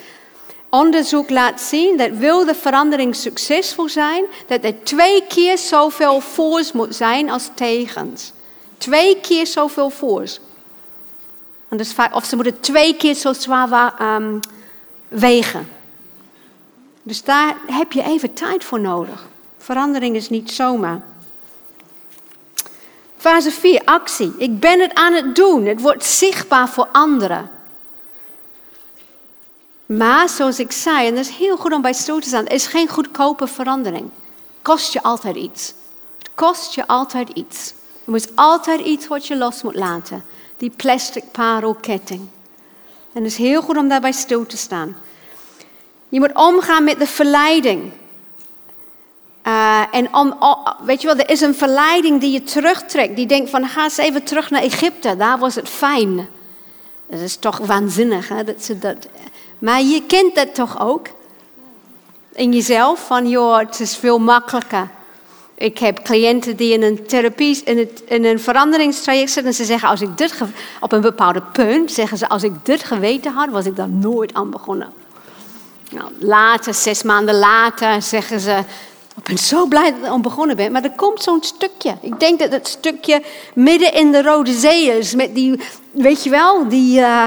Onderzoek 0.68 1.30
laat 1.30 1.60
zien 1.60 1.96
dat 1.96 2.10
wil 2.10 2.44
de 2.44 2.54
verandering 2.54 3.16
succesvol 3.16 3.88
zijn, 3.88 4.24
dat 4.46 4.64
er 4.64 4.82
twee 4.82 5.26
keer 5.26 5.58
zoveel 5.58 6.20
voors 6.20 6.72
moet 6.72 6.94
zijn 6.94 7.30
als 7.30 7.50
tegens. 7.54 8.32
Twee 8.78 9.20
keer 9.20 9.46
zoveel 9.46 9.90
voors. 9.90 10.40
Of 12.12 12.24
ze 12.24 12.34
moeten 12.34 12.60
twee 12.60 12.96
keer 12.96 13.14
zo 13.14 13.32
zwaar 13.32 14.16
um, 14.16 14.40
wegen. 15.08 15.77
Dus 17.08 17.22
daar 17.22 17.56
heb 17.66 17.92
je 17.92 18.02
even 18.02 18.34
tijd 18.34 18.64
voor 18.64 18.80
nodig. 18.80 19.28
Verandering 19.58 20.16
is 20.16 20.28
niet 20.28 20.50
zomaar. 20.50 21.00
Fase 23.16 23.50
4, 23.50 23.82
actie. 23.84 24.34
Ik 24.38 24.60
ben 24.60 24.80
het 24.80 24.94
aan 24.94 25.12
het 25.12 25.34
doen. 25.34 25.66
Het 25.66 25.80
wordt 25.80 26.04
zichtbaar 26.04 26.68
voor 26.68 26.88
anderen. 26.92 27.50
Maar 29.86 30.28
zoals 30.28 30.58
ik 30.58 30.72
zei, 30.72 31.06
en 31.06 31.14
dat 31.14 31.24
is 31.24 31.36
heel 31.36 31.56
goed 31.56 31.72
om 31.72 31.82
bij 31.82 31.92
stil 31.92 32.20
te 32.20 32.28
staan, 32.28 32.46
er 32.46 32.52
is 32.52 32.66
geen 32.66 32.88
goedkope 32.88 33.46
verandering. 33.46 34.04
Het 34.04 34.62
kost 34.62 34.92
je 34.92 35.02
altijd 35.02 35.36
iets. 35.36 35.74
Het 36.18 36.30
kost 36.34 36.74
je 36.74 36.86
altijd 36.86 37.28
iets. 37.28 37.74
Er 38.04 38.14
is 38.14 38.26
altijd 38.34 38.80
iets 38.80 39.06
wat 39.06 39.26
je 39.26 39.36
los 39.36 39.62
moet 39.62 39.74
laten. 39.74 40.24
Die 40.56 40.70
plastic 40.70 41.24
parelketting. 41.32 42.28
En 43.12 43.22
het 43.22 43.32
is 43.32 43.38
heel 43.38 43.62
goed 43.62 43.76
om 43.76 43.88
daarbij 43.88 44.12
stil 44.12 44.46
te 44.46 44.56
staan. 44.56 44.96
Je 46.08 46.20
moet 46.20 46.34
omgaan 46.34 46.84
met 46.84 46.98
de 46.98 47.06
verleiding. 47.06 47.92
Uh, 49.46 49.82
en 49.90 50.14
om, 50.14 50.34
weet 50.84 51.00
je 51.00 51.06
wel, 51.06 51.16
er 51.16 51.30
is 51.30 51.40
een 51.40 51.54
verleiding 51.54 52.20
die 52.20 52.32
je 52.32 52.42
terugtrekt. 52.42 53.16
Die 53.16 53.26
denkt 53.26 53.50
van, 53.50 53.68
ga 53.68 53.82
eens 53.82 53.96
even 53.96 54.22
terug 54.22 54.50
naar 54.50 54.62
Egypte. 54.62 55.16
Daar 55.16 55.38
was 55.38 55.54
het 55.54 55.68
fijn. 55.68 56.28
Dat 57.10 57.20
is 57.20 57.36
toch 57.36 57.58
waanzinnig, 57.58 58.28
hè? 58.28 58.44
Dat 58.44 58.64
ze 58.64 58.78
dat... 58.78 59.08
Maar 59.58 59.82
je 59.82 60.02
kent 60.06 60.34
dat 60.34 60.54
toch 60.54 60.80
ook? 60.80 61.06
in 62.38 62.52
jezelf 62.52 63.06
van, 63.06 63.28
joh, 63.28 63.58
het 63.58 63.80
is 63.80 63.96
veel 63.96 64.18
makkelijker. 64.18 64.88
Ik 65.54 65.78
heb 65.78 66.02
cliënten 66.02 66.56
die 66.56 66.72
in 66.72 66.82
een 66.82 67.06
therapie, 67.06 67.62
in, 67.64 67.90
in 68.06 68.24
een 68.24 68.40
veranderingstraject 68.40 69.30
zitten 69.30 69.52
en 69.52 69.56
ze 69.56 69.64
zeggen, 69.64 69.88
als 69.88 70.00
ik 70.00 70.18
dit, 70.18 70.34
op 70.80 70.92
een 70.92 71.00
bepaalde 71.00 71.42
punt, 71.52 71.92
zeggen 71.92 72.18
ze, 72.18 72.28
als 72.28 72.42
ik 72.42 72.52
dit 72.62 72.84
geweten 72.84 73.32
had, 73.32 73.48
was 73.50 73.66
ik 73.66 73.76
daar 73.76 73.88
nooit 73.88 74.34
aan 74.34 74.50
begonnen. 74.50 74.92
Nou, 75.90 76.10
later, 76.18 76.74
zes 76.74 77.02
maanden 77.02 77.38
later, 77.38 78.02
zeggen 78.02 78.40
ze, 78.40 78.64
ik 79.16 79.22
ben 79.22 79.38
zo 79.38 79.66
blij 79.66 79.94
dat 80.00 80.16
ik 80.16 80.22
begonnen 80.22 80.56
ben. 80.56 80.72
Maar 80.72 80.84
er 80.84 80.90
komt 80.96 81.22
zo'n 81.22 81.42
stukje. 81.42 81.96
Ik 82.00 82.20
denk 82.20 82.38
dat 82.38 82.52
het 82.52 82.68
stukje 82.68 83.22
midden 83.54 83.92
in 83.92 84.12
de 84.12 84.22
Rode 84.22 84.52
Zee 84.52 84.98
is. 84.98 85.14
Met 85.14 85.34
die, 85.34 85.60
weet 85.90 86.24
je 86.24 86.30
wel, 86.30 86.68
die... 86.68 87.00
Uh... 87.00 87.26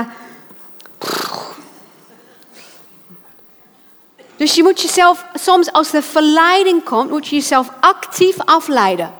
Dus 4.36 4.55
je 4.55 4.64
moet 4.64 4.82
jezelf, 4.82 5.26
soms 5.34 5.72
als 5.72 5.91
de 5.91 6.01
verleiding 6.01 6.84
komt, 6.84 7.09
moet 7.09 7.28
je 7.28 7.36
jezelf 7.36 7.70
actief 7.80 8.36
afleiden. 8.45 9.14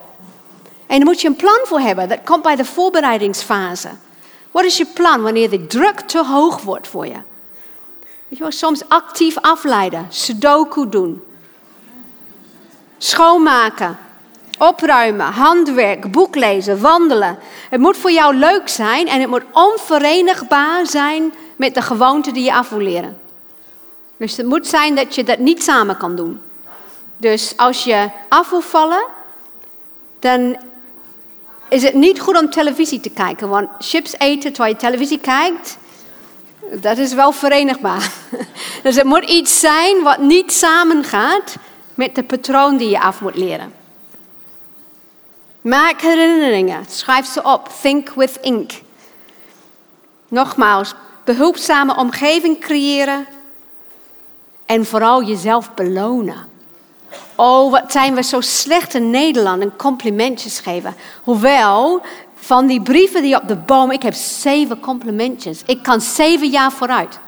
En 0.86 0.96
daar 0.96 1.06
moet 1.06 1.20
je 1.20 1.28
een 1.28 1.36
plan 1.36 1.60
voor 1.64 1.80
hebben. 1.80 2.08
Dat 2.08 2.18
komt 2.24 2.42
bij 2.42 2.56
de 2.56 2.64
voorbereidingsfase. 2.64 3.88
Wat 4.50 4.64
is 4.64 4.76
je 4.76 4.86
plan 4.86 5.22
wanneer 5.22 5.50
de 5.50 5.66
druk 5.66 6.00
te 6.00 6.24
hoog 6.24 6.62
wordt 6.62 6.88
voor 6.88 7.06
je? 7.06 7.16
Je 8.34 8.38
wel, 8.38 8.50
soms 8.50 8.88
actief 8.88 9.38
afleiden, 9.38 10.06
sudoku 10.08 10.88
doen, 10.88 11.22
schoonmaken, 12.98 13.98
opruimen, 14.58 15.26
handwerk, 15.26 16.10
boek 16.12 16.34
lezen, 16.34 16.80
wandelen. 16.80 17.38
Het 17.70 17.80
moet 17.80 17.96
voor 17.96 18.10
jou 18.10 18.34
leuk 18.34 18.68
zijn 18.68 19.08
en 19.08 19.20
het 19.20 19.30
moet 19.30 19.42
onverenigbaar 19.52 20.86
zijn 20.86 21.32
met 21.56 21.74
de 21.74 21.82
gewoonte 21.82 22.32
die 22.32 22.44
je 22.44 22.54
af 22.54 22.68
wil 22.68 22.78
leren. 22.78 23.18
Dus 24.16 24.36
het 24.36 24.46
moet 24.46 24.66
zijn 24.66 24.94
dat 24.94 25.14
je 25.14 25.24
dat 25.24 25.38
niet 25.38 25.62
samen 25.62 25.96
kan 25.96 26.16
doen. 26.16 26.40
Dus 27.16 27.56
als 27.56 27.84
je 27.84 28.10
af 28.28 28.50
wil 28.50 28.60
vallen, 28.60 29.04
dan 30.18 30.56
is 31.68 31.82
het 31.82 31.94
niet 31.94 32.20
goed 32.20 32.40
om 32.40 32.50
televisie 32.50 33.00
te 33.00 33.10
kijken. 33.10 33.48
Want 33.48 33.68
chips 33.78 34.14
eten 34.18 34.52
terwijl 34.52 34.74
je 34.74 34.80
televisie 34.80 35.18
kijkt, 35.18 35.78
dat 36.80 36.98
is 36.98 37.14
wel 37.14 37.32
verenigbaar. 37.32 38.12
Dus 38.82 38.96
het 38.96 39.04
moet 39.04 39.24
iets 39.24 39.60
zijn 39.60 40.02
wat 40.02 40.18
niet 40.18 40.52
samengaat 40.52 41.56
met 41.94 42.14
de 42.14 42.22
patroon 42.22 42.76
die 42.76 42.88
je 42.88 43.00
af 43.00 43.20
moet 43.20 43.36
leren. 43.36 43.72
Maak 45.60 46.00
herinneringen, 46.00 46.84
schrijf 46.88 47.26
ze 47.26 47.42
op. 47.42 47.70
Think 47.80 48.10
with 48.14 48.38
ink. 48.40 48.72
Nogmaals, 50.28 50.94
behulpzame 51.24 51.96
omgeving 51.96 52.60
creëren 52.60 53.26
en 54.66 54.86
vooral 54.86 55.22
jezelf 55.22 55.74
belonen. 55.74 56.48
Oh, 57.34 57.70
wat 57.70 57.92
zijn 57.92 58.14
we 58.14 58.22
zo 58.22 58.40
slecht 58.40 58.94
in 58.94 59.10
Nederland 59.10 59.62
en 59.62 59.76
complimentjes 59.76 60.58
geven. 60.58 60.94
Hoewel, 61.22 62.02
van 62.44 62.66
die 62.66 62.82
brieven 62.82 63.22
die 63.22 63.36
op 63.36 63.48
de 63.48 63.56
boom, 63.56 63.90
ik 63.90 64.02
heb 64.02 64.14
zeven 64.14 64.80
complimentjes. 64.80 65.62
Ik 65.66 65.82
kan 65.82 66.00
zeven 66.00 66.48
jaar 66.48 66.72
vooruit. 66.72 67.18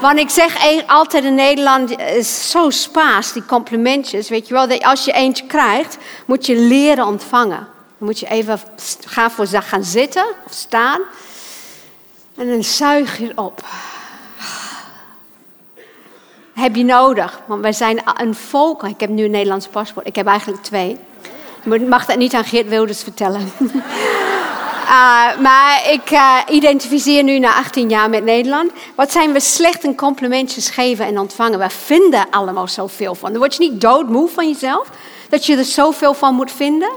Want 0.00 0.18
ik 0.18 0.30
zeg 0.30 0.56
altijd 0.86 1.24
in 1.24 1.34
Nederland, 1.34 1.98
is 1.98 2.50
zo 2.50 2.70
spaas, 2.70 3.32
die 3.32 3.44
complimentjes. 3.44 4.28
Weet 4.28 4.48
je 4.48 4.54
wel, 4.54 4.68
dat 4.68 4.84
als 4.84 5.04
je 5.04 5.12
eentje 5.12 5.46
krijgt, 5.46 5.98
moet 6.24 6.46
je 6.46 6.56
leren 6.56 7.06
ontvangen. 7.06 7.68
Dan 7.98 8.08
moet 8.08 8.20
je 8.20 8.28
even 8.28 8.60
gaan 9.06 9.30
voor 9.30 9.46
gaan 9.46 9.84
zitten 9.84 10.24
of 10.46 10.52
staan. 10.52 11.00
En 12.36 12.48
dan 12.48 12.64
zuig 12.64 13.18
je 13.18 13.32
op. 13.34 13.64
Heb 16.52 16.76
je 16.76 16.84
nodig, 16.84 17.40
want 17.46 17.62
wij 17.62 17.72
zijn 17.72 18.02
een 18.14 18.34
volk. 18.34 18.82
Ik 18.82 19.00
heb 19.00 19.10
nu 19.10 19.24
een 19.24 19.30
Nederlands 19.30 19.66
paspoort, 19.66 20.06
ik 20.06 20.16
heb 20.16 20.26
eigenlijk 20.26 20.62
twee. 20.62 20.96
Je 21.62 21.80
mag 21.80 22.06
dat 22.06 22.16
niet 22.16 22.34
aan 22.34 22.44
Geert 22.44 22.68
Wilders 22.68 23.02
vertellen. 23.02 23.52
Uh, 24.88 25.38
maar 25.40 25.90
ik 25.90 26.10
uh, 26.10 26.38
identificeer 26.50 27.22
nu 27.22 27.38
na 27.38 27.54
18 27.54 27.88
jaar 27.88 28.10
met 28.10 28.24
Nederland. 28.24 28.72
Wat 28.94 29.12
zijn 29.12 29.32
we 29.32 29.40
slecht 29.40 29.84
in 29.84 29.94
complimentjes 29.94 30.70
geven 30.70 31.06
en 31.06 31.18
ontvangen? 31.18 31.58
We 31.58 31.70
vinden 31.70 32.30
allemaal 32.30 32.68
zoveel 32.68 33.14
van. 33.14 33.30
Dan 33.30 33.38
word 33.38 33.54
je 33.54 33.70
niet 33.70 33.80
doodmoe 33.80 34.28
van 34.28 34.48
jezelf? 34.48 34.88
Dat 35.28 35.46
je 35.46 35.56
er 35.56 35.64
zoveel 35.64 36.14
van 36.14 36.34
moet 36.34 36.52
vinden? 36.52 36.90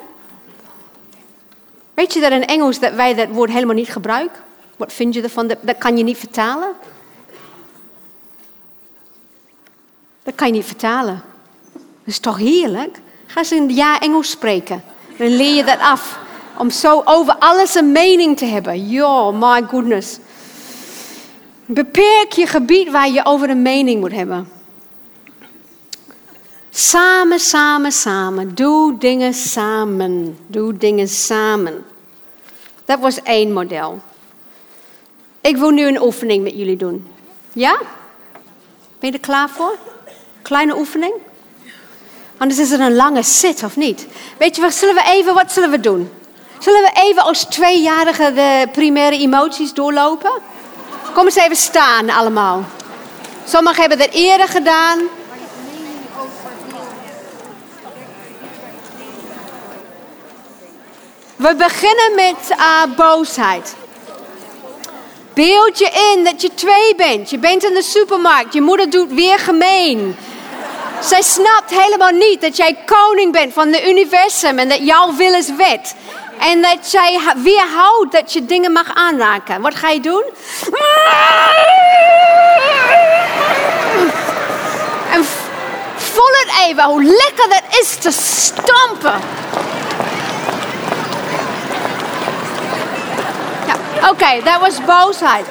Weet 1.94 2.14
je 2.14 2.20
dat 2.20 2.32
in 2.32 2.46
Engels 2.46 2.80
dat 2.80 2.94
wij 2.94 3.14
dat 3.14 3.28
woord 3.32 3.52
helemaal 3.52 3.76
niet 3.76 3.92
gebruiken? 3.92 4.42
Wat 4.78 4.94
vind 4.94 5.14
je 5.14 5.22
ervan? 5.22 5.48
Dat, 5.48 5.58
dat 5.62 5.78
kan 5.78 5.98
je 5.98 6.04
niet 6.04 6.18
vertalen. 6.18 6.70
Dat 10.24 10.36
kan 10.36 10.48
je 10.48 10.54
niet 10.54 10.66
vertalen. 10.66 11.24
Dat 11.74 11.82
is 12.06 12.20
toch 12.20 12.38
heerlijk? 12.38 12.98
Ga 13.26 13.39
eens 13.39 13.52
een 13.52 13.70
jaar 13.70 14.00
Engels 14.00 14.30
spreken. 14.30 14.84
Dan 15.18 15.36
leer 15.36 15.56
je 15.56 15.64
dat 15.64 15.80
af. 15.80 16.20
Om 16.62 16.70
zo 16.70 17.01
over 17.05 17.36
alles 17.39 17.76
een 17.76 17.91
mening 17.91 18.38
te 18.38 18.45
hebben. 18.45 18.89
Yo, 18.89 19.32
my 19.32 19.64
goodness. 19.68 20.18
Beperk 21.66 22.32
je 22.32 22.47
gebied 22.47 22.91
waar 22.91 23.09
je 23.09 23.26
over 23.26 23.49
een 23.49 23.62
mening 23.62 23.99
moet 23.99 24.12
hebben. 24.12 24.51
Samen, 26.70 27.39
samen, 27.39 27.91
samen. 27.91 28.55
Doe 28.55 28.97
dingen 28.97 29.34
samen. 29.34 30.38
Doe 30.47 30.78
dingen 30.78 31.07
samen. 31.07 31.86
Dat 32.86 32.99
was 32.99 33.22
één 33.22 33.53
model. 33.53 33.99
Ik 35.41 35.57
wil 35.57 35.70
nu 35.70 35.88
een 35.88 36.01
oefening 36.01 36.43
met 36.43 36.53
jullie 36.53 36.78
doen. 36.78 37.07
Ja? 37.53 37.80
Ben 38.99 39.09
je 39.09 39.12
er 39.12 39.20
klaar 39.20 39.49
voor? 39.49 39.78
Kleine 40.41 40.78
oefening? 40.78 41.14
Anders 42.38 42.59
is 42.59 42.72
het 42.72 42.80
een 42.80 42.95
lange 42.95 43.24
sit, 43.24 43.64
of 43.64 43.76
niet? 43.76 44.07
Weet 44.38 44.55
je 44.55 44.62
wat, 44.62 44.74
zullen 44.74 44.95
we 44.95 45.03
even, 45.05 45.34
wat 45.34 45.51
zullen 45.51 45.72
we 45.72 45.80
doen? 45.80 46.09
Zullen 46.62 46.82
we 46.82 46.91
even 46.93 47.24
als 47.24 47.43
tweejarigen 47.43 48.36
de 48.36 48.68
primaire 48.72 49.18
emoties 49.18 49.74
doorlopen? 49.74 50.32
Kom 51.14 51.26
eens 51.26 51.36
even 51.36 51.55
staan 51.55 52.09
allemaal. 52.09 52.66
Sommigen 53.45 53.80
hebben 53.80 53.97
dat 53.97 54.09
eerder 54.12 54.47
gedaan. 54.47 54.99
We 61.36 61.55
beginnen 61.55 62.16
met 62.16 62.57
uh, 62.57 62.95
boosheid. 62.95 63.76
Beeld 65.34 65.80
je 65.80 66.14
in 66.16 66.24
dat 66.24 66.41
je 66.41 66.53
twee 66.53 66.95
bent. 66.95 67.30
Je 67.30 67.38
bent 67.38 67.64
in 67.64 67.74
de 67.74 67.84
supermarkt. 67.84 68.53
Je 68.53 68.62
moeder 68.62 68.89
doet 68.89 69.14
weer 69.14 69.39
gemeen. 69.39 70.16
Zij 71.01 71.22
snapt 71.22 71.70
helemaal 71.70 72.12
niet 72.12 72.41
dat 72.41 72.57
jij 72.57 72.78
koning 72.86 73.32
bent 73.32 73.53
van 73.53 73.68
het 73.68 73.84
universum 73.88 74.59
en 74.59 74.70
dat 74.70 74.86
jouw 74.86 75.16
wil 75.16 75.34
is 75.34 75.55
wet. 75.55 75.95
En 76.42 76.62
dat 76.62 76.92
jij 76.92 77.20
weerhoudt 77.36 78.12
dat 78.12 78.34
je 78.34 78.46
dingen 78.46 78.72
mag 78.72 78.94
aanraken. 78.94 79.62
Wat 79.62 79.76
ga 79.76 79.89
je 79.89 80.00
doen? 80.00 80.24
En 85.12 85.26
voel 85.96 86.32
het 86.32 86.68
even 86.68 86.84
hoe 86.84 87.04
lekker 87.04 87.50
dat 87.50 87.64
is 87.82 87.96
te 87.96 88.12
stampen. 88.12 89.22
Ja, 93.68 94.10
oké, 94.10 94.44
dat 94.44 94.60
was 94.60 94.86
boosheid. 94.86 95.46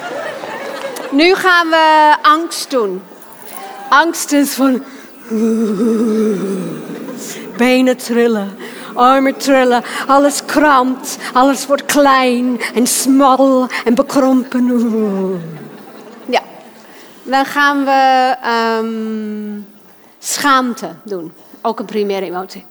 Nu 1.11 1.35
gaan 1.35 1.69
we 1.69 2.15
angst 2.21 2.69
doen. 2.69 3.03
Angst 3.89 4.31
is 4.31 4.53
van. 4.53 4.83
Benen 7.57 7.97
trillen 7.97 8.57
armen 8.93 9.37
trillen, 9.37 9.83
alles 10.07 10.45
krampt, 10.45 11.17
alles 11.33 11.65
wordt 11.67 11.85
klein 11.85 12.61
en 12.73 12.87
smal 12.87 13.67
en 13.83 13.95
bekrompen. 13.95 15.41
Ja, 16.25 16.41
dan 17.23 17.45
gaan 17.45 17.85
we 17.85 18.35
um, 18.79 19.67
schaamte 20.19 20.89
doen. 21.03 21.33
Ook 21.61 21.79
een 21.79 21.85
primaire 21.85 22.25
emotie. 22.25 22.65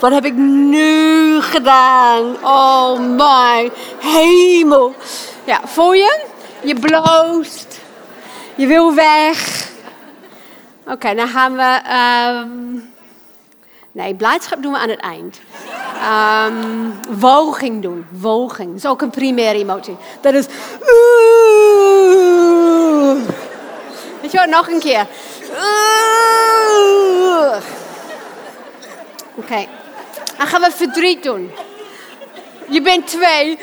Wat 0.00 0.12
heb 0.12 0.24
ik 0.24 0.34
nu 0.34 1.40
gedaan? 1.40 2.36
Oh 2.42 2.98
my 2.98 3.70
hemel. 3.98 4.94
Ja, 5.44 5.60
voel 5.64 5.92
je? 5.92 6.24
Je 6.62 6.74
bloost. 6.74 7.80
Je 8.54 8.66
wil 8.66 8.94
weg. 8.94 9.70
Oké, 10.86 11.14
dan 11.14 11.28
gaan 11.28 11.56
we. 11.56 11.80
Ehm, 11.84 12.48
nee, 13.92 14.14
blijdschap 14.14 14.62
doen 14.62 14.72
we 14.72 14.78
aan 14.78 14.88
het 14.88 15.00
eind. 15.00 15.40
Um, 16.02 16.94
woging 17.20 17.82
doen, 17.82 18.06
woging. 18.10 18.68
Dat 18.68 18.76
is 18.76 18.86
ook 18.86 19.02
een 19.02 19.10
primaire 19.10 19.58
emotie. 19.58 19.96
Dat 20.20 20.34
is. 20.34 20.46
Weet 24.20 24.32
je 24.32 24.38
wat? 24.38 24.46
nog 24.48 24.68
een 24.68 24.80
keer. 24.80 25.06
Oké, 29.34 29.66
dan 30.38 30.46
gaan 30.46 30.60
we 30.60 30.70
verdriet 30.70 31.22
doen. 31.22 31.50
Je 32.68 32.82
bent 32.82 33.06
twee. 33.06 33.58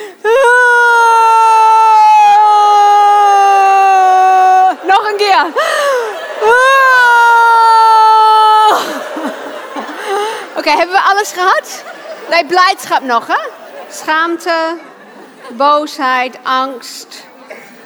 Nog 4.87 5.09
een 5.11 5.17
keer. 5.17 5.45
Oké, 10.59 10.69
hebben 10.69 10.95
we 10.95 11.01
alles 11.01 11.31
gehad? 11.31 11.83
Nee, 12.29 12.45
blijdschap 12.45 13.01
nog, 13.01 13.27
hè? 13.27 13.49
Schaamte, 13.91 14.77
boosheid, 15.49 16.37
angst, 16.43 17.23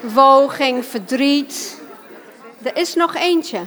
woging, 0.02 0.86
verdriet. 0.86 1.82
Er 2.64 2.78
is 2.78 2.94
nog 2.96 3.16
eentje. 3.16 3.62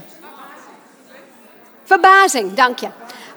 Verbazing, 1.84 2.54
dank 2.54 2.78
je. 2.78 2.88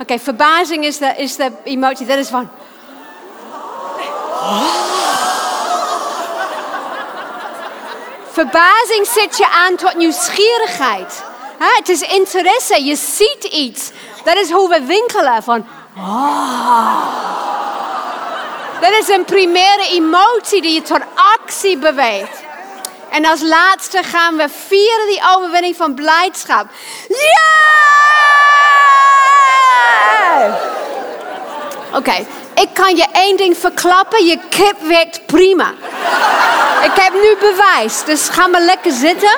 Oké, 0.02 0.20
verbazing 0.20 0.86
is 0.86 0.98
de, 0.98 1.14
is 1.18 1.36
de 1.36 1.52
emotie. 1.64 2.06
Dat 2.06 2.18
is 2.18 2.30
van. 2.30 2.50
Verbazing 8.32 9.08
zet 9.08 9.38
je 9.38 9.50
aan 9.50 9.76
tot 9.76 9.96
nieuwsgierigheid. 9.96 11.24
Het 11.58 11.90
is 11.90 12.02
interesse, 12.02 12.84
je 12.84 12.96
ziet 12.96 13.44
iets. 13.44 13.92
Dat 14.30 14.38
is 14.38 14.52
hoe 14.52 14.70
we 14.70 14.82
winkelen. 14.86 15.44
Van, 15.44 15.68
oh. 15.98 17.04
Dat 18.82 18.92
is 18.92 19.08
een 19.08 19.26
primaire 19.26 19.88
emotie 19.90 20.62
die 20.62 20.74
je 20.74 20.82
tot 20.82 21.02
actie 21.16 21.78
beweegt. 21.78 22.44
En 23.12 23.26
als 23.26 23.42
laatste 23.42 24.04
gaan 24.04 24.36
we 24.36 24.48
vieren 24.68 25.08
die 25.08 25.22
overwinning 25.36 25.76
van 25.76 25.94
blijdschap. 25.94 26.66
Ja! 27.08 27.48
Oké, 31.94 32.26
ik 32.56 32.70
kan 32.74 32.96
je 32.96 33.06
één 33.12 33.38
ding 33.38 33.58
verklappen. 33.58 34.26
Je 34.26 34.40
kip 34.50 34.76
werkt 34.82 35.26
prima. 35.26 35.74
ik 36.84 37.02
heb 37.02 37.14
nu 37.14 37.38
bewijs, 37.40 38.04
dus 38.04 38.30
ga 38.30 38.48
maar 38.48 38.62
lekker 38.62 38.92
zitten. 38.92 39.38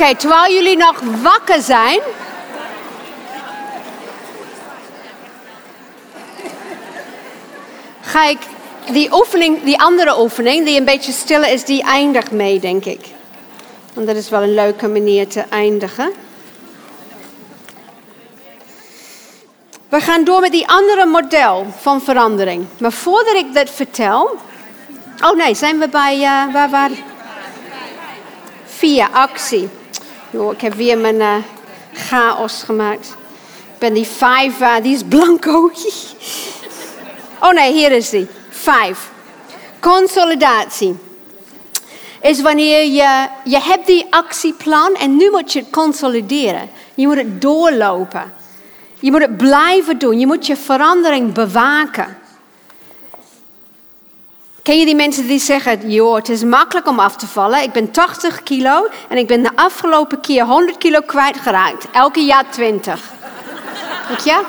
Oké, 0.00 0.16
terwijl 0.16 0.52
jullie 0.52 0.76
nog 0.76 1.00
wakker 1.22 1.62
zijn. 1.62 2.00
Ga 8.00 8.24
ik 8.24 8.38
die 8.92 9.14
oefening, 9.14 9.62
die 9.62 9.80
andere 9.80 10.20
oefening, 10.20 10.66
die 10.66 10.78
een 10.78 10.84
beetje 10.84 11.12
stiller 11.12 11.52
is, 11.52 11.64
die 11.64 11.82
eindigt 11.82 12.30
mee, 12.30 12.60
denk 12.60 12.84
ik. 12.84 13.06
Want 13.94 14.06
dat 14.06 14.16
is 14.16 14.28
wel 14.28 14.42
een 14.42 14.54
leuke 14.54 14.88
manier 14.88 15.28
te 15.28 15.44
eindigen. 15.50 16.12
We 19.88 20.00
gaan 20.00 20.24
door 20.24 20.40
met 20.40 20.52
die 20.52 20.68
andere 20.68 21.06
model 21.06 21.66
van 21.80 22.00
verandering. 22.00 22.66
Maar 22.78 22.92
voordat 22.92 23.34
ik 23.34 23.54
dat 23.54 23.70
vertel. 23.70 24.36
Oh 25.20 25.36
nee, 25.36 25.54
zijn 25.54 25.78
we 25.78 25.88
bij. 25.88 26.16
Uh, 26.16 26.52
waar, 26.52 26.70
waar? 26.70 26.90
Via 28.64 29.08
actie. 29.12 29.68
Jo, 30.30 30.50
ik 30.50 30.60
heb 30.60 30.74
weer 30.74 30.98
mijn 30.98 31.14
uh, 31.14 31.34
chaos 31.92 32.62
gemaakt. 32.62 33.16
Ik 33.72 33.78
ben 33.78 33.94
die 33.94 34.06
vijf, 34.06 34.60
uh, 34.60 34.74
die 34.82 34.94
is 34.94 35.02
blanco. 35.02 35.70
oh 37.42 37.52
nee, 37.52 37.72
hier 37.72 37.92
is 37.92 38.10
die. 38.10 38.26
Vijf. 38.48 39.10
Consolidatie. 39.80 40.96
Is 42.20 42.40
wanneer 42.40 42.84
je, 42.84 43.28
je 43.44 43.60
hebt 43.60 43.86
die 43.86 44.06
actieplan 44.10 44.94
en 44.94 45.16
nu 45.16 45.30
moet 45.30 45.52
je 45.52 45.58
het 45.58 45.70
consolideren. 45.70 46.70
Je 46.94 47.06
moet 47.06 47.16
het 47.16 47.40
doorlopen. 47.40 48.32
Je 49.00 49.10
moet 49.10 49.20
het 49.20 49.36
blijven 49.36 49.98
doen. 49.98 50.18
Je 50.18 50.26
moet 50.26 50.46
je 50.46 50.56
verandering 50.56 51.32
bewaken. 51.32 52.17
Ken 54.68 54.78
je 54.78 54.84
die 54.84 54.94
mensen 54.94 55.26
die 55.26 55.38
zeggen, 55.38 55.90
joh, 55.90 56.14
het 56.14 56.28
is 56.28 56.44
makkelijk 56.44 56.88
om 56.88 56.98
af 56.98 57.16
te 57.16 57.26
vallen. 57.26 57.62
Ik 57.62 57.72
ben 57.72 57.90
80 57.90 58.42
kilo 58.42 58.88
en 59.08 59.16
ik 59.16 59.26
ben 59.26 59.42
de 59.42 59.50
afgelopen 59.54 60.20
keer 60.20 60.44
100 60.44 60.78
kilo 60.78 61.00
kwijtgeraakt. 61.00 61.86
Elke 61.92 62.20
jaar 62.20 62.50
20. 62.50 63.10
Weet 64.08 64.24
je? 64.24 64.44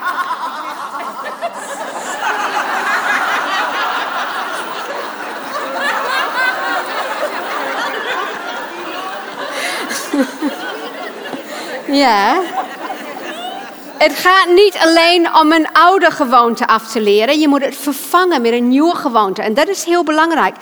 ja. 12.02 12.42
Het 14.00 14.14
gaat 14.14 14.50
niet 14.50 14.78
alleen 14.78 15.36
om 15.36 15.52
een 15.52 15.72
oude 15.72 16.12
gewoonte 16.12 16.68
af 16.68 16.92
te 16.92 17.02
leren. 17.02 17.40
Je 17.40 17.48
moet 17.48 17.66
het 17.66 17.76
vervangen 17.76 18.42
met 18.42 18.52
een 18.52 18.68
nieuwe 18.68 18.96
gewoonte. 18.96 19.42
En 19.42 19.54
dat 19.54 19.68
is 19.68 19.84
heel 19.84 20.04
belangrijk. 20.04 20.56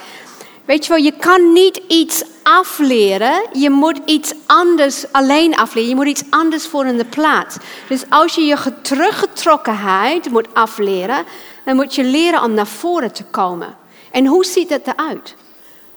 Weet 0.66 0.86
je 0.86 0.94
wel, 0.94 1.04
je 1.04 1.14
kan 1.20 1.54
niet 1.54 1.82
iets 1.88 2.24
afleren. 2.44 3.46
Je 3.54 3.70
moet 3.70 4.00
iets 4.06 4.34
anders 4.46 5.12
alleen 5.12 5.56
afleren. 5.56 5.90
Je 5.90 5.96
moet 5.96 6.08
iets 6.08 6.24
anders 6.30 6.68
voor 6.68 6.86
in 6.86 6.98
de 6.98 7.06
plaats. 7.06 7.58
Dus 7.88 8.04
als 8.10 8.36
je 8.36 8.42
je 8.42 8.82
teruggetrokkenheid 8.82 10.30
moet 10.30 10.48
afleren, 10.54 11.26
dan 11.66 11.76
moet 11.76 11.96
je 11.96 12.04
leren 12.04 12.44
om 12.44 12.54
naar 12.54 12.68
voren 12.68 13.14
te 13.14 13.24
komen. 13.24 13.76
En 14.12 14.26
hoe 14.26 14.46
ziet 14.46 14.70
dat 14.70 14.82
eruit? 14.88 15.36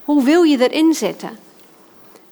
Hoe 0.04 0.24
wil 0.24 0.42
je 0.42 0.68
erin 0.68 0.94
zetten? 0.94 1.38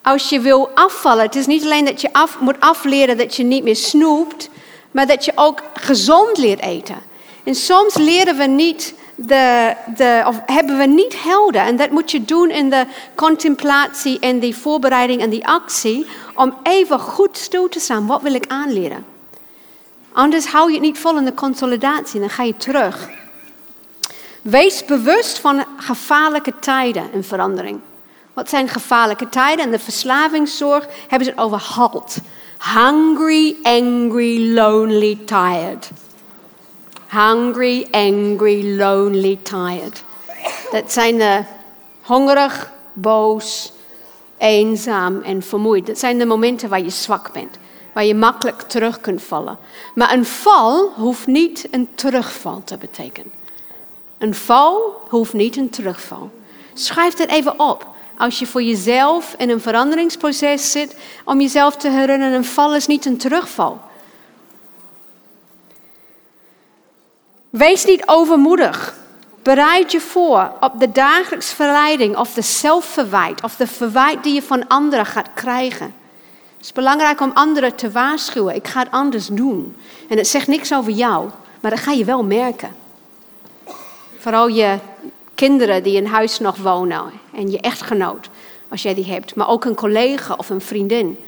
Als 0.02 0.28
je 0.28 0.40
wil 0.40 0.70
afvallen, 0.74 1.24
het 1.24 1.36
is 1.36 1.46
niet 1.46 1.64
alleen 1.64 1.84
dat 1.84 2.00
je 2.00 2.12
af, 2.12 2.40
moet 2.40 2.60
afleren 2.60 3.16
dat 3.16 3.36
je 3.36 3.42
niet 3.42 3.64
meer 3.64 3.76
snoept, 3.76 4.48
maar 4.90 5.06
dat 5.06 5.24
je 5.24 5.32
ook 5.34 5.62
gezond 5.74 6.38
leert 6.38 6.60
eten. 6.60 6.96
En 7.44 7.54
soms 7.54 7.96
leren 7.96 8.36
we 8.36 8.44
niet 8.44 8.94
de, 9.14 9.74
de, 9.96 10.22
of 10.26 10.40
hebben 10.46 10.78
we 10.78 10.86
niet 10.86 11.22
helder. 11.22 11.60
En 11.60 11.76
dat 11.76 11.90
moet 11.90 12.10
je 12.10 12.24
doen 12.24 12.50
in 12.50 12.70
de 12.70 12.86
contemplatie 13.14 14.18
en 14.18 14.38
die 14.38 14.56
voorbereiding 14.56 15.20
en 15.20 15.30
die 15.30 15.46
actie. 15.46 16.06
Om 16.34 16.56
even 16.62 16.98
goed 16.98 17.36
stil 17.36 17.68
te 17.68 17.80
staan. 17.80 18.06
Wat 18.06 18.22
wil 18.22 18.34
ik 18.34 18.46
aanleren? 18.46 19.04
Anders 20.12 20.46
hou 20.46 20.68
je 20.68 20.74
het 20.74 20.82
niet 20.82 20.98
vol 20.98 21.16
in 21.16 21.24
de 21.24 21.34
consolidatie 21.34 22.20
dan 22.20 22.30
ga 22.30 22.42
je 22.42 22.56
terug. 22.56 23.08
Wees 24.42 24.84
bewust 24.84 25.38
van 25.38 25.64
gevaarlijke 25.76 26.52
tijden 26.58 27.12
en 27.12 27.24
verandering. 27.24 27.80
Wat 28.34 28.48
zijn 28.48 28.68
gevaarlijke 28.68 29.28
tijden? 29.28 29.64
En 29.64 29.70
de 29.70 29.78
verslavingszorg 29.78 30.86
hebben 31.08 31.24
ze 31.24 31.30
het 31.30 31.40
over 31.40 31.58
halt. 31.58 32.16
Hungry, 32.58 33.56
angry, 33.62 34.52
lonely, 34.52 35.18
tired. 35.24 35.90
Hungry, 37.08 37.86
angry, 37.90 38.76
lonely, 38.76 39.38
tired. 39.42 40.04
Dat 40.70 40.92
zijn 40.92 41.18
de 41.18 41.42
hongerig, 42.02 42.72
boos, 42.92 43.72
eenzaam 44.38 45.22
en 45.22 45.42
vermoeid. 45.42 45.86
Dat 45.86 45.98
zijn 45.98 46.18
de 46.18 46.26
momenten 46.26 46.68
waar 46.68 46.82
je 46.82 46.90
zwak 46.90 47.32
bent, 47.32 47.58
waar 47.92 48.04
je 48.04 48.14
makkelijk 48.14 48.62
terug 48.62 49.00
kunt 49.00 49.22
vallen. 49.22 49.58
Maar 49.94 50.12
een 50.12 50.26
val 50.26 50.92
hoeft 50.96 51.26
niet 51.26 51.68
een 51.70 51.88
terugval 51.94 52.62
te 52.64 52.76
betekenen. 52.76 53.32
Een 54.18 54.34
val 54.34 55.02
hoeft 55.08 55.32
niet 55.32 55.56
een 55.56 55.70
terugval. 55.70 56.30
Schrijf 56.74 57.14
dat 57.14 57.28
even 57.28 57.60
op 57.60 57.86
als 58.18 58.38
je 58.38 58.46
voor 58.46 58.62
jezelf 58.62 59.34
in 59.36 59.50
een 59.50 59.60
veranderingsproces 59.60 60.70
zit, 60.70 60.96
om 61.24 61.40
jezelf 61.40 61.76
te 61.76 61.90
herinneren, 61.90 62.34
een 62.34 62.44
val 62.44 62.74
is 62.74 62.86
niet 62.86 63.04
een 63.04 63.16
terugval. 63.16 63.80
Wees 67.50 67.84
niet 67.84 68.02
overmoedig. 68.06 68.96
Bereid 69.42 69.92
je 69.92 70.00
voor 70.00 70.52
op 70.60 70.72
de 70.80 70.92
dagelijks 70.92 71.52
verleiding 71.52 72.16
of 72.16 72.32
de 72.32 72.42
zelfverwijt 72.42 73.42
of 73.42 73.56
de 73.56 73.66
verwijt 73.66 74.22
die 74.22 74.34
je 74.34 74.42
van 74.42 74.68
anderen 74.68 75.06
gaat 75.06 75.28
krijgen. 75.34 75.94
Het 76.56 76.66
is 76.66 76.72
belangrijk 76.72 77.20
om 77.20 77.30
anderen 77.34 77.74
te 77.74 77.90
waarschuwen. 77.90 78.54
Ik 78.54 78.68
ga 78.68 78.80
het 78.80 78.90
anders 78.90 79.26
doen. 79.26 79.76
En 80.08 80.16
het 80.16 80.28
zegt 80.28 80.46
niks 80.46 80.74
over 80.74 80.92
jou, 80.92 81.30
maar 81.60 81.70
dat 81.70 81.80
ga 81.80 81.92
je 81.92 82.04
wel 82.04 82.24
merken. 82.24 82.76
Vooral 84.18 84.48
je 84.48 84.78
kinderen 85.34 85.82
die 85.82 85.96
in 85.96 86.06
huis 86.06 86.38
nog 86.38 86.56
wonen 86.56 87.12
en 87.38 87.50
je 87.50 87.60
echtgenoot, 87.60 88.28
als 88.68 88.82
jij 88.82 88.94
die 88.94 89.04
hebt, 89.04 89.34
maar 89.34 89.48
ook 89.48 89.64
een 89.64 89.74
collega 89.74 90.34
of 90.36 90.50
een 90.50 90.60
vriendin. 90.60 91.18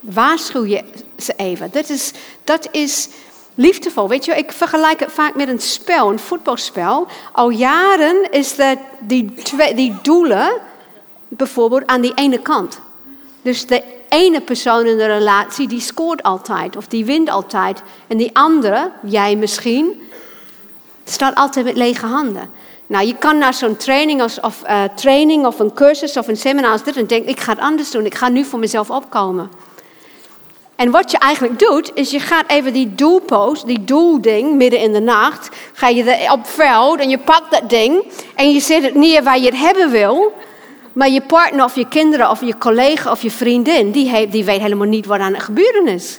Waarschuw 0.00 0.64
je 0.64 0.84
ze 1.18 1.32
even. 1.36 1.70
Dat 1.72 1.88
is, 1.88 2.12
dat 2.44 2.68
is 2.70 3.08
liefdevol. 3.54 4.08
Weet 4.08 4.24
je, 4.24 4.34
ik 4.34 4.52
vergelijk 4.52 5.00
het 5.00 5.12
vaak 5.12 5.34
met 5.34 5.48
een 5.48 5.60
spel, 5.60 6.10
een 6.10 6.18
voetbalspel. 6.18 7.06
Al 7.32 7.50
jaren 7.50 8.30
is 8.30 8.56
dat 8.56 8.78
die, 8.98 9.34
twee, 9.34 9.74
die 9.74 9.96
doelen 10.02 10.52
bijvoorbeeld 11.28 11.86
aan 11.86 12.00
die 12.00 12.14
ene 12.14 12.38
kant. 12.38 12.80
Dus 13.42 13.66
de 13.66 13.82
ene 14.08 14.40
persoon 14.40 14.86
in 14.86 14.96
de 14.96 15.06
relatie 15.06 15.68
die 15.68 15.80
scoort 15.80 16.22
altijd 16.22 16.76
of 16.76 16.86
die 16.86 17.04
wint 17.04 17.30
altijd. 17.30 17.82
En 18.06 18.16
die 18.16 18.30
andere, 18.32 18.90
jij 19.02 19.36
misschien, 19.36 20.10
staat 21.04 21.34
altijd 21.34 21.64
met 21.64 21.76
lege 21.76 22.06
handen. 22.06 22.50
Nou, 22.90 23.06
je 23.06 23.14
kan 23.16 23.38
naar 23.38 23.54
zo'n 23.54 23.76
training 23.76 24.22
of, 24.22 24.62
uh, 24.64 24.82
training 24.94 25.46
of 25.46 25.58
een 25.58 25.74
cursus 25.74 26.16
of 26.16 26.28
een 26.28 26.36
seminar 26.36 26.72
als 26.72 26.82
dit 26.82 26.96
en 26.96 27.06
denken, 27.06 27.30
ik 27.30 27.40
ga 27.40 27.52
het 27.52 27.60
anders 27.60 27.90
doen, 27.90 28.04
ik 28.04 28.14
ga 28.14 28.28
nu 28.28 28.44
voor 28.44 28.58
mezelf 28.58 28.90
opkomen. 28.90 29.50
En 30.76 30.90
wat 30.90 31.10
je 31.10 31.18
eigenlijk 31.18 31.58
doet, 31.58 31.90
is 31.94 32.10
je 32.10 32.20
gaat 32.20 32.44
even 32.46 32.72
die 32.72 32.94
doelpost, 32.94 33.66
die 33.66 33.84
doelding, 33.84 34.54
midden 34.54 34.80
in 34.80 34.92
de 34.92 35.00
nacht, 35.00 35.48
ga 35.72 35.88
je 35.88 36.28
op 36.32 36.46
veld 36.46 37.00
en 37.00 37.08
je 37.08 37.18
pakt 37.18 37.50
dat 37.50 37.70
ding 37.70 38.04
en 38.34 38.52
je 38.52 38.60
zet 38.60 38.82
het 38.82 38.94
neer 38.94 39.22
waar 39.22 39.38
je 39.38 39.46
het 39.46 39.58
hebben 39.58 39.90
wil. 39.90 40.32
Maar 40.92 41.10
je 41.10 41.22
partner 41.22 41.64
of 41.64 41.74
je 41.74 41.88
kinderen 41.88 42.30
of 42.30 42.40
je 42.40 42.58
collega 42.58 43.10
of 43.10 43.22
je 43.22 43.30
vriendin, 43.30 43.90
die, 43.90 44.28
die 44.28 44.44
weet 44.44 44.60
helemaal 44.60 44.88
niet 44.88 45.06
wat 45.06 45.20
aan 45.20 45.34
het 45.34 45.42
gebeuren 45.42 45.86
is. 45.86 46.18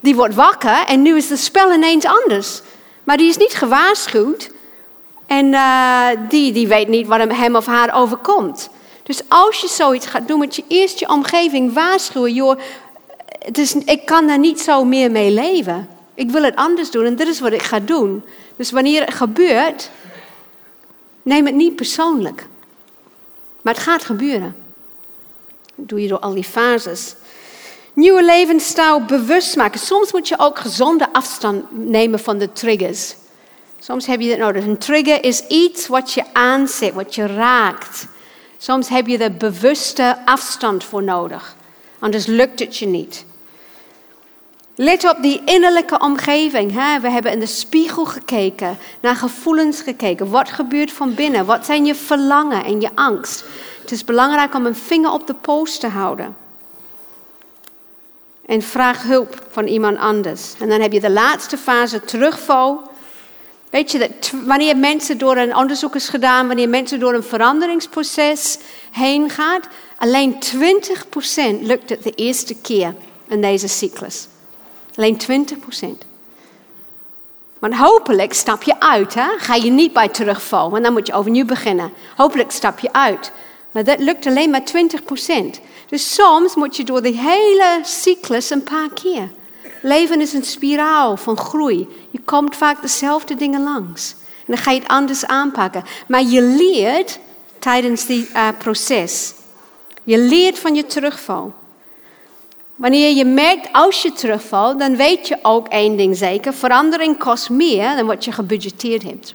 Die 0.00 0.14
wordt 0.14 0.34
wakker 0.34 0.84
en 0.86 1.02
nu 1.02 1.16
is 1.16 1.30
het 1.30 1.38
spel 1.38 1.72
ineens 1.72 2.04
anders. 2.04 2.60
Maar 3.04 3.16
die 3.16 3.28
is 3.28 3.36
niet 3.36 3.54
gewaarschuwd 3.54 4.50
en 5.38 5.46
uh, 5.46 6.08
die, 6.28 6.52
die 6.52 6.68
weet 6.68 6.88
niet 6.88 7.06
wat 7.06 7.32
hem 7.32 7.56
of 7.56 7.66
haar 7.66 7.94
overkomt. 7.94 8.68
Dus 9.02 9.22
als 9.28 9.60
je 9.60 9.68
zoiets 9.68 10.06
gaat 10.06 10.28
doen, 10.28 10.38
moet 10.38 10.56
je 10.56 10.64
eerst 10.68 10.98
je 10.98 11.08
omgeving 11.08 11.72
waarschuwen. 11.72 12.34
Joh, 12.34 12.58
het 13.38 13.58
is, 13.58 13.74
ik 13.74 14.06
kan 14.06 14.26
daar 14.26 14.38
niet 14.38 14.60
zo 14.60 14.84
meer 14.84 15.10
mee 15.10 15.30
leven. 15.30 15.88
Ik 16.14 16.30
wil 16.30 16.42
het 16.42 16.56
anders 16.56 16.90
doen 16.90 17.04
en 17.04 17.16
dit 17.16 17.28
is 17.28 17.40
wat 17.40 17.52
ik 17.52 17.62
ga 17.62 17.80
doen. 17.80 18.24
Dus 18.56 18.70
wanneer 18.70 19.04
het 19.04 19.14
gebeurt, 19.14 19.90
neem 21.22 21.46
het 21.46 21.54
niet 21.54 21.76
persoonlijk. 21.76 22.46
Maar 23.62 23.74
het 23.74 23.82
gaat 23.82 24.04
gebeuren. 24.04 24.56
Dat 25.74 25.88
doe 25.88 26.02
je 26.02 26.08
door 26.08 26.18
al 26.18 26.34
die 26.34 26.44
fases. 26.44 27.14
Nieuwe 27.92 28.24
levensstijl 28.24 29.04
bewust 29.04 29.56
maken. 29.56 29.80
Soms 29.80 30.12
moet 30.12 30.28
je 30.28 30.38
ook 30.38 30.58
gezonde 30.58 31.12
afstand 31.12 31.64
nemen 31.70 32.18
van 32.18 32.38
de 32.38 32.52
triggers. 32.52 33.14
Soms 33.84 34.06
heb 34.06 34.20
je 34.20 34.28
dat 34.28 34.38
nodig. 34.38 34.64
Een 34.64 34.78
trigger 34.78 35.24
is 35.24 35.46
iets 35.46 35.86
wat 35.86 36.12
je 36.12 36.24
aanzet, 36.32 36.92
wat 36.92 37.14
je 37.14 37.26
raakt. 37.26 38.06
Soms 38.58 38.88
heb 38.88 39.06
je 39.06 39.18
er 39.18 39.36
bewuste 39.36 40.18
afstand 40.24 40.84
voor 40.84 41.02
nodig. 41.02 41.56
Anders 41.98 42.26
lukt 42.26 42.58
het 42.58 42.76
je 42.76 42.86
niet. 42.86 43.24
Let 44.74 45.10
op 45.10 45.22
die 45.22 45.42
innerlijke 45.44 45.98
omgeving. 45.98 46.72
Hè? 46.72 47.00
We 47.00 47.10
hebben 47.10 47.32
in 47.32 47.40
de 47.40 47.46
spiegel 47.46 48.04
gekeken, 48.04 48.78
naar 49.00 49.16
gevoelens 49.16 49.80
gekeken. 49.80 50.30
Wat 50.30 50.50
gebeurt 50.50 50.92
van 50.92 51.14
binnen? 51.14 51.46
Wat 51.46 51.66
zijn 51.66 51.84
je 51.84 51.94
verlangen 51.94 52.64
en 52.64 52.80
je 52.80 52.90
angst? 52.94 53.44
Het 53.80 53.90
is 53.90 54.04
belangrijk 54.04 54.54
om 54.54 54.66
een 54.66 54.76
vinger 54.76 55.12
op 55.12 55.26
de 55.26 55.34
post 55.34 55.80
te 55.80 55.88
houden. 55.88 56.36
En 58.46 58.62
vraag 58.62 59.02
hulp 59.02 59.46
van 59.50 59.66
iemand 59.66 59.98
anders. 59.98 60.54
En 60.58 60.68
dan 60.68 60.80
heb 60.80 60.92
je 60.92 61.00
de 61.00 61.10
laatste 61.10 61.58
fase, 61.58 62.00
terugval. 62.00 62.90
Weet 63.72 63.90
je, 63.92 63.98
dat 63.98 64.32
wanneer 64.44 64.76
mensen 64.76 65.18
door 65.18 65.36
een 65.36 65.56
onderzoek 65.56 65.94
is 65.94 66.08
gedaan, 66.08 66.46
wanneer 66.46 66.68
mensen 66.68 67.00
door 67.00 67.14
een 67.14 67.22
veranderingsproces 67.22 68.58
heen 68.90 69.30
gaat, 69.30 69.68
alleen 69.96 70.34
20% 70.34 71.60
lukt 71.60 71.90
het 71.90 72.02
de 72.02 72.12
eerste 72.14 72.54
keer 72.54 72.94
in 73.28 73.40
deze 73.40 73.68
cyclus. 73.68 74.26
Alleen 74.94 75.20
20%. 75.20 75.86
Maar 77.58 77.76
hopelijk 77.76 78.32
stap 78.32 78.62
je 78.62 78.80
uit. 78.80 79.14
Hè? 79.14 79.28
Ga 79.38 79.54
je 79.54 79.70
niet 79.70 79.92
bij 79.92 80.08
terugval, 80.08 80.70
want 80.70 80.84
dan 80.84 80.92
moet 80.92 81.06
je 81.06 81.12
overnieuw 81.12 81.46
beginnen. 81.46 81.92
Hopelijk 82.16 82.50
stap 82.50 82.78
je 82.78 82.92
uit. 82.92 83.32
Maar 83.70 83.84
dat 83.84 83.98
lukt 83.98 84.26
alleen 84.26 84.50
maar 84.50 84.62
20%. 84.62 85.60
Dus 85.88 86.14
soms 86.14 86.54
moet 86.54 86.76
je 86.76 86.84
door 86.84 87.02
de 87.02 87.12
hele 87.16 87.78
cyclus 87.82 88.50
een 88.50 88.62
paar 88.62 88.88
keer. 88.94 89.30
Leven 89.82 90.20
is 90.20 90.32
een 90.32 90.44
spiraal 90.44 91.16
van 91.16 91.36
groei. 91.36 91.88
Je 92.10 92.20
komt 92.24 92.56
vaak 92.56 92.82
dezelfde 92.82 93.34
dingen 93.34 93.62
langs. 93.62 94.14
En 94.38 94.44
dan 94.46 94.56
ga 94.56 94.70
je 94.70 94.78
het 94.78 94.88
anders 94.88 95.26
aanpakken. 95.26 95.84
Maar 96.06 96.22
je 96.22 96.42
leert 96.42 97.18
tijdens 97.58 98.06
die 98.06 98.28
uh, 98.34 98.48
proces. 98.58 99.34
Je 100.02 100.18
leert 100.18 100.58
van 100.58 100.74
je 100.74 100.86
terugval. 100.86 101.52
Wanneer 102.74 103.10
je 103.16 103.24
merkt 103.24 103.68
als 103.72 104.02
je 104.02 104.12
terugvalt, 104.12 104.78
dan 104.78 104.96
weet 104.96 105.28
je 105.28 105.38
ook 105.42 105.68
één 105.68 105.96
ding 105.96 106.16
zeker: 106.16 106.54
verandering 106.54 107.18
kost 107.18 107.50
meer 107.50 107.96
dan 107.96 108.06
wat 108.06 108.24
je 108.24 108.32
gebudgeteerd 108.32 109.02
hebt. 109.02 109.34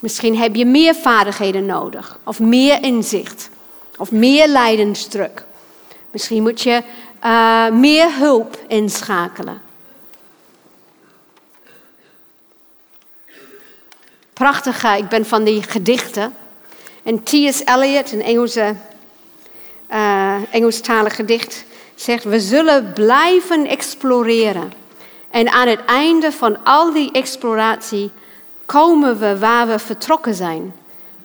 Misschien 0.00 0.36
heb 0.36 0.54
je 0.54 0.64
meer 0.64 0.94
vaardigheden 0.94 1.66
nodig, 1.66 2.18
of 2.24 2.40
meer 2.40 2.82
inzicht, 2.82 3.48
of 3.96 4.10
meer 4.10 4.48
lijdensdruk. 4.48 5.44
Misschien 6.10 6.42
moet 6.42 6.60
je 6.60 6.82
uh, 7.24 7.68
meer 7.70 8.16
hulp 8.16 8.58
inschakelen. 8.68 9.60
Prachtig, 14.32 14.84
ik 14.84 15.08
ben 15.08 15.26
van 15.26 15.44
die 15.44 15.62
gedichten. 15.62 16.34
En 17.02 17.22
T.S. 17.22 17.64
Eliot, 17.64 18.12
een 18.12 18.22
Engelse 18.22 18.74
uh, 19.90 20.36
Engelstalig 20.50 21.14
gedicht 21.14 21.64
zegt: 21.94 22.24
We 22.24 22.40
zullen 22.40 22.92
blijven 22.92 23.66
exploreren. 23.66 24.72
En 25.30 25.52
aan 25.52 25.68
het 25.68 25.84
einde 25.84 26.32
van 26.32 26.64
al 26.64 26.92
die 26.92 27.12
exploratie 27.12 28.10
komen 28.66 29.18
we 29.18 29.38
waar 29.38 29.66
we 29.66 29.78
vertrokken 29.78 30.34
zijn 30.34 30.74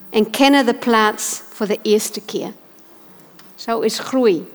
en 0.10 0.30
kennen 0.30 0.66
de 0.66 0.74
plaats 0.74 1.42
voor 1.50 1.68
de 1.68 1.80
eerste 1.82 2.22
keer. 2.22 2.52
Zo 3.56 3.80
is 3.80 4.00
groei. 4.00 4.53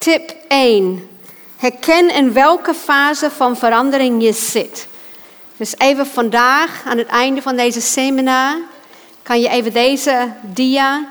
Tip 0.00 0.34
1. 0.48 1.08
Herken 1.56 2.14
in 2.14 2.32
welke 2.32 2.74
fase 2.74 3.30
van 3.30 3.56
verandering 3.56 4.22
je 4.22 4.32
zit. 4.32 4.88
Dus 5.56 5.74
even 5.78 6.06
vandaag, 6.06 6.82
aan 6.86 6.98
het 6.98 7.06
einde 7.06 7.42
van 7.42 7.56
deze 7.56 7.80
seminar, 7.80 8.56
kan 9.22 9.40
je 9.40 9.48
even 9.48 9.72
deze 9.72 10.32
dia, 10.42 11.06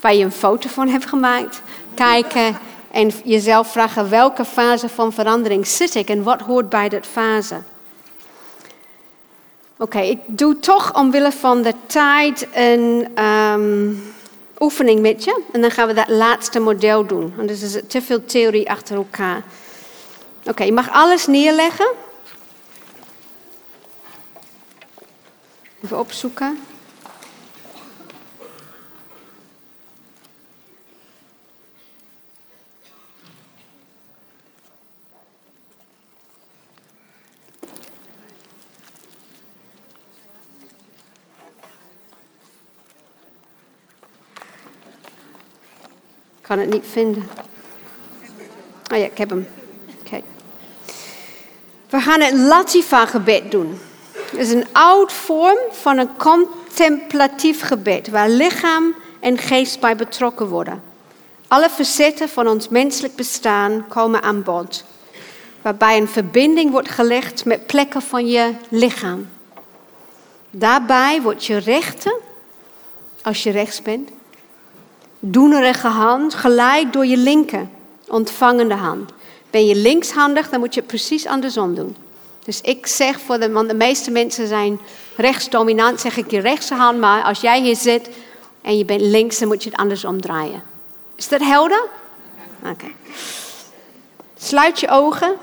waar 0.00 0.14
je 0.14 0.24
een 0.24 0.32
foto 0.32 0.68
van 0.68 0.88
hebt 0.88 1.06
gemaakt, 1.06 1.62
kijken 1.94 2.58
en 2.90 3.12
jezelf 3.24 3.72
vragen 3.72 4.10
welke 4.10 4.44
fase 4.44 4.88
van 4.88 5.12
verandering 5.12 5.66
zit 5.66 5.94
ik 5.94 6.08
en 6.08 6.22
wat 6.22 6.40
hoort 6.40 6.68
bij 6.68 6.88
dat 6.88 7.06
fase. 7.06 7.56
Oké, 9.76 10.00
ik 10.00 10.20
doe 10.26 10.58
toch 10.58 10.94
omwille 10.94 11.32
van 11.32 11.62
de 11.62 11.74
tijd 11.86 12.48
een 12.52 13.08
um, 13.24 14.13
oefening 14.58 15.00
met 15.00 15.24
je. 15.24 15.42
En 15.52 15.60
dan 15.60 15.70
gaan 15.70 15.86
we 15.86 15.94
dat 15.94 16.08
laatste 16.08 16.60
model 16.60 17.06
doen. 17.06 17.32
Want 17.36 17.50
er 17.50 17.62
is 17.62 17.76
te 17.88 18.02
veel 18.02 18.24
theorie 18.24 18.70
achter 18.70 18.96
elkaar. 18.96 19.42
Oké, 20.46 20.64
je 20.64 20.72
mag 20.72 20.90
alles 20.90 21.26
neerleggen. 21.26 21.92
Even 25.84 25.98
opzoeken. 25.98 26.58
Kan 46.46 46.58
het 46.58 46.70
niet 46.70 46.84
vinden. 46.90 47.28
Oh 48.92 48.98
ja, 48.98 49.04
ik 49.04 49.18
heb 49.18 49.30
hem. 49.30 49.48
Oké. 50.04 50.22
We 51.88 52.00
gaan 52.00 52.20
het 52.20 52.34
Latifa-gebed 52.34 53.50
doen. 53.50 53.78
Het 54.30 54.40
is 54.40 54.52
een 54.52 54.66
oud 54.72 55.12
vorm 55.12 55.58
van 55.70 55.98
een 55.98 56.16
contemplatief 56.16 57.60
gebed, 57.62 58.08
waar 58.08 58.28
lichaam 58.28 58.94
en 59.20 59.38
geest 59.38 59.80
bij 59.80 59.96
betrokken 59.96 60.48
worden. 60.48 60.82
Alle 61.48 61.70
facetten 61.70 62.28
van 62.28 62.48
ons 62.48 62.68
menselijk 62.68 63.14
bestaan 63.14 63.84
komen 63.88 64.22
aan 64.22 64.42
bod, 64.42 64.84
waarbij 65.62 65.98
een 65.98 66.08
verbinding 66.08 66.70
wordt 66.70 66.90
gelegd 66.90 67.44
met 67.44 67.66
plekken 67.66 68.02
van 68.02 68.26
je 68.26 68.52
lichaam. 68.68 69.28
Daarbij 70.50 71.22
wordt 71.22 71.44
je 71.44 71.56
rechter, 71.56 72.16
als 73.22 73.42
je 73.42 73.50
rechts 73.50 73.82
bent, 73.82 74.10
doenerige 75.26 75.88
hand 75.88 76.34
gelijk 76.34 76.92
door 76.92 77.06
je 77.06 77.16
linker, 77.16 77.66
ontvangende 78.08 78.74
hand. 78.74 79.10
Ben 79.50 79.66
je 79.66 79.74
linkshandig, 79.74 80.48
dan 80.48 80.60
moet 80.60 80.74
je 80.74 80.80
het 80.80 80.88
precies 80.88 81.26
andersom 81.26 81.74
doen. 81.74 81.96
Dus 82.44 82.60
ik 82.60 82.86
zeg 82.86 83.20
voor 83.20 83.38
de, 83.38 83.52
want 83.52 83.68
de 83.68 83.74
meeste 83.74 84.10
mensen 84.10 84.48
zijn 84.48 84.80
rechtsdominant, 85.16 86.00
zeg 86.00 86.16
ik 86.16 86.30
je 86.30 86.40
rechtse 86.40 86.74
hand, 86.74 86.98
maar 86.98 87.22
als 87.22 87.40
jij 87.40 87.60
hier 87.60 87.76
zit 87.76 88.08
en 88.62 88.78
je 88.78 88.84
bent 88.84 89.00
links, 89.00 89.38
dan 89.38 89.48
moet 89.48 89.62
je 89.62 89.70
het 89.70 89.78
andersom 89.78 90.20
draaien. 90.20 90.62
Is 91.16 91.28
dat 91.28 91.40
helder? 91.40 91.84
Oké. 92.64 92.86
Sluit 94.38 94.80
je 94.80 94.88
ogen. 94.88 95.36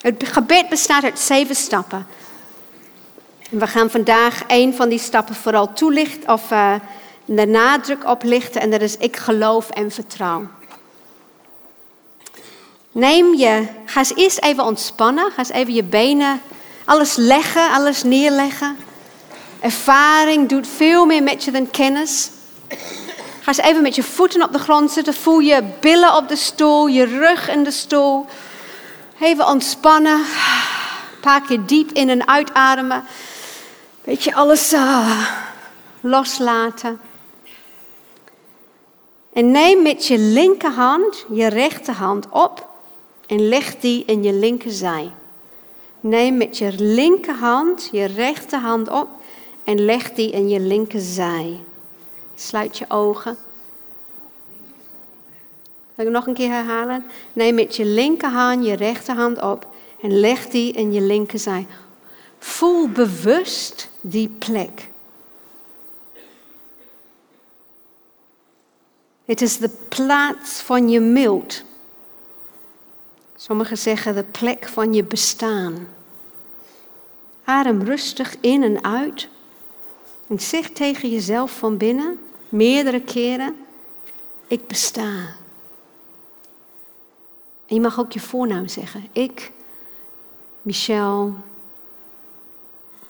Het 0.00 0.24
gebed 0.26 0.68
bestaat 0.68 1.04
uit 1.04 1.18
zeven 1.18 1.54
stappen. 1.54 2.06
we 3.50 3.66
gaan 3.66 3.90
vandaag 3.90 4.42
een 4.46 4.74
van 4.74 4.88
die 4.88 4.98
stappen 4.98 5.34
vooral 5.34 5.72
toelichten 5.72 6.32
of 6.32 6.50
uh, 6.50 6.74
de 7.36 7.46
nadruk 7.46 8.04
op 8.04 8.22
lichten 8.22 8.60
en 8.60 8.70
dat 8.70 8.80
is 8.80 8.96
ik 8.96 9.16
geloof 9.16 9.70
en 9.70 9.90
vertrouw. 9.90 10.46
Neem 12.92 13.34
je, 13.34 13.66
ga 13.84 13.98
eens 13.98 14.14
eerst 14.14 14.40
even 14.40 14.64
ontspannen. 14.64 15.30
Ga 15.30 15.38
eens 15.38 15.48
even 15.48 15.74
je 15.74 15.84
benen, 15.84 16.40
alles 16.84 17.16
leggen, 17.16 17.70
alles 17.70 18.02
neerleggen. 18.02 18.76
Ervaring 19.60 20.48
doet 20.48 20.66
veel 20.76 21.06
meer 21.06 21.22
met 21.22 21.44
je 21.44 21.50
dan 21.50 21.70
kennis. 21.70 22.30
Ga 23.40 23.46
eens 23.46 23.58
even 23.58 23.82
met 23.82 23.94
je 23.94 24.02
voeten 24.02 24.42
op 24.42 24.52
de 24.52 24.58
grond 24.58 24.90
zitten. 24.90 25.14
Voel 25.14 25.38
je 25.38 25.62
billen 25.80 26.16
op 26.16 26.28
de 26.28 26.36
stoel, 26.36 26.86
je 26.86 27.04
rug 27.04 27.48
in 27.48 27.64
de 27.64 27.70
stoel. 27.70 28.26
Even 29.20 29.46
ontspannen. 29.46 30.18
Een 30.18 31.20
paar 31.20 31.40
keer 31.40 31.66
diep 31.66 31.92
in 31.92 32.08
en 32.08 32.28
uitademen. 32.28 33.04
Weet 34.04 34.24
je, 34.24 34.34
alles 34.34 34.72
uh, 34.72 35.28
loslaten. 36.00 37.00
En 39.38 39.50
neem 39.50 39.82
met 39.82 40.06
je 40.06 40.18
linkerhand 40.18 41.24
je 41.32 41.46
rechterhand 41.46 42.28
op 42.30 42.68
en 43.26 43.48
leg 43.48 43.76
die 43.76 44.04
in 44.06 44.22
je 44.22 44.32
linkerzij. 44.32 45.10
Neem 46.00 46.36
met 46.36 46.58
je 46.58 46.72
linkerhand 46.76 47.88
je 47.92 48.04
rechterhand 48.04 48.90
op 48.90 49.08
en 49.64 49.84
leg 49.84 50.12
die 50.12 50.30
in 50.30 50.48
je 50.48 50.60
linkerzij. 50.60 51.60
Sluit 52.34 52.78
je 52.78 52.84
ogen. 52.88 53.36
Wil 55.94 56.06
ik 56.06 56.12
nog 56.12 56.26
een 56.26 56.34
keer 56.34 56.50
herhalen? 56.50 57.04
Neem 57.32 57.54
met 57.54 57.76
je 57.76 57.84
linkerhand 57.84 58.66
je 58.66 58.76
rechterhand 58.76 59.42
op 59.42 59.66
en 60.00 60.20
leg 60.20 60.46
die 60.46 60.72
in 60.72 60.92
je 60.92 61.00
linkerzij. 61.00 61.66
Voel 62.38 62.88
bewust 62.88 63.88
die 64.00 64.28
plek. 64.28 64.87
Het 69.28 69.40
is 69.40 69.58
de 69.58 69.68
plaats 69.88 70.60
van 70.60 70.88
je 70.88 71.00
mild. 71.00 71.62
Sommigen 73.36 73.78
zeggen 73.78 74.14
de 74.14 74.24
plek 74.24 74.68
van 74.68 74.92
je 74.92 75.04
bestaan. 75.04 75.88
Adem 77.44 77.82
rustig 77.82 78.36
in 78.40 78.62
en 78.62 78.84
uit. 78.84 79.28
En 80.26 80.40
zeg 80.40 80.70
tegen 80.70 81.10
jezelf 81.10 81.58
van 81.58 81.76
binnen, 81.76 82.18
meerdere 82.48 83.00
keren, 83.00 83.56
ik 84.46 84.66
besta. 84.66 85.36
En 87.66 87.74
je 87.74 87.80
mag 87.80 87.98
ook 87.98 88.12
je 88.12 88.20
voornaam 88.20 88.68
zeggen. 88.68 89.08
Ik, 89.12 89.52
Michel, 90.62 91.34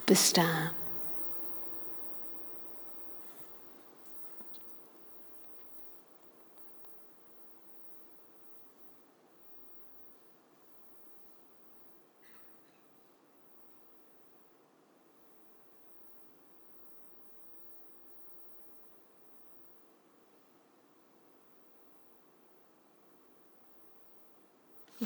besta. 0.04 0.72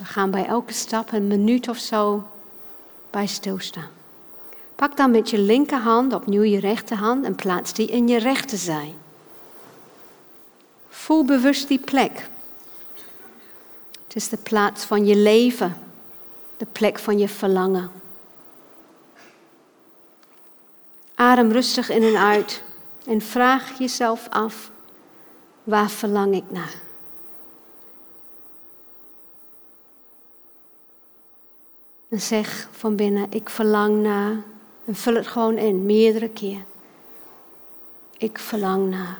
We 0.02 0.08
gaan 0.08 0.30
bij 0.30 0.46
elke 0.46 0.72
stap 0.72 1.12
een 1.12 1.26
minuut 1.26 1.68
of 1.68 1.78
zo 1.78 2.28
bij 3.10 3.26
stilstaan. 3.26 3.88
Pak 4.74 4.96
dan 4.96 5.10
met 5.10 5.30
je 5.30 5.38
linkerhand 5.38 6.12
opnieuw 6.12 6.42
je 6.42 6.60
rechterhand 6.60 7.24
en 7.24 7.34
plaats 7.34 7.72
die 7.72 7.86
in 7.86 8.08
je 8.08 8.18
rechterzij. 8.18 8.94
Voel 10.88 11.24
bewust 11.24 11.68
die 11.68 11.78
plek. 11.78 12.28
Het 14.04 14.16
is 14.16 14.28
de 14.28 14.36
plaats 14.36 14.84
van 14.84 15.06
je 15.06 15.16
leven, 15.16 15.76
de 16.56 16.66
plek 16.72 16.98
van 16.98 17.18
je 17.18 17.28
verlangen. 17.28 17.90
Adem 21.14 21.52
rustig 21.52 21.90
in 21.90 22.02
en 22.02 22.16
uit 22.16 22.62
en 23.06 23.20
vraag 23.20 23.78
jezelf 23.78 24.28
af, 24.28 24.70
waar 25.64 25.90
verlang 25.90 26.34
ik 26.34 26.50
naar? 26.50 26.81
En 32.12 32.20
zeg 32.20 32.68
van 32.70 32.96
binnen, 32.96 33.26
ik 33.30 33.48
verlang 33.48 34.02
naar. 34.02 34.36
En 34.84 34.94
vul 34.94 35.14
het 35.14 35.26
gewoon 35.26 35.56
in, 35.56 35.86
meerdere 35.86 36.28
keer. 36.28 36.64
Ik 38.18 38.38
verlang 38.38 38.90
naar. 38.90 39.18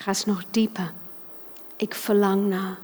Ga 0.00 0.08
eens 0.08 0.24
nog 0.24 0.44
dieper. 0.50 0.92
Ik 1.76 1.94
verlang 1.94 2.48
naar. 2.48 2.78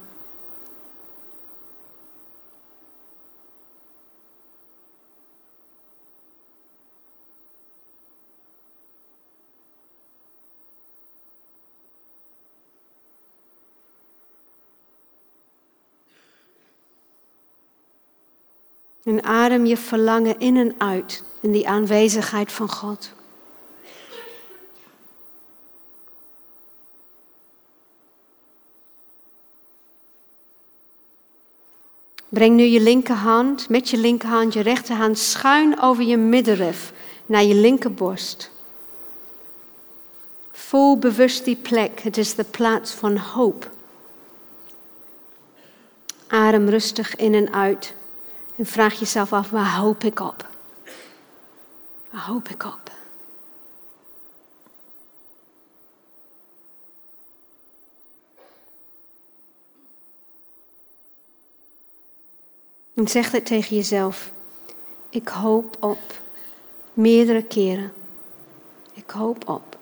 En 19.04 19.22
adem 19.22 19.66
je 19.66 19.76
verlangen 19.76 20.38
in 20.38 20.56
en 20.56 20.74
uit 20.78 21.24
in 21.40 21.52
die 21.52 21.68
aanwezigheid 21.68 22.52
van 22.52 22.70
God. 22.70 23.15
Breng 32.36 32.56
nu 32.56 32.64
je 32.64 32.80
linkerhand 32.80 33.68
met 33.68 33.90
je 33.90 33.96
linkerhand, 33.96 34.52
je 34.52 34.60
rechterhand 34.60 35.18
schuin 35.18 35.80
over 35.80 36.04
je 36.04 36.16
middenrif 36.16 36.92
naar 37.26 37.42
je 37.42 37.54
linkerborst. 37.54 38.50
Voel 40.50 40.98
bewust 40.98 41.44
die 41.44 41.56
plek. 41.56 42.00
Het 42.00 42.16
is 42.16 42.34
de 42.34 42.44
plaats 42.44 42.92
van 42.92 43.16
hoop. 43.16 43.70
Adem 46.26 46.68
rustig 46.68 47.16
in 47.16 47.34
en 47.34 47.52
uit. 47.52 47.94
En 48.56 48.66
vraag 48.66 48.98
jezelf 48.98 49.32
af, 49.32 49.50
waar 49.50 49.76
hoop 49.76 50.04
ik 50.04 50.20
op? 50.20 50.46
Waar 52.10 52.24
hoop 52.24 52.48
ik 52.48 52.64
op? 52.64 52.85
En 62.96 63.08
zeg 63.08 63.30
het 63.30 63.46
tegen 63.46 63.76
jezelf. 63.76 64.32
Ik 65.10 65.28
hoop 65.28 65.76
op. 65.80 66.20
Meerdere 66.92 67.42
keren. 67.42 67.92
Ik 68.92 69.10
hoop 69.10 69.48
op. 69.48 69.75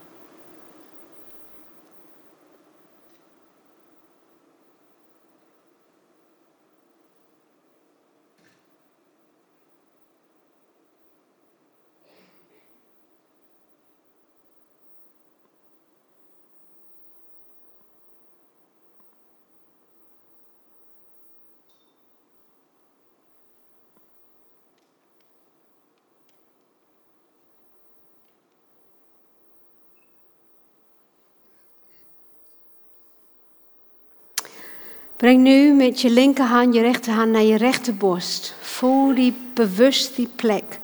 Breng 35.25 35.43
nu 35.43 35.73
met 35.73 36.01
je 36.01 36.11
linkerhand 36.11 36.75
je 36.75 36.81
rechterhand 36.81 37.31
naar 37.31 37.43
je 37.43 37.57
rechterborst. 37.57 38.55
Voel 38.61 39.15
die 39.15 39.35
bewust 39.55 40.17
die 40.17 40.29
plek. 40.37 40.79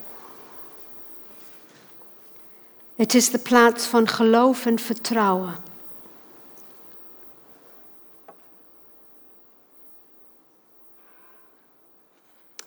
Het 2.96 3.14
is 3.14 3.30
de 3.30 3.38
plaats 3.38 3.86
van 3.86 4.08
geloof 4.08 4.66
en 4.66 4.78
vertrouwen. 4.78 5.54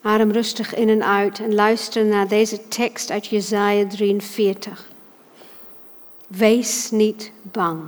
Adem 0.01 0.31
rustig 0.31 0.75
in 0.75 0.89
en 0.89 1.03
uit 1.03 1.39
en 1.39 1.53
luister 1.53 2.05
naar 2.05 2.27
deze 2.27 2.67
tekst 2.67 3.11
uit 3.11 3.27
Jesaja 3.27 3.87
43. 3.87 4.87
Wees 6.27 6.91
niet 6.91 7.31
bang, 7.41 7.81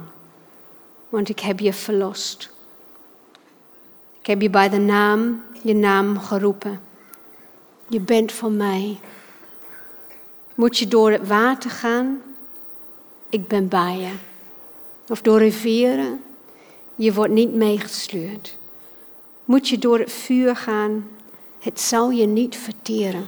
want 1.10 1.30
ik 1.30 1.40
heb 1.40 1.60
je 1.60 1.74
verlost. 1.74 2.54
Ik 4.26 4.32
heb 4.32 4.41
je 4.41 4.49
bij 4.49 4.69
de 4.69 4.80
naam, 4.80 5.43
je 5.61 5.76
naam 5.76 6.19
geroepen. 6.19 6.82
Je 7.88 7.99
bent 7.99 8.32
van 8.32 8.57
mij. 8.57 8.99
Moet 10.55 10.78
je 10.78 10.88
door 10.88 11.11
het 11.11 11.28
water 11.28 11.69
gaan? 11.69 12.21
Ik 13.30 13.47
ben 13.47 13.67
bij 13.67 13.97
je. 13.97 14.11
Of 15.07 15.21
door 15.21 15.38
rivieren? 15.38 16.23
Je 16.95 17.13
wordt 17.13 17.34
niet 17.34 17.53
meegesleurd. 17.53 18.57
Moet 19.43 19.67
je 19.69 19.78
door 19.78 19.99
het 19.99 20.11
vuur 20.11 20.55
gaan? 20.55 21.07
Het 21.59 21.80
zal 21.80 22.09
je 22.09 22.26
niet 22.26 22.57
verteren. 22.57 23.28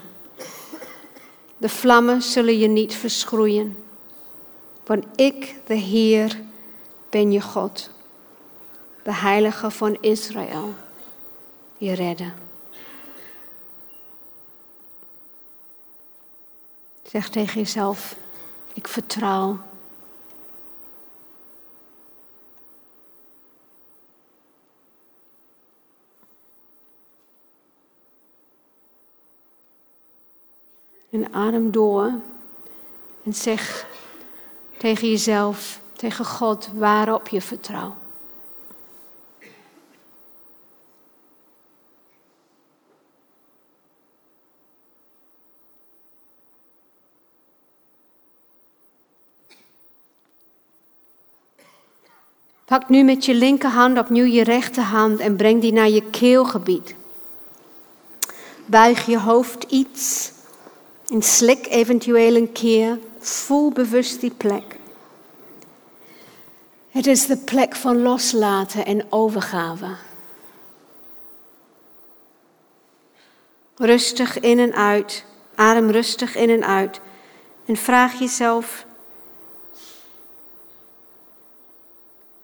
De 1.57 1.69
vlammen 1.69 2.21
zullen 2.21 2.57
je 2.57 2.67
niet 2.67 2.95
verschroeien. 2.95 3.77
Want 4.85 5.05
ik, 5.15 5.55
de 5.65 5.75
Heer, 5.75 6.39
ben 7.09 7.31
je 7.31 7.41
God, 7.41 7.89
de 9.03 9.13
Heilige 9.13 9.71
van 9.71 9.97
Israël, 10.01 10.73
je 11.77 11.93
redder. 11.93 12.33
Zeg 17.03 17.29
tegen 17.29 17.59
jezelf, 17.59 18.17
ik 18.73 18.87
vertrouw. 18.87 19.59
En 31.09 31.33
adem 31.33 31.71
door 31.71 32.11
en 33.23 33.33
zeg 33.33 33.85
tegen 34.77 35.09
jezelf, 35.09 35.79
tegen 35.93 36.25
God, 36.25 36.69
waarop 36.73 37.27
je 37.27 37.41
vertrouwt. 37.41 38.06
Pak 52.67 52.89
nu 52.89 53.03
met 53.03 53.25
je 53.25 53.33
linkerhand 53.33 53.97
opnieuw 53.97 54.25
je 54.25 54.43
rechterhand 54.43 55.19
en 55.19 55.35
breng 55.35 55.61
die 55.61 55.73
naar 55.73 55.89
je 55.89 56.09
keelgebied. 56.09 56.95
Buig 58.65 59.05
je 59.05 59.19
hoofd 59.19 59.63
iets 59.63 60.31
en 61.09 61.21
slik 61.21 61.67
eventueel 61.67 62.35
een 62.35 62.51
keer. 62.51 62.99
Voel 63.19 63.71
bewust 63.71 64.21
die 64.21 64.31
plek. 64.31 64.79
Het 66.89 67.07
is 67.07 67.25
de 67.25 67.37
plek 67.37 67.75
van 67.75 68.01
loslaten 68.01 68.85
en 68.85 69.11
overgave. 69.11 69.95
Rustig 73.75 74.39
in 74.39 74.59
en 74.59 74.73
uit. 74.73 75.25
Adem 75.55 75.89
rustig 75.89 76.35
in 76.35 76.49
en 76.49 76.65
uit. 76.65 76.99
En 77.65 77.75
vraag 77.75 78.19
jezelf 78.19 78.85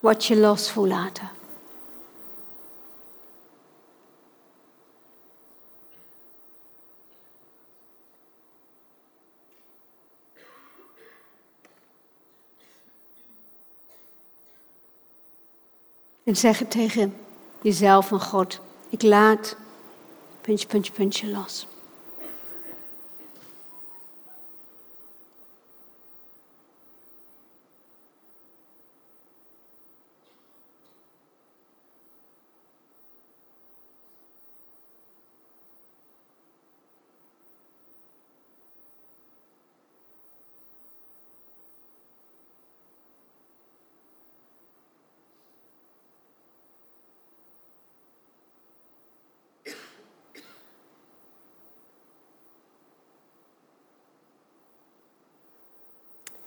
wat 0.04 0.26
je 0.26 0.36
los 0.36 0.74
wil 0.74 0.88
laten. 0.88 1.30
En 16.24 16.36
zeg 16.36 16.60
het 16.60 16.72
tegen 16.72 17.16
jezelf 17.62 18.12
en 18.12 18.22
God. 18.22 18.60
Ik 18.90 19.02
laat 19.02 19.56
puntje, 20.42 20.68
puntje, 20.68 20.92
puntje 20.92 21.28
los. 21.28 21.68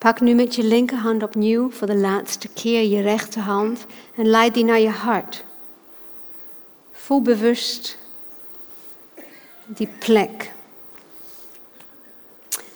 Pak 0.06 0.20
nu 0.20 0.34
met 0.34 0.54
je 0.54 0.62
linkerhand 0.62 1.22
opnieuw 1.22 1.70
voor 1.70 1.86
de 1.86 1.96
laatste 1.96 2.48
keer 2.48 2.82
je 2.82 3.00
rechterhand 3.00 3.86
en 4.14 4.26
leid 4.26 4.54
die 4.54 4.64
naar 4.64 4.80
je 4.80 4.88
hart. 4.88 5.44
Voel 6.92 7.22
bewust 7.22 7.98
die 9.64 9.88
plek. 9.98 10.52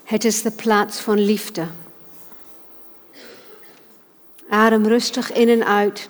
Het 0.05 0.25
is 0.25 0.43
de 0.43 0.51
plaats 0.51 1.01
van 1.01 1.19
liefde. 1.19 1.67
Adem 4.49 4.87
rustig 4.87 5.33
in 5.33 5.49
en 5.49 5.67
uit. 5.67 6.09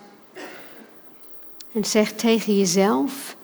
En 1.73 1.85
zeg 1.85 2.13
tegen 2.13 2.59
jezelf: 2.59 3.37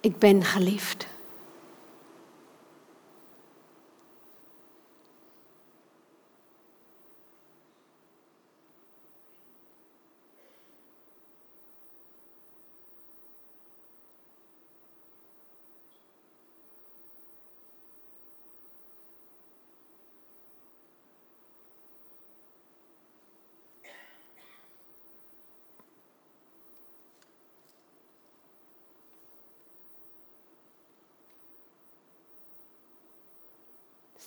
Ik 0.00 0.18
ben 0.18 0.44
geliefd. 0.44 1.06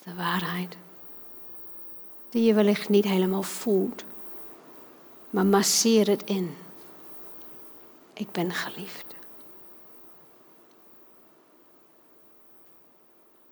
De 0.04 0.16
waarheid. 0.16 0.78
Die 2.30 2.44
je 2.44 2.54
wellicht 2.54 2.90
niet 2.90 3.06
helemaal 3.06 3.44
voelt. 3.44 4.04
Maar 5.30 5.46
masseer 5.46 6.08
het 6.08 6.24
in. 6.24 6.58
Ik 8.14 8.32
ben 8.32 8.52
geliefd. 8.52 9.06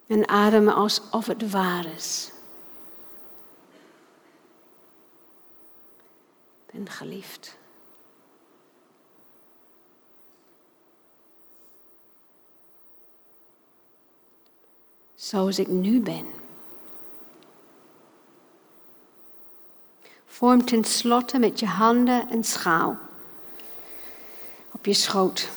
En 0.08 0.28
ademen 0.28 0.76
alsof 0.76 1.26
het 1.26 1.52
waar 1.52 1.86
is. 1.86 2.32
Ik 6.66 6.74
ben 6.74 6.90
geliefd. 6.90 7.58
Zoals 15.28 15.60
ik 15.60 15.68
nu 15.68 16.00
ben. 16.00 16.26
Vorm 20.28 20.66
tenslotte 20.66 21.40
met 21.40 21.60
je 21.60 21.66
handen 21.66 22.32
een 22.32 22.44
schaal 22.44 22.98
op 24.72 24.86
je 24.86 24.94
schoot. 24.94 25.50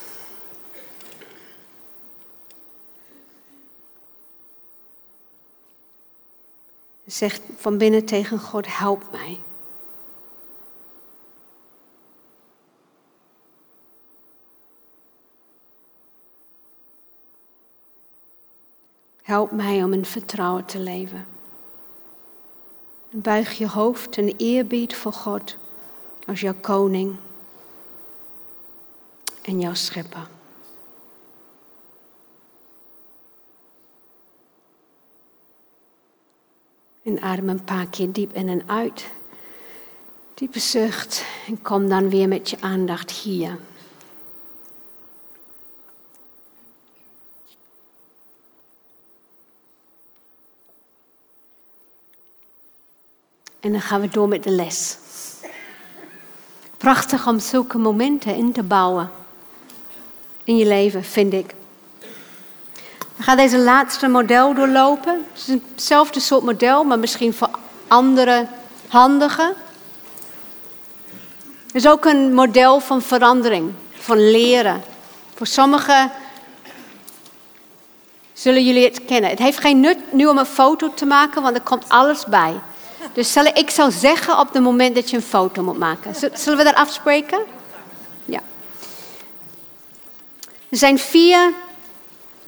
Zeg 7.07 7.41
van 7.57 7.79
binnen 7.79 8.05
tegen 8.05 8.39
God, 8.39 8.77
help 8.77 9.11
mij. 9.11 9.39
Help 19.31 19.51
mij 19.51 19.83
om 19.83 19.93
in 19.93 20.05
vertrouwen 20.05 20.65
te 20.65 20.79
leven. 20.79 21.27
En 23.11 23.21
buig 23.21 23.59
je 23.59 23.69
hoofd 23.69 24.17
en 24.17 24.35
eerbied 24.37 24.97
voor 24.97 25.13
God 25.13 25.57
als 26.27 26.41
jouw 26.41 26.55
koning 26.61 27.17
en 29.43 29.61
jouw 29.61 29.75
schepper. 29.75 30.27
En 37.03 37.23
adem 37.23 37.49
een 37.49 37.65
paar 37.65 37.87
keer 37.87 38.13
diep 38.13 38.35
in 38.35 38.49
en 38.49 38.69
uit. 38.69 39.11
Diepe 40.35 40.59
zucht 40.59 41.25
en 41.47 41.63
kom 41.63 41.89
dan 41.89 42.09
weer 42.09 42.29
met 42.29 42.51
je 42.51 42.61
aandacht 42.61 43.11
hier. 43.11 43.59
En 53.61 53.73
dan 53.73 53.81
gaan 53.81 54.01
we 54.01 54.09
door 54.09 54.29
met 54.29 54.43
de 54.43 54.51
les. 54.51 54.97
Prachtig 56.77 57.27
om 57.27 57.39
zulke 57.39 57.79
momenten 57.79 58.35
in 58.35 58.53
te 58.53 58.63
bouwen 58.63 59.11
in 60.45 60.57
je 60.57 60.67
leven, 60.67 61.05
vind 61.05 61.33
ik. 61.33 61.55
We 63.17 63.23
gaan 63.23 63.37
deze 63.37 63.59
laatste 63.59 64.09
model 64.09 64.55
doorlopen. 64.55 65.27
Het 65.33 65.49
is 65.49 65.55
hetzelfde 65.73 66.21
soort 66.21 66.43
model, 66.43 66.85
maar 66.85 66.99
misschien 66.99 67.35
voor 67.35 67.51
andere 67.89 68.47
handigen. 68.89 69.55
Het 71.67 71.75
is 71.75 71.89
ook 71.89 72.05
een 72.05 72.35
model 72.35 72.81
van 72.81 73.03
verandering, 73.03 73.73
van 73.93 74.31
leren. 74.31 74.83
Voor 75.35 75.47
sommigen 75.47 76.11
zullen 78.33 78.65
jullie 78.65 78.85
het 78.85 79.05
kennen. 79.05 79.31
Het 79.31 79.39
heeft 79.39 79.59
geen 79.59 79.81
nut 79.81 80.13
nu 80.13 80.27
om 80.27 80.39
een 80.39 80.47
foto 80.47 80.95
te 80.95 81.07
maken, 81.07 81.43
want 81.43 81.57
er 81.57 81.63
komt 81.63 81.89
alles 81.89 82.25
bij. 82.25 82.61
Dus 83.13 83.37
ik 83.37 83.71
zal 83.71 83.91
zeggen 83.91 84.39
op 84.39 84.53
het 84.53 84.63
moment 84.63 84.95
dat 84.95 85.11
je 85.11 85.17
een 85.17 85.23
foto 85.23 85.63
moet 85.63 85.79
maken. 85.79 86.15
Zullen 86.33 86.59
we 86.59 86.65
dat 86.65 86.75
afspreken? 86.75 87.39
Ja. 88.25 88.41
Er 90.69 90.77
zijn 90.77 90.99
vier 90.99 91.53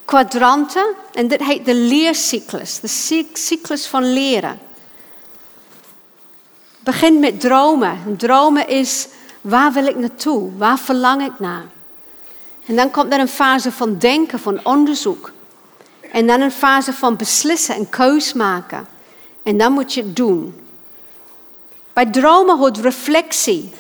kwadranten 0.05 0.87
en 1.13 1.29
dit 1.29 1.43
heet 1.43 1.65
de 1.65 1.75
leercyclus. 1.75 2.81
De 2.81 2.89
cyclus 3.33 3.87
van 3.87 4.13
leren. 4.13 4.59
Begint 6.81 7.21
met 7.21 7.41
dromen. 7.41 8.17
Dromen 8.19 8.69
is 8.69 9.09
waar 9.41 9.73
wil 9.73 9.87
ik 9.87 9.97
naartoe? 9.97 10.57
Waar 10.57 10.79
verlang 10.79 11.23
ik 11.25 11.39
naar? 11.39 11.65
En 12.67 12.77
dan 12.77 12.91
komt 12.91 13.13
er 13.13 13.21
een 13.21 13.29
fase 13.29 13.73
van 13.73 13.99
denken, 13.99 14.39
van 14.39 14.65
onderzoek. 14.65 15.31
En 16.13 16.27
dan 16.27 16.41
een 16.41 16.53
fase 16.53 16.93
van 16.93 17.17
beslissen 17.17 17.75
en 17.75 17.89
keus 17.89 18.33
maken. 18.33 18.87
En 19.43 19.57
dan 19.57 19.73
moet 19.73 19.95
je 19.95 20.03
het 20.03 20.17
doen. 20.17 20.55
Bij 21.93 22.07
dromen 22.07 22.59
hoort 22.59 22.79
reflectie. 22.79 23.73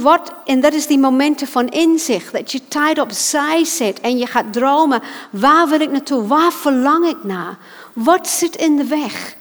wat, 0.00 0.32
en 0.44 0.60
dat 0.60 0.72
is 0.72 0.86
die 0.86 0.98
momenten 0.98 1.46
van 1.46 1.68
inzicht. 1.68 2.32
Dat 2.32 2.52
je 2.52 2.68
tijd 2.68 3.00
opzij 3.00 3.64
zet 3.64 4.00
en 4.00 4.18
je 4.18 4.26
gaat 4.26 4.52
dromen. 4.52 5.02
Waar 5.30 5.68
wil 5.68 5.80
ik 5.80 5.90
naartoe? 5.90 6.26
Waar 6.26 6.52
verlang 6.52 7.06
ik 7.06 7.24
naar? 7.24 7.58
Wat 7.92 8.28
zit 8.28 8.56
in 8.56 8.76
de 8.76 8.84
weg? 8.84 9.36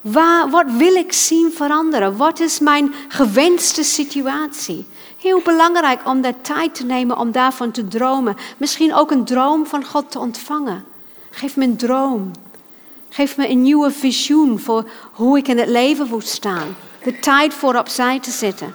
Waar, 0.00 0.50
wat 0.50 0.66
wil 0.70 0.94
ik 0.94 1.12
zien 1.12 1.52
veranderen? 1.52 2.16
Wat 2.16 2.40
is 2.40 2.58
mijn 2.58 2.94
gewenste 3.08 3.82
situatie? 3.82 4.86
Heel 5.18 5.40
belangrijk 5.44 6.00
om 6.06 6.20
daar 6.20 6.40
tijd 6.40 6.74
te 6.74 6.84
nemen 6.84 7.18
om 7.18 7.32
daarvan 7.32 7.70
te 7.70 7.88
dromen. 7.88 8.36
Misschien 8.56 8.94
ook 8.94 9.10
een 9.10 9.24
droom 9.24 9.66
van 9.66 9.84
God 9.84 10.10
te 10.10 10.18
ontvangen. 10.18 10.84
Geef 11.30 11.56
me 11.56 11.64
een 11.64 11.76
droom. 11.76 12.30
Geef 13.14 13.36
me 13.36 13.48
een 13.48 13.62
nieuwe 13.62 13.90
visioen 13.90 14.60
voor 14.60 14.84
hoe 15.12 15.38
ik 15.38 15.48
in 15.48 15.58
het 15.58 15.68
leven 15.68 16.06
moet 16.08 16.28
staan. 16.28 16.76
De 17.04 17.18
tijd 17.18 17.54
voor 17.54 17.74
opzij 17.74 18.20
te 18.20 18.30
zetten. 18.30 18.74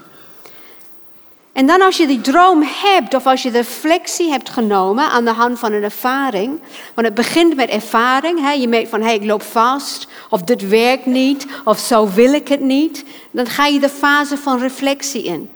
En 1.52 1.66
dan 1.66 1.82
als 1.82 1.98
je 1.98 2.08
die 2.08 2.22
droom 2.22 2.64
hebt, 2.66 3.14
of 3.14 3.26
als 3.26 3.44
je 3.44 3.52
de 3.52 3.58
reflectie 3.58 4.30
hebt 4.30 4.50
genomen 4.50 5.10
aan 5.10 5.26
de 5.26 5.32
hand 5.32 5.60
van 5.60 5.74
een 5.74 5.84
ervaring. 5.84 6.60
Want 6.94 7.08
het 7.08 7.16
begint 7.16 7.56
met 7.56 7.70
ervaring. 7.70 8.40
Hè? 8.40 8.52
Je 8.52 8.68
merkt 8.68 8.90
van, 8.90 9.00
hé, 9.00 9.06
hey, 9.06 9.16
ik 9.16 9.26
loop 9.26 9.42
vast. 9.42 10.08
Of 10.30 10.42
dit 10.42 10.70
werkt 10.70 11.06
niet. 11.06 11.48
Of 11.64 11.80
zo 11.80 12.10
wil 12.10 12.34
ik 12.34 12.48
het 12.48 12.62
niet. 12.62 13.04
Dan 13.32 13.46
ga 13.46 13.66
je 13.66 13.80
de 13.80 13.90
fase 13.90 14.38
van 14.38 14.60
reflectie 14.60 15.24
in. 15.24 15.50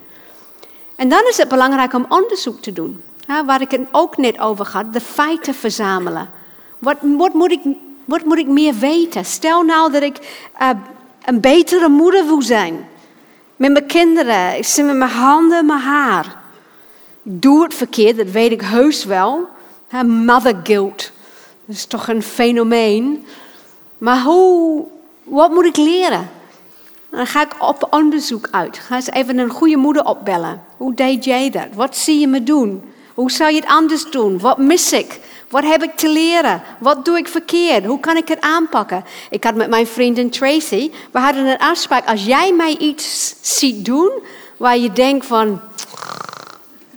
En 0.96 1.10
dan 1.10 1.24
is 1.30 1.38
het 1.38 1.48
belangrijk 1.48 1.94
om 1.94 2.06
onderzoek 2.10 2.62
te 2.62 2.74
doen. 2.74 3.02
Hè? 3.26 3.46
Waar 3.46 3.62
ik 3.62 3.72
het 3.72 3.82
ook 3.92 4.18
net 4.18 4.40
over 4.40 4.68
had. 4.68 4.94
De 4.94 5.02
feiten 5.02 5.54
verzamelen. 5.54 6.30
Wat, 6.80 6.98
wat 7.02 7.34
moet 7.34 7.52
ik 7.52 7.62
wat 8.12 8.26
moet 8.26 8.38
ik 8.38 8.48
meer 8.48 8.74
weten? 8.74 9.26
Stel 9.26 9.62
nou 9.62 9.92
dat 9.92 10.02
ik 10.02 10.18
uh, 10.62 10.70
een 11.26 11.40
betere 11.40 11.90
moeder 11.90 12.26
wil 12.26 12.42
zijn. 12.42 12.88
Met 13.56 13.72
mijn 13.72 13.86
kinderen. 13.86 14.58
Ik 14.58 14.66
zit 14.66 14.86
met 14.86 14.96
mijn 14.96 15.12
handen 15.12 15.58
en 15.58 15.66
mijn 15.66 15.80
haar. 15.80 16.26
Ik 17.24 17.42
doe 17.42 17.64
het 17.64 17.74
verkeerd, 17.74 18.18
dat 18.18 18.30
weet 18.30 18.52
ik 18.52 18.62
heus 18.62 19.06
wel. 19.06 19.48
Mother 20.06 20.56
guilt. 20.64 21.12
Dat 21.66 21.76
is 21.76 21.86
toch 21.86 22.08
een 22.08 22.24
fenomeen. 22.24 23.26
Maar 23.98 24.22
hoe, 24.22 24.84
wat 25.24 25.52
moet 25.52 25.66
ik 25.66 25.78
leren? 25.78 26.30
Dan 27.10 27.28
ga 27.28 27.42
ik 27.42 27.56
op 27.60 27.88
onderzoek 27.90 28.48
uit. 28.52 28.78
Ga 28.78 28.96
eens 28.96 29.10
even 29.10 29.38
een 29.38 29.50
goede 29.50 29.78
moeder 29.78 30.06
opbellen. 30.06 30.64
Hoe 30.78 30.94
deed 30.94 31.26
jij 31.26 31.50
dat? 31.50 31.68
Wat 31.74 31.98
zie 31.98 32.20
je 32.20 32.28
me 32.28 32.44
doen? 32.44 32.84
Hoe 33.14 33.32
zou 33.32 33.52
je 33.52 33.60
het 33.60 33.70
anders 33.70 34.12
doen? 34.12 34.40
Wat 34.40 34.58
mis 34.58 34.92
ik? 34.94 35.20
Wat 35.52 35.64
heb 35.64 35.84
ik 35.84 35.96
te 35.96 36.10
leren? 36.10 36.62
Wat 36.80 37.06
doe 37.06 37.18
ik 37.18 37.28
verkeerd? 37.28 37.86
Hoe 37.86 38.00
kan 38.00 38.18
ik 38.18 38.28
het 38.28 38.42
aanpakken? 38.42 39.06
Ik 39.30 39.44
had 39.44 39.56
met 39.56 39.70
mijn 39.70 39.88
vriendin 39.88 40.30
Tracy, 40.30 40.92
we 41.12 41.20
hadden 41.20 41.46
een 41.46 41.58
afspraak. 41.58 42.08
Als 42.08 42.26
jij 42.26 42.54
mij 42.54 42.78
iets 42.78 43.36
ziet 43.42 43.86
doen 43.86 44.12
waar 44.58 44.78
je 44.78 44.92
denkt 44.92 45.26
van. 45.26 45.62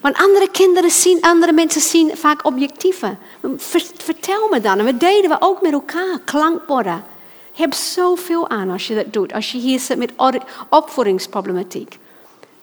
Want 0.01 0.17
andere 0.17 0.51
kinderen 0.51 0.91
zien, 0.91 1.21
andere 1.21 1.53
mensen 1.53 1.81
zien 1.81 2.17
vaak 2.17 2.45
objectieven. 2.47 3.19
Vertel 3.97 4.49
me 4.51 4.61
dan. 4.61 4.79
En 4.79 4.85
we 4.85 4.97
deden 4.97 5.31
we 5.31 5.37
ook 5.39 5.63
met 5.63 5.73
elkaar, 5.73 6.21
klankborden. 6.25 7.05
Je 7.53 7.63
hebt 7.63 7.77
zoveel 7.77 8.49
aan 8.49 8.71
als 8.71 8.87
je 8.87 8.95
dat 8.95 9.13
doet. 9.13 9.33
Als 9.33 9.53
je 9.53 9.59
hier 9.59 9.81
zit 9.81 9.99
met 9.99 10.13
opvoedingsproblematiek. 10.69 11.99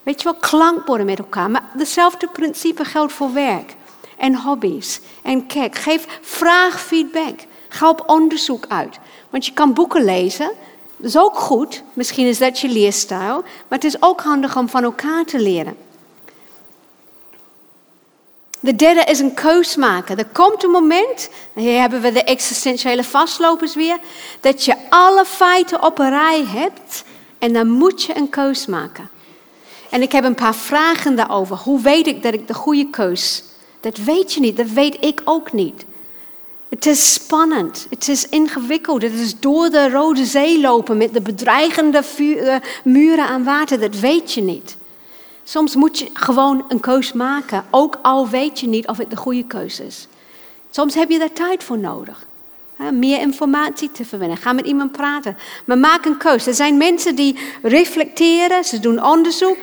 Weet 0.04 0.22
je 0.22 0.24
wel, 0.24 0.39
klankborden 0.39 1.06
met 1.06 1.20
elkaar. 1.20 1.52
Maar 1.52 1.64
hetzelfde 1.78 2.28
principe 2.28 2.86
geldt 2.86 3.14
voor 3.14 3.34
werk 3.34 3.76
en 4.22 4.36
hobby's. 4.36 5.00
En 5.22 5.48
kijk, 5.48 5.76
geef, 5.76 6.06
vraag 6.22 6.82
feedback. 6.82 7.40
Ga 7.70 7.90
op 7.90 8.04
onderzoek 8.06 8.66
uit. 8.68 9.00
Want 9.30 9.46
je 9.46 9.54
kan 9.54 9.74
boeken 9.74 10.04
lezen. 10.04 10.52
Dat 10.98 11.10
is 11.10 11.18
ook 11.18 11.36
goed. 11.36 11.84
Misschien 11.94 12.28
is 12.28 12.38
dat 12.38 12.60
je 12.60 12.68
leerstijl. 12.68 13.42
Maar 13.42 13.80
het 13.80 13.84
is 13.84 14.02
ook 14.02 14.22
handig 14.22 14.58
om 14.58 14.70
van 14.70 14.84
elkaar 14.84 15.26
te 15.26 15.40
leren. 15.40 15.78
De 18.60 18.76
derde 18.76 19.04
is 19.04 19.20
een 19.20 19.34
keus 19.34 19.76
maken. 19.76 20.18
Er 20.18 20.26
komt 20.26 20.64
een 20.64 20.70
moment, 20.70 21.30
hier 21.54 21.80
hebben 21.80 22.02
we 22.02 22.12
de 22.12 22.24
existentiële 22.24 23.04
vastlopers 23.04 23.76
weer, 23.76 23.98
dat 24.39 24.66
je 24.66 24.76
alle 24.89 25.26
feiten 25.26 25.84
op 25.84 26.00
een 26.00 26.10
rij 26.10 26.46
hebt 26.46 27.04
en 27.39 27.54
dan 27.54 27.70
moet 27.70 28.04
je 28.04 28.18
een 28.18 28.30
keus 28.30 28.66
maken. 28.66 29.10
En 29.89 30.02
ik 30.02 30.12
heb 30.12 30.24
een 30.24 30.36
paar 30.36 30.56
vragen 30.56 31.16
daarover. 31.16 31.56
Hoe 31.56 31.82
weet 31.82 32.08
ik 32.08 32.24
dat 32.24 32.34
ik 32.34 32.48
de 32.48 32.54
goede 32.54 32.89
keus 32.89 33.43
dat 33.82 33.97
weet 33.97 34.33
je 34.33 34.39
niet, 34.39 34.58
dat 34.58 34.70
weet 34.70 34.97
ik 34.99 35.21
ook 35.24 35.51
niet. 35.51 35.86
Het 36.70 36.86
is 36.86 37.13
spannend, 37.13 37.87
het 37.89 38.08
is 38.08 38.29
ingewikkeld. 38.29 39.01
Het 39.01 39.13
is 39.13 39.39
door 39.39 39.70
de 39.70 39.89
Rode 39.89 40.25
Zee 40.25 40.59
lopen 40.59 40.97
met 40.97 41.13
de 41.13 41.21
bedreigende 41.21 42.03
eh, 42.17 42.55
muren 42.83 43.28
aan 43.28 43.43
water, 43.43 43.79
dat 43.79 43.99
weet 43.99 44.33
je 44.33 44.41
niet. 44.41 44.78
Soms 45.43 45.75
moet 45.75 45.99
je 45.99 46.09
gewoon 46.13 46.66
een 46.67 46.79
keus 46.79 47.13
maken, 47.13 47.66
ook 47.70 47.99
al 48.01 48.29
weet 48.29 48.59
je 48.59 48.67
niet 48.67 48.87
of 48.87 48.97
het 48.97 49.09
de 49.09 49.16
goede 49.16 49.43
keuze 49.43 49.86
is. 49.86 50.08
Soms 50.70 50.95
heb 50.95 51.09
je 51.09 51.20
daar 51.20 51.33
tijd 51.33 51.63
voor 51.63 51.78
nodig. 51.78 52.25
Meer 52.91 53.20
informatie 53.20 53.91
te 53.91 54.05
verwinnen. 54.05 54.37
Ga 54.37 54.53
met 54.53 54.66
iemand 54.66 54.91
praten. 54.91 55.37
Maar 55.66 55.78
maak 55.78 56.05
een 56.05 56.17
keuze. 56.17 56.49
Er 56.49 56.55
zijn 56.55 56.78
mensen 56.78 57.16
die 57.16 57.37
reflecteren, 57.62 58.63
ze 58.63 58.79
doen 58.79 59.05
onderzoek. 59.05 59.58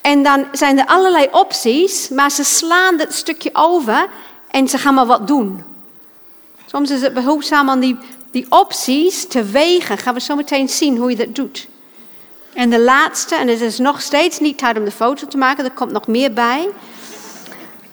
En 0.00 0.22
dan 0.22 0.46
zijn 0.52 0.78
er 0.78 0.86
allerlei 0.86 1.28
opties, 1.30 2.08
maar 2.08 2.30
ze 2.30 2.44
slaan 2.44 2.96
dat 2.96 3.12
stukje 3.12 3.50
over 3.52 4.08
en 4.50 4.68
ze 4.68 4.78
gaan 4.78 4.94
maar 4.94 5.06
wat 5.06 5.26
doen. 5.26 5.64
Soms 6.66 6.90
is 6.90 7.02
het 7.02 7.14
behulpzaam 7.14 7.68
om 7.68 7.80
die, 7.80 7.98
die 8.30 8.46
opties 8.48 9.26
te 9.26 9.44
wegen. 9.44 9.98
Gaan 9.98 10.14
we 10.14 10.20
zo 10.20 10.36
meteen 10.36 10.68
zien 10.68 10.96
hoe 10.96 11.10
je 11.10 11.16
dat 11.16 11.34
doet. 11.34 11.68
En 12.54 12.70
de 12.70 12.80
laatste, 12.80 13.34
en 13.34 13.48
het 13.48 13.60
is 13.60 13.78
nog 13.78 14.00
steeds 14.00 14.38
niet 14.38 14.58
tijd 14.58 14.78
om 14.78 14.84
de 14.84 14.90
foto 14.90 15.26
te 15.26 15.36
maken, 15.36 15.64
er 15.64 15.70
komt 15.70 15.92
nog 15.92 16.06
meer 16.06 16.32
bij. 16.32 16.68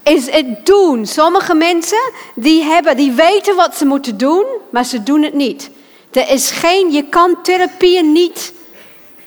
Is 0.03 0.29
het 0.29 0.65
doen. 0.65 1.05
Sommige 1.05 1.53
mensen 1.53 2.11
die, 2.35 2.63
hebben, 2.63 2.97
die 2.97 3.11
weten 3.11 3.55
wat 3.55 3.77
ze 3.77 3.85
moeten 3.85 4.17
doen, 4.17 4.45
maar 4.69 4.85
ze 4.85 5.03
doen 5.03 5.23
het 5.23 5.33
niet. 5.33 5.69
Er 6.11 6.29
is 6.29 6.51
geen, 6.51 6.91
je 6.91 7.03
kan 7.03 7.41
therapieën 7.41 8.11
niet 8.11 8.53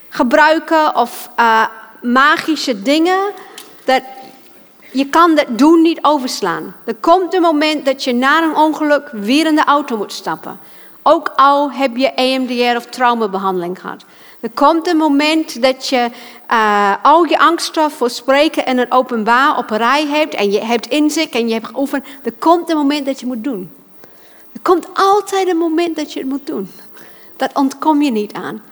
gebruiken 0.09 0.97
of 0.97 1.31
uh, 1.39 1.67
magische 2.13 2.83
dingen. 2.83 3.19
Dat 3.85 4.03
je 4.91 5.07
kan 5.07 5.35
dat 5.35 5.47
doen 5.49 5.83
niet 5.83 5.99
overslaan. 6.03 6.75
Er 6.85 6.95
komt 6.95 7.35
een 7.35 7.43
moment 7.43 7.85
dat 7.85 8.05
je 8.05 8.13
na 8.15 8.43
een 8.43 8.57
ongeluk 8.57 9.09
weer 9.13 9.47
in 9.47 9.55
de 9.55 9.65
auto 9.65 9.97
moet 9.97 10.13
stappen. 10.13 10.61
Ook 11.03 11.33
al 11.37 11.73
heb 11.73 11.97
je 11.97 12.13
EMDR 12.13 12.77
of 12.77 12.87
traumabehandeling 12.87 13.81
gehad. 13.81 14.05
Er 14.41 14.51
komt 14.55 14.89
een 14.89 14.97
moment 14.97 15.63
dat 15.63 15.89
je 15.89 16.11
uh, 16.51 16.95
al 17.03 17.25
je 17.25 17.39
angsten 17.39 17.91
voor 17.91 18.11
spreken 18.11 18.67
in 18.67 18.79
het 18.79 18.93
openbaar 18.93 19.59
op 19.59 19.71
een 19.71 19.77
rij 19.77 20.07
hebt. 20.07 20.35
En 20.35 20.51
je 20.51 20.65
hebt 20.65 20.87
inzicht 20.87 21.31
en 21.31 21.49
je 21.49 21.55
hebt 21.55 21.67
geoefend. 21.67 22.05
Er 22.23 22.33
komt 22.33 22.71
een 22.71 22.77
moment 22.77 23.07
dat 23.07 23.21
je 23.21 23.27
moet 23.27 23.45
doen. 23.45 23.71
Er 24.53 24.61
komt 24.63 24.87
altijd 24.95 25.49
een 25.49 25.57
moment 25.57 25.97
dat 25.97 26.13
je 26.13 26.21
het 26.21 26.29
moet 26.29 26.47
doen. 26.47 26.71
Dat 27.37 27.51
ontkom 27.55 28.03
je 28.03 28.11
niet 28.11 28.33
aan. 28.33 28.63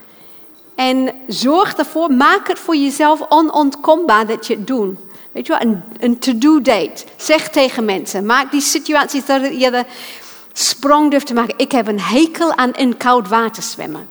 En 0.76 1.10
zorg 1.26 1.74
ervoor, 1.74 2.12
maak 2.12 2.48
het 2.48 2.58
voor 2.58 2.76
jezelf 2.76 3.20
onontkombaar 3.28 4.26
dat 4.26 4.46
je 4.46 4.54
het 4.54 4.66
doet. 4.66 4.98
Weet 5.32 5.46
je 5.46 5.52
wel, 5.52 5.62
een, 5.62 5.82
een 6.00 6.18
to-do 6.18 6.60
date. 6.60 7.04
Zeg 7.16 7.48
tegen 7.48 7.84
mensen, 7.84 8.26
maak 8.26 8.50
die 8.50 8.60
situaties 8.60 9.26
dat 9.26 9.60
je 9.60 9.70
de 9.70 9.84
sprong 10.52 11.10
durft 11.10 11.26
te 11.26 11.34
maken. 11.34 11.54
Ik 11.56 11.72
heb 11.72 11.88
een 11.88 12.00
hekel 12.00 12.54
aan 12.54 12.72
in 12.72 12.96
koud 12.96 13.28
water 13.28 13.62
zwemmen. 13.62 14.08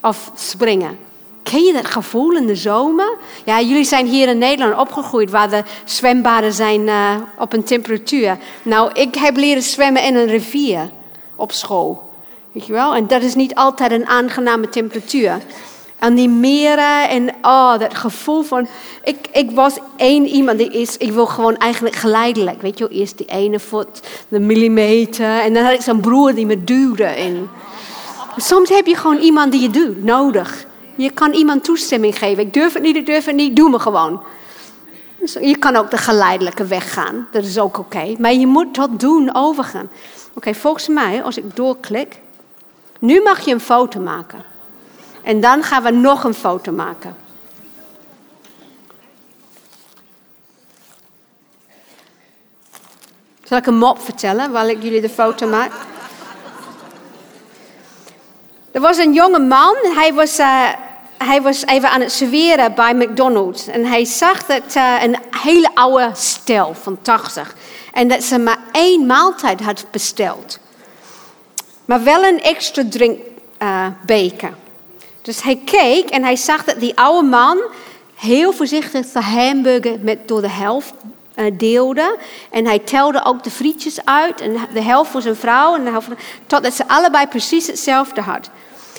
Of 0.00 0.30
springen. 0.34 0.98
Ken 1.42 1.62
je 1.62 1.72
dat 1.72 1.86
gevoel 1.86 2.36
in 2.36 2.46
de 2.46 2.56
zomer? 2.56 3.16
Ja, 3.44 3.60
jullie 3.60 3.84
zijn 3.84 4.06
hier 4.06 4.28
in 4.28 4.38
Nederland 4.38 4.80
opgegroeid 4.80 5.30
waar 5.30 5.50
de 5.50 5.62
zwembaden 5.84 6.52
zijn 6.52 6.80
uh, 6.80 7.14
op 7.38 7.52
een 7.52 7.64
temperatuur. 7.64 8.38
Nou, 8.62 8.90
ik 8.92 9.14
heb 9.14 9.36
leren 9.36 9.62
zwemmen 9.62 10.02
in 10.02 10.16
een 10.16 10.26
rivier 10.26 10.90
op 11.36 11.52
school. 11.52 12.10
Weet 12.52 12.66
je 12.66 12.72
wel? 12.72 12.94
En 12.94 13.06
dat 13.06 13.22
is 13.22 13.34
niet 13.34 13.54
altijd 13.54 13.92
een 13.92 14.06
aangename 14.06 14.68
temperatuur. 14.68 15.38
En 16.02 16.14
die 16.14 16.28
meren 16.28 17.08
en 17.08 17.34
oh, 17.42 17.78
dat 17.78 17.94
gevoel 17.94 18.42
van... 18.42 18.66
Ik, 19.04 19.16
ik 19.32 19.50
was 19.50 19.78
één 19.96 20.26
iemand 20.26 20.58
die 20.58 20.70
is... 20.70 20.96
Ik 20.96 21.12
wil 21.12 21.26
gewoon 21.26 21.56
eigenlijk 21.56 21.94
geleidelijk. 21.94 22.62
Weet 22.62 22.78
je 22.78 22.88
wel, 22.88 22.98
eerst 22.98 23.18
die 23.18 23.26
ene 23.26 23.60
voet, 23.60 24.00
de 24.28 24.38
millimeter. 24.38 25.40
En 25.40 25.54
dan 25.54 25.64
had 25.64 25.72
ik 25.72 25.80
zo'n 25.80 26.00
broer 26.00 26.34
die 26.34 26.46
me 26.46 26.64
duwde. 26.64 27.04
En 27.04 27.50
soms 28.36 28.68
heb 28.68 28.86
je 28.86 28.96
gewoon 28.96 29.18
iemand 29.18 29.52
die 29.52 29.60
je 29.60 29.70
duwt, 29.70 30.02
nodig. 30.02 30.64
Je 30.94 31.10
kan 31.10 31.32
iemand 31.32 31.64
toestemming 31.64 32.18
geven. 32.18 32.42
Ik 32.42 32.54
durf 32.54 32.72
het 32.72 32.82
niet, 32.82 32.96
ik 32.96 33.06
durf 33.06 33.24
het 33.24 33.34
niet, 33.34 33.56
doe 33.56 33.70
me 33.70 33.78
gewoon. 33.78 34.22
Dus 35.18 35.32
je 35.32 35.56
kan 35.56 35.76
ook 35.76 35.90
de 35.90 35.98
geleidelijke 35.98 36.64
weg 36.64 36.92
gaan. 36.92 37.28
Dat 37.30 37.44
is 37.44 37.58
ook 37.58 37.78
oké. 37.78 38.14
Maar 38.18 38.32
je 38.32 38.46
moet 38.46 38.74
tot 38.74 39.00
doen 39.00 39.34
overgaan. 39.34 39.90
Oké, 40.32 40.54
volgens 40.54 40.88
mij, 40.88 41.22
als 41.22 41.36
ik 41.36 41.56
doorklik... 41.56 42.20
Nu 42.98 43.22
mag 43.22 43.40
je 43.44 43.52
een 43.52 43.60
foto 43.60 44.00
maken. 44.00 44.51
En 45.22 45.40
dan 45.40 45.62
gaan 45.62 45.82
we 45.82 45.90
nog 45.90 46.24
een 46.24 46.34
foto 46.34 46.72
maken. 46.72 47.16
Zal 53.42 53.58
ik 53.58 53.66
een 53.66 53.78
mop 53.78 54.00
vertellen 54.00 54.50
waar 54.50 54.68
ik 54.68 54.82
jullie 54.82 55.00
de 55.00 55.08
foto 55.08 55.48
maak? 55.48 55.72
Er 58.70 58.80
was 58.80 58.96
een 58.96 59.12
jonge 59.12 59.38
man, 59.38 59.76
hij 59.94 60.14
was, 60.14 60.38
uh, 60.38 60.68
hij 61.18 61.42
was 61.42 61.66
even 61.66 61.90
aan 61.90 62.00
het 62.00 62.12
serveren 62.12 62.74
bij 62.74 62.94
McDonald's. 62.94 63.66
En 63.66 63.84
hij 63.84 64.04
zag 64.04 64.46
dat 64.46 64.76
uh, 64.76 65.02
een 65.02 65.16
hele 65.30 65.70
oude 65.74 66.10
stel 66.14 66.74
van 66.74 66.98
80. 67.02 67.54
En 67.92 68.08
dat 68.08 68.22
ze 68.22 68.38
maar 68.38 68.58
één 68.72 69.06
maaltijd 69.06 69.60
had 69.60 69.84
besteld. 69.90 70.58
Maar 71.84 72.02
wel 72.02 72.24
een 72.24 72.42
extra 72.42 72.82
drinkbeker. 72.88 74.48
Uh, 74.48 74.54
dus 75.22 75.42
hij 75.42 75.60
keek 75.64 76.10
en 76.10 76.22
hij 76.22 76.36
zag 76.36 76.64
dat 76.64 76.80
die 76.80 76.98
oude 76.98 77.28
man 77.28 77.58
heel 78.14 78.52
voorzichtig 78.52 79.06
de 79.06 79.20
hamburger 79.20 79.98
met 80.00 80.28
door 80.28 80.40
de 80.40 80.50
helft 80.50 80.94
uh, 81.36 81.44
deelde. 81.52 82.16
En 82.50 82.66
hij 82.66 82.78
telde 82.78 83.24
ook 83.24 83.44
de 83.44 83.50
frietjes 83.50 84.04
uit. 84.04 84.40
En 84.40 84.56
de 84.74 84.82
helft 84.82 85.10
voor 85.10 85.22
zijn 85.22 85.36
vrouw. 85.36 85.74
En 85.74 85.84
de 85.84 85.90
helft 85.90 86.06
voor, 86.06 86.16
totdat 86.46 86.74
ze 86.74 86.88
allebei 86.88 87.26
precies 87.26 87.66
hetzelfde 87.66 88.20
had. 88.20 88.50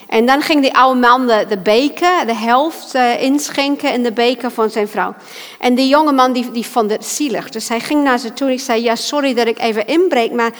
En 0.08 0.26
dan 0.26 0.42
ging 0.42 0.62
die 0.62 0.76
oude 0.76 1.00
man 1.00 1.28
de, 1.28 1.46
de 1.50 1.58
beker, 1.58 2.26
de 2.26 2.36
helft 2.36 2.96
uh, 2.96 3.22
inschenken 3.22 3.94
in 3.94 4.04
de 4.04 4.12
beker 4.12 4.52
van 4.52 4.70
zijn 4.70 4.88
vrouw. 4.88 5.14
En 5.60 5.76
die 5.76 5.88
jonge 5.88 6.12
man 6.12 6.34
die, 6.34 6.52
die 6.52 6.66
vond 6.66 6.92
het 6.92 7.06
zielig. 7.06 7.50
Dus 7.50 7.70
hij 7.70 7.80
ging 7.80 8.04
naar 8.04 8.18
ze 8.20 8.34
toe 8.34 8.48
en 8.48 8.54
ik 8.54 8.60
zei, 8.60 8.84
ja 8.84 8.96
sorry 8.96 9.34
dat 9.34 9.48
ik 9.48 9.60
even 9.60 9.88
inbreek, 9.88 10.32
maar 10.32 10.52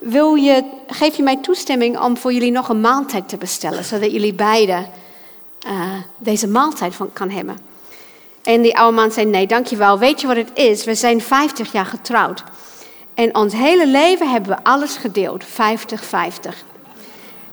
wil 0.00 0.34
je, 0.34 0.64
geef 0.86 1.16
je 1.16 1.22
mij 1.22 1.36
toestemming 1.36 2.00
om 2.00 2.16
voor 2.16 2.32
jullie 2.32 2.50
nog 2.50 2.68
een 2.68 2.80
maaltijd 2.80 3.28
te 3.28 3.36
bestellen, 3.36 3.84
zodat 3.84 4.12
jullie 4.12 4.34
beiden 4.34 4.86
uh, 5.66 5.94
deze 6.18 6.48
maaltijd 6.48 6.94
van 6.94 7.12
kan 7.12 7.30
hebben. 7.30 7.58
En 8.42 8.62
die 8.62 8.78
oude 8.78 8.96
man 8.96 9.12
zei, 9.12 9.26
nee, 9.26 9.46
dankjewel. 9.46 9.98
Weet 9.98 10.20
je 10.20 10.26
wat 10.26 10.36
het 10.36 10.50
is? 10.54 10.84
We 10.84 10.94
zijn 10.94 11.20
50 11.20 11.72
jaar 11.72 11.86
getrouwd. 11.86 12.44
En 13.14 13.36
ons 13.36 13.52
hele 13.52 13.86
leven 13.86 14.30
hebben 14.30 14.56
we 14.56 14.64
alles 14.64 14.96
gedeeld, 14.96 15.44
50-50. 15.44 15.48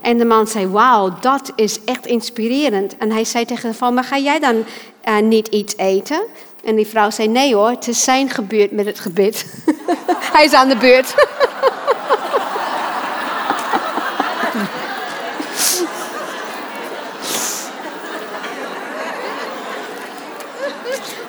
En 0.02 0.18
de 0.18 0.26
man 0.26 0.48
zei, 0.48 0.68
wauw, 0.68 1.14
dat 1.22 1.52
is 1.56 1.84
echt 1.84 2.06
inspirerend. 2.06 2.98
En 2.98 3.12
hij 3.12 3.26
zei 3.26 3.46
tegen 3.46 3.70
de 3.70 3.76
vrouw, 3.76 3.92
maar 3.92 4.04
ga 4.04 4.18
jij 4.18 4.40
dan 4.40 4.64
uh, 5.06 5.20
niet 5.20 5.48
iets 5.48 5.78
eten? 5.78 6.22
En 6.64 6.76
die 6.76 6.88
vrouw 6.88 7.10
zei, 7.10 7.28
nee 7.28 7.56
hoor, 7.56 7.70
het 7.70 7.88
is 7.88 8.04
zijn 8.04 8.30
gebeurd 8.30 8.72
met 8.72 8.86
het 8.86 9.00
gebed. 9.00 9.46
hij 10.34 10.46
is 10.46 10.54
aan 10.54 10.70
de 10.70 10.78
beurt. 10.78 11.16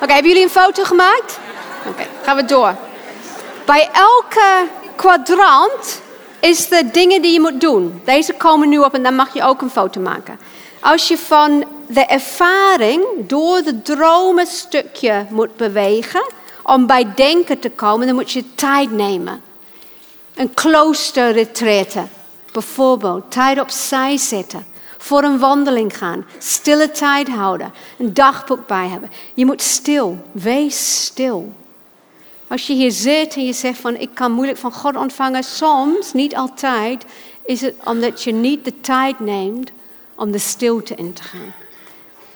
Oké, 0.01 0.13
hebben 0.13 0.31
jullie 0.31 0.45
een 0.45 0.61
foto 0.61 0.83
gemaakt? 0.83 1.39
Oké, 1.87 2.07
gaan 2.23 2.35
we 2.35 2.45
door. 2.45 2.75
Bij 3.65 3.89
elke 3.91 4.67
kwadrant 4.95 6.01
is 6.39 6.67
de 6.67 6.89
dingen 6.91 7.21
die 7.21 7.33
je 7.33 7.39
moet 7.39 7.61
doen. 7.61 8.01
Deze 8.05 8.33
komen 8.33 8.69
nu 8.69 8.77
op 8.77 8.93
en 8.93 9.03
dan 9.03 9.15
mag 9.15 9.33
je 9.33 9.43
ook 9.43 9.61
een 9.61 9.69
foto 9.69 10.01
maken. 10.01 10.39
Als 10.79 11.07
je 11.07 11.17
van 11.17 11.65
de 11.87 12.05
ervaring 12.05 13.03
door 13.17 13.61
de 13.61 13.81
dromen 13.81 14.47
stukje 14.47 15.25
moet 15.29 15.55
bewegen 15.55 16.25
om 16.63 16.85
bij 16.85 17.13
denken 17.15 17.59
te 17.59 17.69
komen, 17.69 18.07
dan 18.07 18.15
moet 18.15 18.31
je 18.31 18.55
tijd 18.55 18.91
nemen. 18.91 19.41
Een 20.35 20.53
kloosterretraite, 20.53 22.03
bijvoorbeeld, 22.51 23.31
tijd 23.31 23.59
opzij 23.59 24.17
zetten 24.17 24.70
voor 25.01 25.23
een 25.23 25.39
wandeling 25.39 25.97
gaan, 25.97 26.25
stille 26.37 26.91
tijd 26.91 27.29
houden, 27.29 27.73
een 27.97 28.13
dagboek 28.13 28.67
bij 28.67 28.87
hebben. 28.87 29.11
Je 29.33 29.45
moet 29.45 29.61
stil, 29.61 30.17
wees 30.31 31.03
stil. 31.03 31.53
Als 32.47 32.67
je 32.67 32.73
hier 32.73 32.91
zit 32.91 33.35
en 33.35 33.45
je 33.45 33.53
zegt 33.53 33.79
van 33.79 33.95
ik 33.95 34.09
kan 34.13 34.31
moeilijk 34.31 34.57
van 34.57 34.71
God 34.71 34.95
ontvangen, 34.95 35.43
soms, 35.43 36.13
niet 36.13 36.35
altijd, 36.35 37.05
is 37.45 37.61
het 37.61 37.75
omdat 37.85 38.23
je 38.23 38.31
niet 38.31 38.65
de 38.65 38.81
tijd 38.81 39.19
neemt 39.19 39.71
om 40.15 40.31
de 40.31 40.37
stilte 40.37 40.95
in 40.95 41.13
te 41.13 41.23
gaan. 41.23 41.53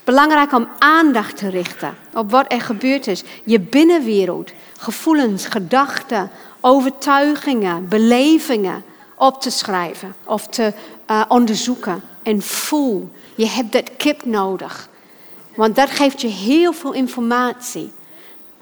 Belangrijk 0.03 0.51
om 0.53 0.67
aandacht 0.79 1.37
te 1.37 1.49
richten 1.49 1.97
op 2.13 2.31
wat 2.31 2.51
er 2.51 2.61
gebeurd 2.61 3.07
is. 3.07 3.23
Je 3.43 3.59
binnenwereld, 3.59 4.51
gevoelens, 4.77 5.45
gedachten, 5.45 6.31
overtuigingen, 6.59 7.87
belevingen 7.87 8.83
op 9.15 9.41
te 9.41 9.49
schrijven 9.49 10.15
of 10.23 10.47
te 10.47 10.73
uh, 11.11 11.21
onderzoeken 11.27 12.03
en 12.25 12.41
voel. 12.41 13.11
Je 13.35 13.47
hebt 13.47 13.71
dat 13.71 13.89
kip 13.97 14.25
nodig. 14.25 14.89
Want 15.55 15.75
dat 15.75 15.89
geeft 15.89 16.21
je 16.21 16.27
heel 16.27 16.73
veel 16.73 16.93
informatie. 16.93 17.91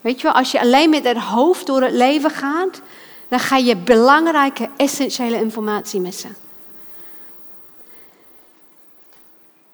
Weet 0.02 0.22
je 0.22 0.28
wel, 0.28 0.36
als 0.36 0.52
je 0.52 0.60
alleen 0.60 0.90
met 0.90 1.04
het 1.04 1.18
hoofd 1.18 1.66
door 1.66 1.82
het 1.82 1.94
leven 1.94 2.30
gaat, 2.30 2.82
dan 3.28 3.40
ga 3.40 3.58
je 3.58 3.76
belangrijke, 3.76 4.70
essentiële 4.78 5.40
informatie 5.40 6.00
missen. 6.00 6.36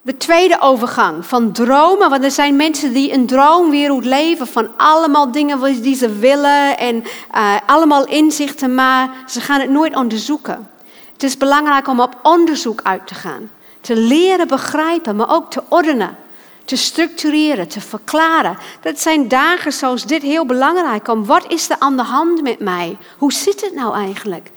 De 0.01 0.17
tweede 0.17 0.59
overgang 0.59 1.25
van 1.25 1.51
dromen, 1.51 2.09
want 2.09 2.23
er 2.23 2.31
zijn 2.31 2.55
mensen 2.55 2.93
die 2.93 3.13
een 3.13 3.27
droomwereld 3.27 4.05
leven 4.05 4.47
van 4.47 4.69
allemaal 4.77 5.31
dingen 5.31 5.81
die 5.81 5.95
ze 5.95 6.19
willen 6.19 6.77
en 6.77 7.03
uh, 7.35 7.55
allemaal 7.65 8.05
inzichten, 8.05 8.75
maar 8.75 9.09
ze 9.27 9.41
gaan 9.41 9.59
het 9.59 9.69
nooit 9.69 9.95
onderzoeken. 9.95 10.69
Het 11.13 11.23
is 11.23 11.37
belangrijk 11.37 11.87
om 11.87 11.99
op 11.99 12.19
onderzoek 12.23 12.81
uit 12.83 13.07
te 13.07 13.15
gaan. 13.15 13.49
Te 13.81 13.95
leren 13.95 14.47
begrijpen, 14.47 15.15
maar 15.15 15.35
ook 15.35 15.51
te 15.51 15.63
ordenen. 15.69 16.17
Te 16.65 16.75
structureren, 16.75 17.67
te 17.67 17.81
verklaren. 17.81 18.57
Dat 18.81 18.99
zijn 18.99 19.27
dagen 19.27 19.71
zoals 19.71 20.05
dit 20.05 20.21
heel 20.21 20.45
belangrijk. 20.45 21.07
Om 21.07 21.25
wat 21.25 21.51
is 21.51 21.69
er 21.69 21.75
aan 21.79 21.97
de 21.97 22.03
hand 22.03 22.41
met 22.41 22.59
mij? 22.59 22.97
Hoe 23.17 23.33
zit 23.33 23.61
het 23.61 23.73
nou 23.73 23.93
eigenlijk? 23.93 24.51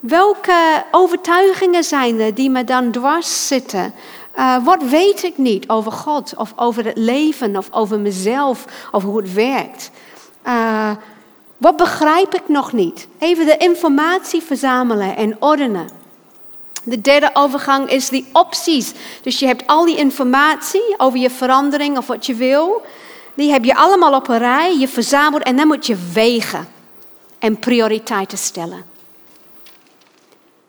Welke 0.00 0.84
overtuigingen 0.90 1.84
zijn 1.84 2.20
er 2.20 2.34
die 2.34 2.50
me 2.50 2.64
dan 2.64 2.90
dwars 2.90 3.46
zitten? 3.46 3.94
Uh, 4.38 4.64
wat 4.64 4.82
weet 4.82 5.22
ik 5.22 5.38
niet 5.38 5.68
over 5.68 5.92
God 5.92 6.32
of 6.36 6.52
over 6.56 6.84
het 6.84 6.96
leven 6.96 7.56
of 7.56 7.68
over 7.70 8.00
mezelf 8.00 8.64
of 8.92 9.02
hoe 9.02 9.16
het 9.16 9.32
werkt? 9.32 9.90
Uh, 10.46 10.90
wat 11.56 11.76
begrijp 11.76 12.34
ik 12.34 12.48
nog 12.48 12.72
niet? 12.72 13.08
Even 13.18 13.46
de 13.46 13.56
informatie 13.56 14.42
verzamelen 14.42 15.16
en 15.16 15.36
ordenen. 15.38 15.99
De 16.82 17.00
derde 17.00 17.30
overgang 17.32 17.90
is 17.90 18.08
die 18.08 18.26
opties. 18.32 18.92
Dus 19.22 19.38
je 19.38 19.46
hebt 19.46 19.66
al 19.66 19.84
die 19.84 19.96
informatie 19.96 20.94
over 20.96 21.18
je 21.18 21.30
verandering 21.30 21.98
of 21.98 22.06
wat 22.06 22.26
je 22.26 22.34
wil. 22.34 22.82
Die 23.34 23.50
heb 23.50 23.64
je 23.64 23.76
allemaal 23.76 24.14
op 24.14 24.28
een 24.28 24.38
rij, 24.38 24.78
je 24.78 24.88
verzamelt 24.88 25.42
en 25.42 25.56
dan 25.56 25.66
moet 25.66 25.86
je 25.86 25.96
wegen 26.12 26.68
en 27.38 27.58
prioriteiten 27.58 28.38
stellen. 28.38 28.84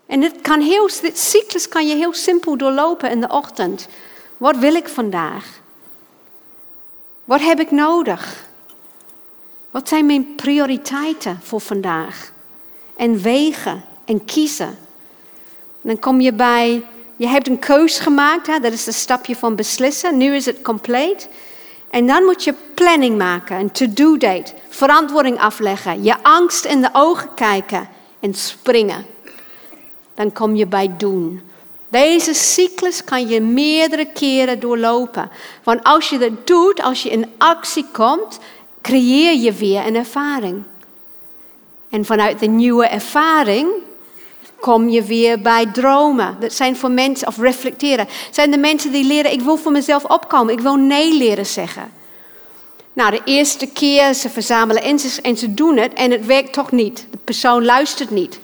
En 0.06 0.20
dit, 0.20 0.42
kan 0.42 0.62
heel, 0.62 0.90
dit 1.02 1.20
cyclus 1.20 1.68
kan 1.68 1.88
je 1.88 1.96
heel 1.96 2.14
simpel 2.14 2.58
doorlopen 2.58 3.12
in 3.12 3.22
de 3.22 3.30
ochtend. 3.30 3.88
Wat 4.38 4.58
wil 4.58 4.76
ik 4.76 4.88
vandaag? 4.88 5.60
Wat 7.24 7.42
heb 7.42 7.60
ik 7.60 7.72
nodig? 7.72 8.46
Wat 9.72 9.88
zijn 9.88 10.06
mijn 10.06 10.36
prioriteiten 10.36 11.40
voor 11.44 11.62
vandaag? 11.62 12.32
En 12.96 13.22
wegen 13.22 13.84
en 14.06 14.26
kiezen. 14.26 14.78
Dan 15.82 16.00
kom 16.00 16.22
je 16.22 16.34
bij 16.34 16.84
Je 17.16 17.28
hebt 17.28 17.48
een 17.48 17.60
keus 17.60 18.00
gemaakt, 18.00 18.48
hè? 18.48 18.60
dat 18.60 18.74
is 18.74 18.86
het 18.86 18.96
stapje 18.96 19.36
van 19.36 19.56
beslissen. 19.56 20.18
Nu 20.18 20.36
is 20.36 20.46
het 20.46 20.62
compleet. 20.62 21.30
En 21.90 22.08
dan 22.08 22.24
moet 22.24 22.44
je 22.44 22.54
planning 22.74 23.18
maken, 23.18 23.60
een 23.60 23.72
to-do 23.72 24.18
date, 24.18 24.54
verantwoording 24.70 25.40
afleggen, 25.40 26.04
je 26.04 26.16
angst 26.22 26.66
in 26.66 26.82
de 26.82 26.90
ogen 26.94 27.34
kijken 27.34 27.90
en 28.20 28.34
springen. 28.34 29.06
Dan 30.14 30.34
kom 30.34 30.56
je 30.56 30.68
bij 30.68 30.94
doen. 30.98 31.42
Deze 31.90 32.34
cyclus 32.34 33.04
kan 33.04 33.28
je 33.28 33.42
meerdere 33.42 34.06
keren 34.06 34.60
doorlopen. 34.60 35.30
Want 35.64 35.84
als 35.84 36.10
je 36.10 36.18
dat 36.18 36.48
doet, 36.48 36.82
als 36.82 37.04
je 37.04 37.10
in 37.10 37.32
actie 37.38 37.86
komt, 37.92 38.40
creëer 38.82 39.36
je 39.36 39.54
weer 39.54 39.86
een 39.86 39.96
ervaring. 39.96 40.64
En 41.90 42.06
vanuit 42.06 42.40
de 42.40 42.48
nieuwe 42.48 42.88
ervaring 42.88 43.68
kom 44.62 44.90
je 44.90 45.04
weer 45.04 45.42
bij 45.42 45.66
dromen. 45.66 46.38
Dat 46.40 46.54
zijn 46.54 46.78
voor 46.78 46.92
mensen, 46.92 47.28
of 47.28 47.38
reflecteren. 47.38 48.08
zijn 48.32 48.52
de 48.52 48.58
mensen 48.58 48.92
die 48.92 49.04
leren, 49.04 49.32
ik 49.32 49.42
wil 49.42 49.58
voor 49.58 49.72
mezelf 49.72 50.04
opkomen. 50.04 50.54
Ik 50.54 50.60
wil 50.60 50.76
nee 50.76 51.14
leren 51.14 51.46
zeggen. 51.46 51.92
Nou, 52.94 53.12
de 53.12 53.22
eerste 53.26 53.68
keer 53.68 54.14
ze 54.14 54.30
verzamelen 54.30 54.84
en 54.84 55.00
ze, 55.00 55.22
en 55.22 55.38
ze 55.38 55.54
doen 55.54 55.78
het 55.78 55.94
en 55.94 56.12
het 56.12 56.26
werkt 56.26 56.54
toch 56.54 56.72
niet. 56.72 57.08
De 57.12 57.18
persoon 57.24 57.66
luistert 57.66 58.10
niet. 58.10 58.40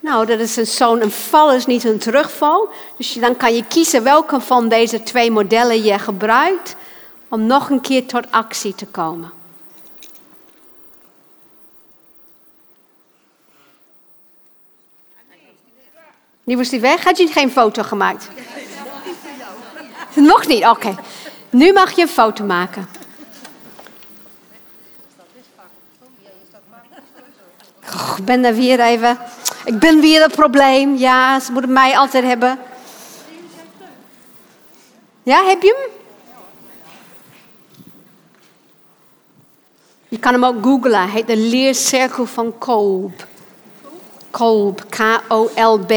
Nou, 0.00 0.26
dat 0.26 0.38
is 0.38 0.76
zo'n 0.76 1.02
een 1.02 1.10
val 1.10 1.52
is 1.52 1.66
niet 1.66 1.84
een 1.84 1.98
terugval. 1.98 2.68
Dus 2.96 3.12
dan 3.12 3.36
kan 3.36 3.54
je 3.54 3.64
kiezen 3.68 4.02
welke 4.02 4.40
van 4.40 4.68
deze 4.68 5.02
twee 5.02 5.30
modellen 5.30 5.82
je 5.82 5.98
gebruikt 5.98 6.76
om 7.28 7.46
nog 7.46 7.70
een 7.70 7.80
keer 7.80 8.06
tot 8.06 8.30
actie 8.30 8.74
te 8.74 8.86
komen. 8.86 9.37
Nu 16.48 16.56
was 16.56 16.68
die 16.68 16.80
weg. 16.80 17.04
Had 17.04 17.18
je 17.18 17.26
geen 17.26 17.50
foto 17.50 17.82
gemaakt? 17.82 18.28
Nog 20.14 20.46
niet, 20.46 20.64
oké. 20.64 20.94
Nu 21.50 21.72
mag 21.72 21.96
je 21.96 22.02
een 22.02 22.08
foto 22.08 22.44
maken. 22.44 22.88
Ik 28.16 28.24
ben 28.24 28.42
daar 28.42 28.54
weer 28.54 28.80
even. 28.80 29.18
Ik 29.64 29.78
ben 29.78 30.00
weer 30.00 30.22
het 30.22 30.34
probleem. 30.34 30.96
Ja, 30.96 31.40
ze 31.40 31.52
moeten 31.52 31.72
mij 31.72 31.98
altijd 31.98 32.24
hebben. 32.24 32.58
Ja, 35.22 35.44
heb 35.44 35.62
je 35.62 35.74
hem? 35.78 35.90
Je 40.08 40.18
kan 40.18 40.32
hem 40.32 40.44
ook 40.44 40.62
googlen. 40.62 41.00
Hij 41.00 41.10
heet 41.10 41.26
de 41.26 41.36
leercirkel 41.36 42.26
van 42.26 42.58
Kolb. 42.58 43.26
Kolb, 44.30 44.84
K-O-L-B. 44.88 45.92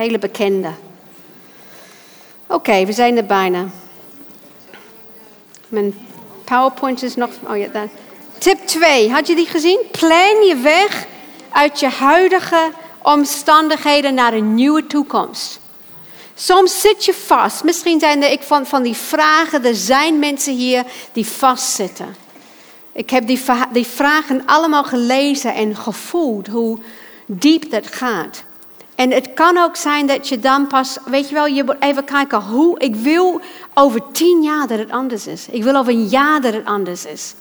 Hele 0.00 0.18
bekende. 0.18 0.70
Oké, 2.46 2.84
we 2.86 2.92
zijn 2.92 3.16
er 3.16 3.26
bijna. 3.26 3.66
Mijn 5.68 5.94
PowerPoint 6.44 7.02
is 7.02 7.16
nog. 7.16 7.30
Oh 7.48 7.56
ja, 7.56 7.66
daar. 7.66 7.88
Tip 8.38 8.66
2, 8.66 9.10
had 9.10 9.26
je 9.26 9.34
die 9.34 9.46
gezien? 9.46 9.80
Plan 9.90 10.46
je 10.46 10.56
weg 10.62 11.06
uit 11.52 11.80
je 11.80 11.88
huidige 11.88 12.70
omstandigheden 13.02 14.14
naar 14.14 14.32
een 14.32 14.54
nieuwe 14.54 14.86
toekomst. 14.86 15.60
Soms 16.34 16.80
zit 16.80 17.04
je 17.04 17.14
vast. 17.14 17.64
Misschien 17.64 18.00
zijn 18.00 18.22
er 18.22 18.30
ik 18.30 18.42
van, 18.42 18.66
van 18.66 18.82
die 18.82 18.96
vragen, 18.96 19.64
er 19.64 19.74
zijn 19.74 20.18
mensen 20.18 20.54
hier 20.54 20.84
die 21.12 21.26
vastzitten. 21.26 22.16
Ik 22.92 23.10
heb 23.10 23.26
die, 23.26 23.42
die 23.72 23.86
vragen 23.86 24.42
allemaal 24.46 24.84
gelezen 24.84 25.54
en 25.54 25.76
gevoeld 25.76 26.46
hoe 26.46 26.78
diep 27.26 27.70
dat 27.70 27.86
gaat. 27.86 28.48
En 29.00 29.10
het 29.10 29.34
kan 29.34 29.58
ook 29.58 29.76
zijn 29.76 30.06
dat 30.06 30.28
je 30.28 30.38
dan 30.38 30.66
pas, 30.66 30.98
weet 31.04 31.28
je 31.28 31.34
wel, 31.34 31.46
je 31.46 31.64
moet 31.64 31.76
even 31.80 32.04
kijken 32.04 32.40
hoe. 32.42 32.78
Ik 32.78 32.94
wil 32.94 33.40
over 33.74 34.02
tien 34.12 34.42
jaar 34.42 34.66
dat 34.66 34.78
het 34.78 34.90
anders 34.90 35.26
is. 35.26 35.48
Ik 35.50 35.62
wil 35.62 35.76
over 35.76 35.92
een 35.92 36.06
jaar 36.06 36.40
dat 36.40 36.52
het 36.52 36.64
anders 36.64 37.06
is. 37.06 37.34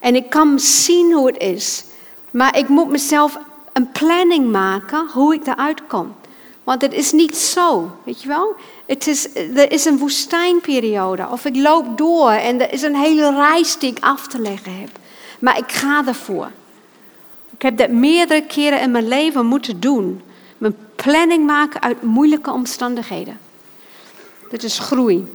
En 0.00 0.14
ik 0.14 0.30
kan 0.30 0.58
zien 0.58 1.12
hoe 1.12 1.26
het 1.26 1.38
is. 1.38 1.84
Maar 2.30 2.58
ik 2.58 2.68
moet 2.68 2.88
mezelf 2.88 3.38
een 3.72 3.90
planning 3.90 4.50
maken 4.50 5.08
hoe 5.12 5.34
ik 5.34 5.46
eruit 5.46 5.86
kom. 5.86 6.14
Want 6.64 6.82
het 6.82 6.92
is 6.92 7.12
niet 7.12 7.36
zo, 7.36 7.90
weet 8.04 8.22
je 8.22 8.28
wel? 8.28 8.54
Het 8.86 9.06
is, 9.06 9.34
er 9.34 9.72
is 9.72 9.84
een 9.84 9.98
woestijnperiode. 9.98 11.28
Of 11.30 11.44
ik 11.44 11.56
loop 11.56 11.98
door 11.98 12.30
en 12.30 12.60
er 12.60 12.72
is 12.72 12.82
een 12.82 12.96
hele 12.96 13.34
reis 13.34 13.78
die 13.78 13.90
ik 13.90 14.04
af 14.04 14.26
te 14.26 14.38
leggen 14.38 14.80
heb. 14.80 14.90
Maar 15.38 15.58
ik 15.58 15.72
ga 15.72 16.06
ervoor. 16.06 16.50
Ik 17.50 17.62
heb 17.62 17.76
dat 17.76 17.90
meerdere 17.90 18.42
keren 18.42 18.80
in 18.80 18.90
mijn 18.90 19.08
leven 19.08 19.46
moeten 19.46 19.80
doen. 19.80 20.22
Planning 20.96 21.46
maken 21.46 21.82
uit 21.82 22.02
moeilijke 22.02 22.50
omstandigheden. 22.50 23.38
Dit 24.50 24.62
is 24.62 24.78
groei. 24.78 25.32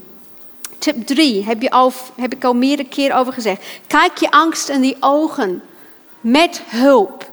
Tip 0.77 1.05
3 1.07 1.43
heb, 1.43 1.61
je 1.61 1.69
al, 1.69 1.91
heb 2.15 2.33
ik 2.33 2.43
al 2.43 2.53
meerdere 2.53 2.89
keren 2.89 3.17
over 3.17 3.33
gezegd. 3.33 3.65
Kijk 3.87 4.17
je 4.17 4.31
angst 4.31 4.69
in 4.69 4.81
die 4.81 4.97
ogen 4.99 5.61
met 6.21 6.61
hulp 6.65 7.31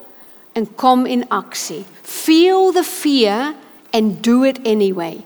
en 0.52 0.74
kom 0.74 1.06
in 1.06 1.28
actie. 1.28 1.84
Feel 2.02 2.72
the 2.72 2.84
fear 2.84 3.54
and 3.90 4.24
do 4.24 4.42
it 4.42 4.58
anyway. 4.64 5.24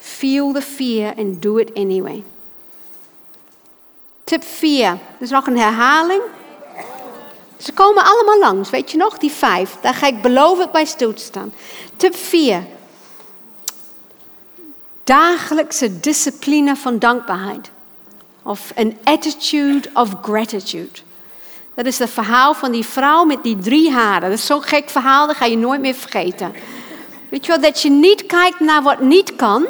Feel 0.00 0.52
the 0.52 0.62
fear 0.62 1.14
and 1.16 1.42
do 1.42 1.56
it 1.56 1.74
anyway. 1.74 2.22
Tip 4.24 4.44
4. 4.44 4.88
Dat 4.88 4.98
is 5.18 5.30
nog 5.30 5.46
een 5.46 5.58
herhaling. 5.58 6.22
Ze 7.56 7.72
komen 7.72 8.04
allemaal 8.04 8.38
langs, 8.38 8.70
weet 8.70 8.90
je 8.90 8.96
nog? 8.96 9.18
Die 9.18 9.30
vijf. 9.30 9.76
Daar 9.80 9.94
ga 9.94 10.06
ik 10.06 10.22
beloven 10.22 10.68
bij 10.72 10.84
stil 10.84 11.14
te 11.14 11.22
staan. 11.22 11.52
Tip 11.96 12.16
4. 12.16 12.66
Dagelijkse 15.04 16.00
discipline 16.00 16.76
van 16.76 16.98
dankbaarheid. 16.98 17.70
Of 18.42 18.72
an 18.76 18.96
attitude 19.04 19.90
of 19.94 20.10
gratitude. 20.22 21.00
Dat 21.74 21.86
is 21.86 21.98
het 21.98 22.10
verhaal 22.10 22.54
van 22.54 22.72
die 22.72 22.84
vrouw 22.84 23.24
met 23.24 23.42
die 23.42 23.58
drie 23.58 23.90
haren. 23.90 24.30
Dat 24.30 24.38
is 24.38 24.46
zo'n 24.46 24.62
gek 24.62 24.90
verhaal, 24.90 25.26
dat 25.26 25.36
ga 25.36 25.44
je 25.44 25.56
nooit 25.56 25.80
meer 25.80 25.94
vergeten. 25.94 26.52
Weet 27.28 27.46
je 27.46 27.52
wel, 27.52 27.60
dat 27.60 27.82
je 27.82 27.90
niet 27.90 28.26
kijkt 28.26 28.60
naar 28.60 28.82
wat 28.82 29.00
niet 29.00 29.36
kan, 29.36 29.66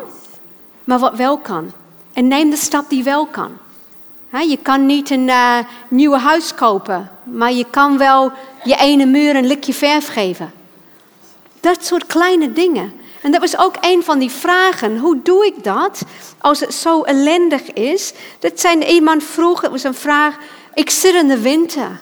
maar 0.84 0.98
wat 0.98 1.16
wel 1.16 1.38
kan. 1.38 1.72
En 2.12 2.28
neem 2.28 2.50
de 2.50 2.56
stap 2.56 2.88
die 2.88 3.04
wel 3.04 3.26
kan. 3.26 3.58
Je 4.42 4.58
kan 4.62 4.86
niet 4.86 5.10
een 5.10 5.28
uh, 5.28 5.58
nieuwe 5.88 6.18
huis 6.18 6.54
kopen, 6.54 7.10
maar 7.22 7.52
je 7.52 7.66
kan 7.70 7.98
wel 7.98 8.32
je 8.64 8.76
ene 8.76 9.06
muur 9.06 9.36
een 9.36 9.46
likje 9.46 9.74
verf 9.74 10.08
geven. 10.08 10.52
Dat 11.60 11.84
soort 11.84 12.06
kleine 12.06 12.52
dingen. 12.52 12.92
En 13.22 13.32
dat 13.32 13.40
was 13.40 13.58
ook 13.58 13.74
een 13.80 14.02
van 14.04 14.18
die 14.18 14.30
vragen. 14.30 14.98
Hoe 14.98 15.22
doe 15.22 15.46
ik 15.46 15.64
dat 15.64 16.02
als 16.38 16.60
het 16.60 16.74
zo 16.74 17.02
ellendig 17.02 17.72
is? 17.72 18.12
Dat 18.38 18.60
zijn 18.60 18.82
iemand 18.82 19.24
vroeg, 19.24 19.60
het 19.60 19.70
was 19.70 19.82
een 19.82 19.94
vraag. 19.94 20.36
Ik 20.74 20.90
zit 20.90 21.14
in 21.14 21.28
de 21.28 21.40
winter. 21.40 22.00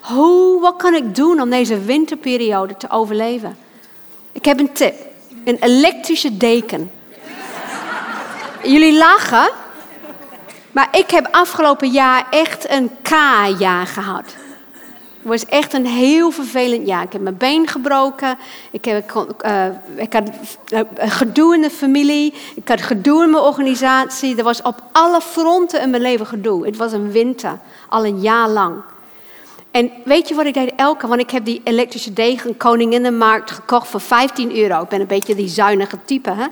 Hoe, 0.00 0.60
wat 0.60 0.76
kan 0.76 0.94
ik 0.94 1.14
doen 1.14 1.40
om 1.40 1.50
deze 1.50 1.80
winterperiode 1.80 2.76
te 2.76 2.90
overleven? 2.90 3.56
Ik 4.32 4.44
heb 4.44 4.58
een 4.58 4.72
tip. 4.72 4.94
Een 5.44 5.56
elektrische 5.60 6.36
deken. 6.36 6.90
Jullie 8.62 8.96
lachen, 8.98 9.50
maar 10.72 10.88
ik 10.92 11.10
heb 11.10 11.28
afgelopen 11.30 11.88
jaar 11.88 12.26
echt 12.30 12.70
een 12.70 12.90
K-jaar 13.02 13.86
gehad. 13.86 14.24
Het 15.20 15.28
was 15.28 15.46
echt 15.46 15.72
een 15.72 15.86
heel 15.86 16.30
vervelend 16.30 16.86
jaar. 16.86 17.02
Ik 17.02 17.12
heb 17.12 17.22
mijn 17.22 17.36
been 17.36 17.68
gebroken. 17.68 18.38
Ik, 18.70 18.84
heb, 18.84 19.26
uh, 19.44 19.64
ik 19.96 20.12
had 20.12 20.30
uh, 20.72 20.80
gedoe 20.96 21.54
in 21.54 21.60
de 21.60 21.70
familie. 21.70 22.34
Ik 22.54 22.68
had 22.68 22.82
gedoe 22.82 23.24
in 23.24 23.30
mijn 23.30 23.42
organisatie. 23.42 24.36
Er 24.36 24.44
was 24.44 24.62
op 24.62 24.82
alle 24.92 25.20
fronten 25.20 25.80
in 25.80 25.90
mijn 25.90 26.02
leven 26.02 26.26
gedoe. 26.26 26.66
Het 26.66 26.76
was 26.76 26.92
een 26.92 27.10
winter, 27.12 27.58
al 27.88 28.06
een 28.06 28.20
jaar 28.20 28.48
lang. 28.48 28.82
En 29.70 29.90
weet 30.04 30.28
je 30.28 30.34
wat 30.34 30.46
ik 30.46 30.54
deed 30.54 30.72
elke? 30.76 31.06
Want 31.06 31.20
ik 31.20 31.30
heb 31.30 31.44
die 31.44 31.60
elektrische 31.64 32.12
degen 32.12 32.56
koning 32.56 32.92
in 32.92 33.02
de 33.02 33.10
markt 33.10 33.50
gekocht 33.50 33.88
voor 33.88 34.00
15 34.00 34.56
euro. 34.56 34.82
Ik 34.82 34.88
ben 34.88 35.00
een 35.00 35.06
beetje 35.06 35.34
die 35.34 35.48
zuinige 35.48 35.98
type. 36.04 36.30
Hè? 36.30 36.46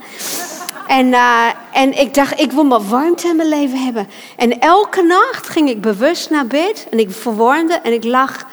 En, 0.88 1.06
uh, 1.06 1.46
en 1.72 1.98
ik 1.98 2.14
dacht, 2.14 2.40
ik 2.40 2.52
wil 2.52 2.64
maar 2.64 2.88
warmte 2.88 3.28
in 3.28 3.36
mijn 3.36 3.48
leven 3.48 3.84
hebben. 3.84 4.08
En 4.36 4.60
elke 4.60 5.02
nacht 5.02 5.48
ging 5.48 5.68
ik 5.68 5.80
bewust 5.80 6.30
naar 6.30 6.46
bed. 6.46 6.86
En 6.90 6.98
ik 6.98 7.10
verwarmde 7.10 7.74
en 7.74 7.92
ik 7.92 8.04
lag 8.04 8.46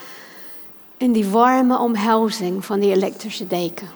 in 0.98 1.12
die 1.12 1.26
warme 1.26 1.78
omhelzing 1.78 2.66
van 2.66 2.80
die 2.80 2.92
elektrische 2.92 3.48
deken. 3.48 3.90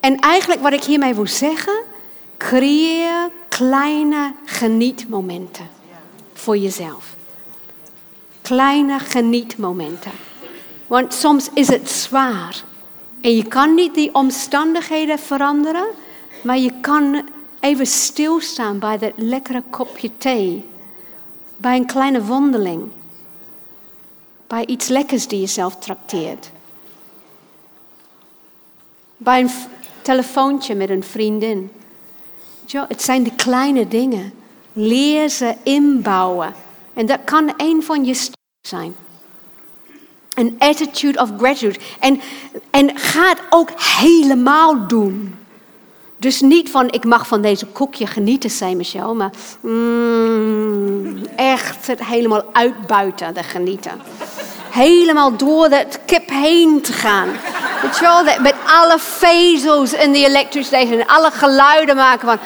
En 0.00 0.16
eigenlijk 0.18 0.62
wat 0.62 0.72
ik 0.72 0.84
hiermee 0.84 1.14
wil 1.14 1.26
zeggen, 1.26 1.82
creëer 2.36 3.30
kleine 3.48 4.32
genietmomenten 4.44 5.68
voor 6.32 6.56
jezelf. 6.56 7.14
Kleine 8.42 8.98
genietmomenten. 8.98 10.12
Want 10.86 11.14
soms 11.14 11.48
is 11.54 11.68
het 11.68 11.90
zwaar. 11.90 12.62
En 13.20 13.36
je 13.36 13.44
kan 13.44 13.74
niet 13.74 13.94
die 13.94 14.14
omstandigheden 14.14 15.18
veranderen, 15.18 15.86
maar 16.42 16.58
je 16.58 16.72
kan 16.80 17.28
even 17.60 17.86
stilstaan 17.86 18.78
bij 18.78 18.98
dat 18.98 19.12
lekkere 19.16 19.62
kopje 19.70 20.10
thee. 20.18 20.68
Bij 21.56 21.76
een 21.76 21.86
kleine 21.86 22.24
wandeling 22.24 22.90
bij 24.52 24.66
iets 24.66 24.88
lekkers 24.88 25.26
die 25.26 25.40
je 25.40 25.46
zelf 25.46 25.76
trakteert. 25.76 26.50
Bij 29.16 29.40
een 29.40 29.50
telefoontje 30.02 30.74
met 30.74 30.90
een 30.90 31.04
vriendin. 31.04 31.70
Het 32.70 33.02
zijn 33.02 33.22
de 33.22 33.34
kleine 33.34 33.88
dingen. 33.88 34.32
Leer 34.72 35.28
ze 35.28 35.54
inbouwen. 35.62 36.54
En 36.94 37.06
dat 37.06 37.18
kan 37.24 37.52
een 37.56 37.82
van 37.82 38.04
je 38.04 38.14
sterkte 38.14 38.68
zijn. 38.68 38.94
Een 40.34 40.54
attitude 40.58 41.20
of 41.20 41.30
gratitude. 41.36 41.78
En, 42.00 42.20
en 42.70 42.98
ga 42.98 43.28
het 43.28 43.42
ook 43.50 43.70
helemaal 43.76 44.86
doen. 44.86 45.34
Dus 46.22 46.40
niet 46.40 46.70
van 46.70 46.90
ik 46.90 47.04
mag 47.04 47.26
van 47.26 47.42
deze 47.42 47.66
koekje 47.66 48.06
genieten, 48.06 48.50
zei 48.50 48.74
Michel, 48.76 49.14
maar 49.14 49.30
mm, 49.60 51.26
echt 51.36 51.86
het 51.86 52.04
helemaal 52.04 52.44
uitbuiten, 52.52 53.34
de 53.34 53.42
genieten. 53.42 54.00
Helemaal 54.70 55.36
door 55.36 55.68
het 55.68 56.00
kip 56.06 56.28
heen 56.28 56.80
te 56.80 56.92
gaan. 56.92 57.28
Weet 58.24 58.40
met 58.40 58.54
alle 58.66 58.98
vezels 58.98 59.92
in 59.92 60.12
de 60.12 60.26
elektriciteit 60.26 60.90
en 60.90 61.06
alle 61.06 61.30
geluiden 61.30 61.96
maken 61.96 62.28
van, 62.28 62.38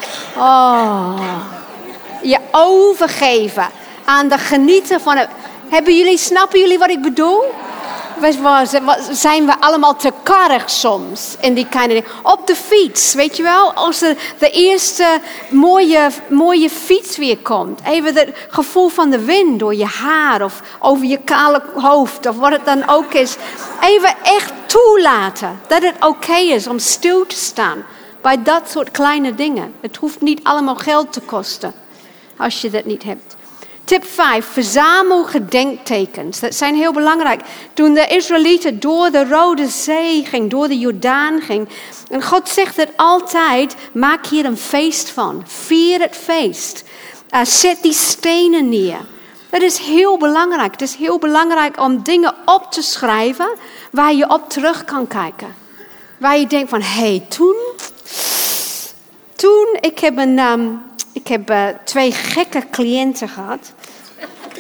oh, 0.43 1.21
je 2.23 2.39
overgeven 2.51 3.67
aan 4.05 4.29
de 4.29 4.39
genieten 4.39 5.01
van 5.01 5.17
het. 5.17 5.29
Hebben 5.69 5.97
jullie, 5.97 6.19
snappen 6.19 6.61
jullie 6.61 6.79
wat 6.79 6.91
ik 6.91 7.03
bedoel? 7.03 7.43
Zijn 9.11 9.47
we 9.47 9.61
allemaal 9.61 9.97
te 9.97 10.13
karrig 10.23 10.71
soms 10.71 11.37
in 11.41 11.55
die 11.55 11.67
kleine 11.69 11.95
dingen. 11.95 12.11
Op 12.23 12.47
de 12.47 12.57
fiets, 12.57 13.15
weet 13.15 13.37
je 13.37 13.43
wel? 13.43 13.73
Als 13.73 14.03
er 14.03 14.17
de 14.39 14.51
eerste 14.51 15.21
mooie, 15.51 16.09
mooie 16.29 16.71
fiets 16.71 17.17
weer 17.17 17.39
komt. 17.39 17.81
Even 17.85 18.15
het 18.15 18.37
gevoel 18.49 18.89
van 18.89 19.11
de 19.11 19.25
wind 19.25 19.59
door 19.59 19.75
je 19.75 19.87
haar 19.87 20.43
of 20.43 20.63
over 20.81 21.07
je 21.07 21.19
kale 21.25 21.63
hoofd 21.75 22.27
of 22.27 22.37
wat 22.37 22.53
het 22.53 22.65
dan 22.65 22.89
ook 22.89 23.13
is. 23.13 23.37
Even 23.81 24.15
echt 24.23 24.53
toelaten 24.67 25.61
dat 25.67 25.83
het 25.83 26.05
oké 26.05 26.37
is 26.37 26.67
om 26.67 26.79
stil 26.79 27.27
te 27.27 27.37
staan 27.37 27.85
bij 28.21 28.43
dat 28.43 28.71
soort 28.71 28.91
kleine 28.91 29.35
dingen. 29.35 29.75
Het 29.81 29.97
hoeft 29.97 30.21
niet 30.21 30.41
allemaal 30.43 30.77
geld 30.77 31.13
te 31.13 31.21
kosten 31.21 31.75
als 32.37 32.61
je 32.61 32.71
dat 32.71 32.85
niet 32.85 33.03
hebt. 33.03 33.36
Tip 33.87 34.05
5, 34.05 34.47
verzamel 34.47 35.25
gedenktekens. 35.25 36.41
Dat 36.41 36.55
zijn 36.55 36.75
heel 36.75 36.93
belangrijk. 36.93 37.41
Toen 37.73 37.95
de 37.95 38.07
Israëlieten 38.07 38.81
door 38.81 39.11
de 39.11 39.25
Rode 39.25 39.69
Zee 39.69 40.25
ging, 40.25 40.51
door 40.51 40.69
de 40.69 40.79
Jordaan 40.79 41.41
ging. 41.41 41.69
En 42.11 42.23
God 42.23 42.49
zegt 42.49 42.77
het 42.77 42.91
altijd, 42.97 43.75
maak 43.93 44.27
hier 44.27 44.45
een 44.45 44.57
feest 44.57 45.11
van. 45.11 45.43
Vier 45.47 46.01
het 46.01 46.17
feest. 46.17 46.85
Uh, 47.31 47.45
zet 47.45 47.83
die 47.83 47.93
stenen 47.93 48.69
neer. 48.69 48.99
Dat 49.51 49.63
is 49.63 49.79
heel 49.79 50.19
belangrijk. 50.19 50.73
Het 50.73 50.83
is 50.83 50.95
heel 50.95 51.19
belangrijk 51.19 51.81
om 51.81 52.03
dingen 52.03 52.35
op 52.45 52.73
te 52.73 52.83
schrijven 52.83 53.49
waar 53.91 54.15
je 54.15 54.31
op 54.31 54.49
terug 54.49 54.85
kan 54.85 55.07
kijken. 55.07 55.55
Waar 56.19 56.39
je 56.39 56.47
denkt 56.47 56.71
van, 56.71 56.83
hé, 56.83 57.01
hey, 57.01 57.27
toen... 57.29 57.57
Toen, 59.37 59.79
ik 59.81 59.99
heb 59.99 60.19
een... 60.19 60.39
Um, 60.39 60.85
ik 61.17 61.29
heb 61.29 61.51
uh, 61.51 61.69
twee 61.85 62.13
gekke 62.13 62.63
cliënten 62.71 63.29
gehad. 63.29 63.73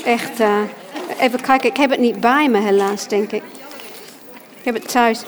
Echt, 0.06 0.40
uh, 0.40 0.58
even 1.18 1.40
kijken, 1.40 1.68
ik 1.68 1.76
heb 1.76 1.90
het 1.90 2.00
niet 2.00 2.20
bij 2.20 2.48
me 2.48 2.58
helaas, 2.58 3.08
denk 3.08 3.32
ik. 3.32 3.42
Ik 4.58 4.64
heb 4.64 4.74
het 4.74 4.88
thuis. 4.88 5.22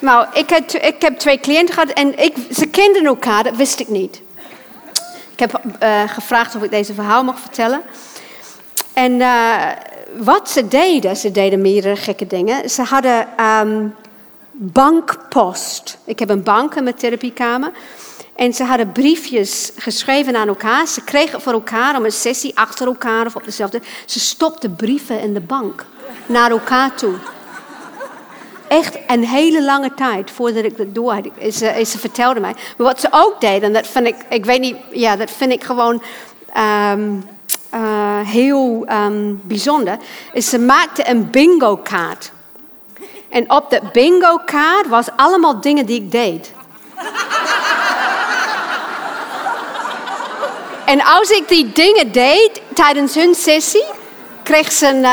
Nou, 0.00 0.26
ik 0.32 0.50
heb, 0.50 0.70
ik 0.70 1.02
heb 1.02 1.18
twee 1.18 1.40
cliënten 1.40 1.74
gehad 1.74 1.90
en 1.90 2.18
ik, 2.18 2.36
ze 2.50 2.66
kenden 2.66 3.04
elkaar, 3.04 3.42
dat 3.42 3.56
wist 3.56 3.80
ik 3.80 3.88
niet. 3.88 4.22
Ik 5.32 5.38
heb 5.38 5.60
uh, 5.82 6.02
gevraagd 6.06 6.54
of 6.54 6.62
ik 6.62 6.70
deze 6.70 6.94
verhaal 6.94 7.24
mag 7.24 7.38
vertellen. 7.38 7.82
En 8.92 9.12
uh, 9.12 9.70
wat 10.18 10.50
ze 10.50 10.68
deden, 10.68 11.16
ze 11.16 11.30
deden 11.30 11.60
meerdere 11.60 11.96
gekke 11.96 12.26
dingen. 12.26 12.70
Ze 12.70 12.82
hadden 12.82 13.28
um, 13.44 13.94
bankpost. 14.52 15.98
Ik 16.04 16.18
heb 16.18 16.30
een 16.30 16.42
bank 16.42 16.74
in 16.74 16.82
mijn 16.82 16.96
therapiekamer. 16.96 17.72
En 18.34 18.54
ze 18.54 18.64
hadden 18.64 18.92
briefjes 18.92 19.72
geschreven 19.76 20.36
aan 20.36 20.48
elkaar. 20.48 20.86
Ze 20.86 21.04
kregen 21.04 21.40
voor 21.40 21.52
elkaar 21.52 21.96
om 21.96 22.04
een 22.04 22.12
sessie 22.12 22.58
achter 22.58 22.86
elkaar 22.86 23.26
of 23.26 23.36
op 23.36 23.44
dezelfde. 23.44 23.80
Ze 24.04 24.20
stopten 24.20 24.76
brieven 24.76 25.20
in 25.20 25.34
de 25.34 25.40
bank 25.40 25.86
naar 26.26 26.50
elkaar 26.50 26.94
toe. 26.94 27.14
Echt 28.68 28.98
een 29.06 29.24
hele 29.24 29.64
lange 29.64 29.94
tijd 29.94 30.30
voordat 30.30 30.64
ik 30.64 30.76
dat 30.76 30.94
door 30.94 31.12
had. 31.12 31.54
Ze, 31.54 31.82
ze 31.86 31.98
vertelde 31.98 32.40
mij. 32.40 32.52
Maar 32.52 32.86
wat 32.86 33.00
ze 33.00 33.08
ook 33.10 33.40
deden, 33.40 33.72
dat 33.72 33.86
vind 33.86 34.06
ik, 34.06 34.16
ik 34.28 34.44
weet 34.44 34.60
niet, 34.60 34.76
ja, 34.90 35.16
dat 35.16 35.30
vind 35.30 35.52
ik 35.52 35.64
gewoon 35.64 36.02
um, 36.92 37.24
uh, 37.74 37.80
heel 38.28 38.86
um, 38.90 39.40
bijzonder. 39.42 39.98
Is 40.32 40.48
ze 40.48 40.58
maakte 40.58 41.08
een 41.08 41.30
bingo 41.30 41.76
kaart. 41.76 42.32
En 43.28 43.50
op 43.50 43.70
dat 43.70 43.92
bingo 43.92 44.38
kaart 44.44 44.88
was 44.88 45.06
allemaal 45.16 45.60
dingen 45.60 45.86
die 45.86 46.00
ik 46.00 46.10
deed. 46.10 46.52
En 50.84 51.04
als 51.04 51.30
ik 51.30 51.48
die 51.48 51.72
dingen 51.72 52.12
deed 52.12 52.60
tijdens 52.74 53.14
hun 53.14 53.34
sessie, 53.34 53.84
kreeg 54.42 54.72
ze 54.72 54.86
een, 54.86 55.04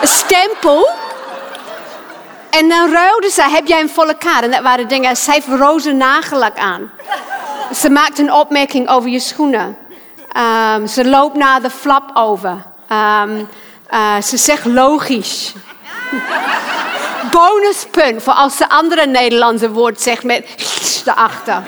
een 0.00 0.08
stempel. 0.08 0.88
En 2.50 2.68
dan 2.68 2.92
ruilde 2.92 3.30
ze, 3.30 3.42
heb 3.42 3.66
jij 3.66 3.80
een 3.80 3.88
volle 3.88 4.16
kaart? 4.18 4.44
En 4.44 4.50
dat 4.50 4.62
waren 4.62 4.88
dingen, 4.88 5.16
ze 5.16 5.32
heeft 5.32 5.46
roze 5.48 5.92
nagellak 5.92 6.58
aan. 6.58 6.90
Ze 7.74 7.90
maakt 7.90 8.18
een 8.18 8.32
opmerking 8.32 8.88
over 8.88 9.10
je 9.10 9.20
schoenen. 9.20 9.76
Um, 10.74 10.86
ze 10.86 11.08
loopt 11.08 11.36
naar 11.36 11.62
de 11.62 11.70
flap 11.70 12.10
over. 12.14 12.64
Um, 12.92 13.48
uh, 13.90 14.20
ze 14.22 14.36
zegt 14.36 14.64
logisch. 14.64 15.52
Bonuspunt 17.30 18.22
voor 18.22 18.32
als 18.32 18.56
ze 18.56 18.68
andere 18.68 19.06
Nederlandse 19.06 19.70
woord 19.70 20.00
zegt 20.00 20.22
met 20.22 20.46
erachter 21.04 21.62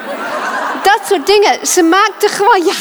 dat 0.93 1.01
soort 1.09 1.27
dingen. 1.27 1.66
Ze 1.66 1.82
maakten 1.82 2.28
gewoon, 2.28 2.65
ja, 2.65 2.74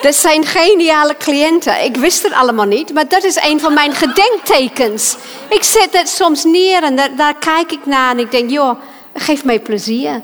dat 0.00 0.14
zijn 0.14 0.44
geniale 0.44 1.16
cliënten. 1.16 1.84
Ik 1.84 1.96
wist 1.96 2.22
het 2.22 2.32
allemaal 2.32 2.66
niet, 2.66 2.94
maar 2.94 3.08
dat 3.08 3.24
is 3.24 3.36
een 3.36 3.60
van 3.60 3.74
mijn 3.74 3.92
gedenktekens. 3.92 5.16
Ik 5.48 5.62
zet 5.62 5.98
het 5.98 6.08
soms 6.08 6.44
neer 6.44 6.82
en 6.82 6.96
daar, 6.96 7.16
daar 7.16 7.34
kijk 7.34 7.72
ik 7.72 7.86
naar 7.86 8.10
en 8.10 8.18
ik 8.18 8.30
denk, 8.30 8.50
joh, 8.50 8.80
geef 9.14 9.44
mij 9.44 9.60
plezier. 9.60 10.22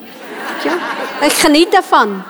Ik 1.21 1.33
geniet 1.33 1.73
daarvan. 1.73 2.23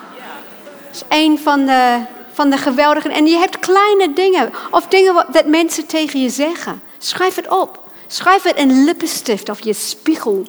Dat 0.87 0.95
is 0.95 1.03
een 1.09 1.39
van 1.39 1.67
de, 1.67 1.99
van 2.33 2.51
de 2.51 2.57
geweldige... 2.57 3.09
En 3.09 3.27
je 3.27 3.37
hebt 3.37 3.59
kleine 3.59 4.13
dingen 4.13 4.53
of 4.71 4.87
dingen 4.87 5.27
dat 5.33 5.47
mensen 5.47 5.87
tegen 5.87 6.23
je 6.23 6.29
zeggen. 6.29 6.83
Schrijf 6.99 7.35
het 7.35 7.49
op. 7.49 7.79
Schrijf 8.07 8.43
het 8.43 8.57
in 8.57 8.85
lippenstift 8.85 9.49
of 9.49 9.65
je 9.65 9.73
spiegel. 9.73 10.47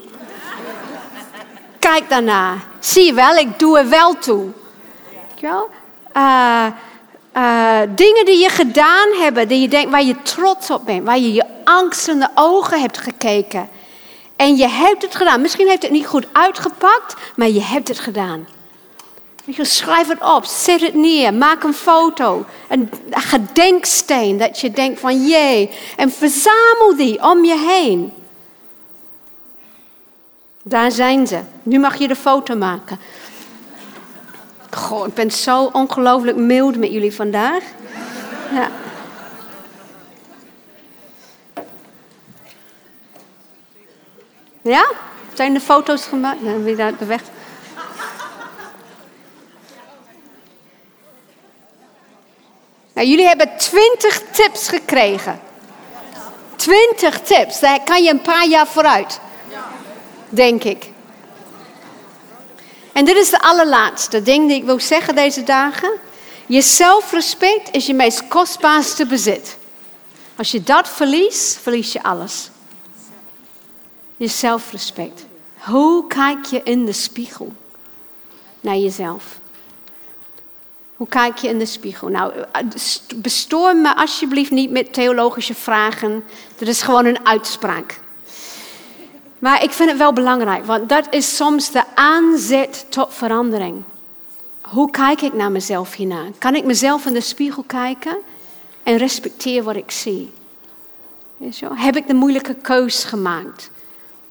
Kijk 1.82 2.10
daarna. 2.10 2.58
Zie 2.80 3.06
je 3.06 3.14
wel, 3.14 3.36
ik 3.36 3.60
doe 3.60 3.80
er 3.80 3.90
wel 3.90 4.18
toe. 4.18 4.48
Ja? 5.36 5.64
Uh, 6.18 6.66
uh, 7.38 7.90
dingen 7.96 8.26
die 8.26 8.40
je 8.40 8.50
gedaan 8.50 9.08
hebt, 9.20 9.50
die 9.50 9.62
je 9.62 9.68
denkt, 9.68 9.92
waar 9.92 10.04
je 10.04 10.22
trots 10.22 10.70
op 10.70 10.86
bent, 10.86 11.06
waar 11.06 11.20
je 11.20 11.34
je 11.34 11.46
angstende 11.64 12.30
ogen 12.36 12.82
hebt 12.82 12.98
gekeken. 12.98 13.70
En 14.36 14.56
je 14.56 14.68
hebt 14.68 15.02
het 15.02 15.16
gedaan. 15.16 15.42
Misschien 15.42 15.68
heeft 15.68 15.82
het 15.82 15.92
niet 15.92 16.08
goed 16.08 16.28
uitgepakt, 16.32 17.16
maar 17.36 17.50
je 17.50 17.62
hebt 17.62 17.88
het 17.88 18.00
gedaan. 18.00 18.48
Schrijf 19.58 20.08
het 20.08 20.22
op, 20.22 20.46
zet 20.46 20.82
het 20.82 20.94
neer, 20.94 21.34
maak 21.34 21.64
een 21.64 21.74
foto. 21.74 22.46
Een 22.70 22.90
gedenksteen 23.10 24.38
dat 24.38 24.60
je 24.60 24.72
denkt 24.72 25.00
van 25.00 25.28
jee. 25.28 25.70
En 25.98 26.12
verzamel 26.12 26.96
die 26.96 27.24
om 27.24 27.46
je 27.46 27.58
heen. 27.58 28.14
Daar 30.64 30.92
zijn 30.92 31.28
ze. 31.28 31.40
Nu 31.64 31.80
mag 31.80 31.96
je 31.96 32.08
de 32.08 32.16
foto 32.16 32.56
maken. 32.56 33.00
Goh, 34.72 35.08
ik 35.08 35.14
ben 35.14 35.32
zo 35.32 35.70
ongelooflijk 35.74 36.38
mild 36.38 36.78
met 36.78 36.92
jullie 36.92 37.14
vandaag. 37.14 37.64
Ja. 38.54 38.70
Ja? 44.62 44.86
Zijn 45.34 45.54
de 45.54 45.60
foto's 45.60 46.06
gemaakt? 46.06 46.44
Dan 46.44 46.64
weer 46.64 46.78
daar 46.78 46.98
de 46.98 47.06
weg. 47.06 47.22
Nou, 52.94 53.08
jullie 53.08 53.28
hebben 53.28 53.58
twintig 53.58 54.22
tips 54.32 54.68
gekregen. 54.68 55.40
Twintig 56.56 57.22
tips. 57.22 57.60
Daar 57.60 57.84
kan 57.84 58.04
je 58.04 58.10
een 58.10 58.22
paar 58.22 58.48
jaar 58.48 58.68
vooruit 58.68 59.20
denk 60.32 60.64
ik. 60.64 60.90
En 62.92 63.06
dit 63.06 63.16
is 63.16 63.30
de 63.30 63.42
allerlaatste 63.42 64.22
ding 64.22 64.48
die 64.48 64.58
ik 64.58 64.64
wil 64.64 64.80
zeggen 64.80 65.16
deze 65.16 65.44
dagen. 65.44 65.92
Je 66.46 66.62
zelfrespect 66.62 67.76
is 67.76 67.86
je 67.86 67.94
meest 67.94 68.28
kostbaarste 68.28 69.06
bezit. 69.06 69.58
Als 70.36 70.52
je 70.52 70.64
dat 70.64 70.90
verliest, 70.90 71.58
verlies 71.58 71.94
je 71.94 72.04
alles. 72.04 72.50
Je 74.18 74.28
zelfrespect. 74.28 75.26
Hoe 75.58 76.08
kijk 76.08 76.46
je 76.46 76.62
in 76.64 76.86
de 76.86 76.94
spiegel 76.94 77.54
naar 78.60 78.78
jezelf? 78.78 79.40
Hoe 80.96 81.08
kijk 81.08 81.38
je 81.38 81.48
in 81.48 81.60
de 81.60 81.66
spiegel? 81.66 82.08
Nou, 82.08 82.34
bestoor 83.16 83.76
me 83.76 83.96
alsjeblieft 83.96 84.52
niet 84.52 84.72
met 84.72 84.94
theologische 84.94 85.54
vragen. 85.54 86.24
Dat 86.56 86.68
is 86.68 86.82
gewoon 86.82 87.06
een 87.06 87.26
uitspraak. 87.26 88.01
Maar 89.42 89.64
ik 89.64 89.72
vind 89.72 89.90
het 89.90 89.98
wel 89.98 90.14
belangrijk, 90.14 90.66
want 90.66 90.90
dat 90.90 91.08
is 91.10 91.36
soms 91.36 91.72
de 91.72 91.84
aanzet 91.96 92.86
tot 92.90 93.14
verandering. 93.14 93.84
Hoe 94.62 94.92
kijk 94.92 95.22
ik 95.22 95.34
naar 95.34 95.52
mezelf 95.52 95.94
hierna? 95.94 96.24
Kan 96.38 96.56
ik 96.56 96.66
mezelf 96.66 97.06
in 97.06 97.14
de 97.14 97.22
spiegel 97.22 97.64
kijken 97.64 98.18
en 98.84 98.98
respecteer 98.98 99.64
wat 99.64 99.76
ik 99.76 99.92
zie? 99.92 100.34
Heb 101.74 101.96
ik 101.96 102.08
de 102.08 102.14
moeilijke 102.14 102.54
keus 102.54 103.04
gemaakt? 103.04 103.70